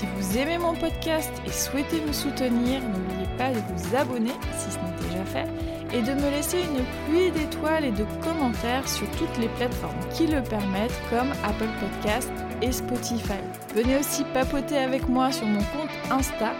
Si 0.00 0.06
vous 0.16 0.38
aimez 0.38 0.56
mon 0.56 0.72
podcast 0.72 1.30
et 1.46 1.52
souhaitez 1.52 2.00
me 2.00 2.10
soutenir, 2.10 2.80
n'oubliez 2.80 3.28
pas 3.36 3.50
de 3.50 3.58
vous 3.58 3.94
abonner 3.94 4.32
si 4.56 4.70
ce 4.70 4.78
n'est 4.78 5.08
déjà 5.08 5.22
fait 5.26 5.46
et 5.94 6.00
de 6.00 6.14
me 6.14 6.30
laisser 6.30 6.56
une 6.56 6.82
pluie 7.04 7.30
d'étoiles 7.30 7.84
et 7.84 7.90
de 7.90 8.06
commentaires 8.24 8.88
sur 8.88 9.06
toutes 9.18 9.36
les 9.38 9.48
plateformes 9.48 10.00
qui 10.14 10.26
le 10.26 10.42
permettent 10.42 10.98
comme 11.10 11.30
Apple 11.44 11.68
Podcast 11.80 12.32
et 12.62 12.72
Spotify. 12.72 13.42
Venez 13.74 13.98
aussi 13.98 14.24
papoter 14.32 14.78
avec 14.78 15.06
moi 15.06 15.32
sur 15.32 15.46
mon 15.46 15.60
compte 15.60 15.90
Insta 16.10 16.54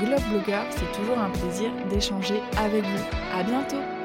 globeblogger, 0.00 0.62
c'est 0.70 0.92
toujours 0.92 1.18
un 1.18 1.30
plaisir 1.30 1.72
d'échanger 1.90 2.40
avec 2.56 2.84
vous. 2.84 3.04
À 3.36 3.42
bientôt 3.42 4.01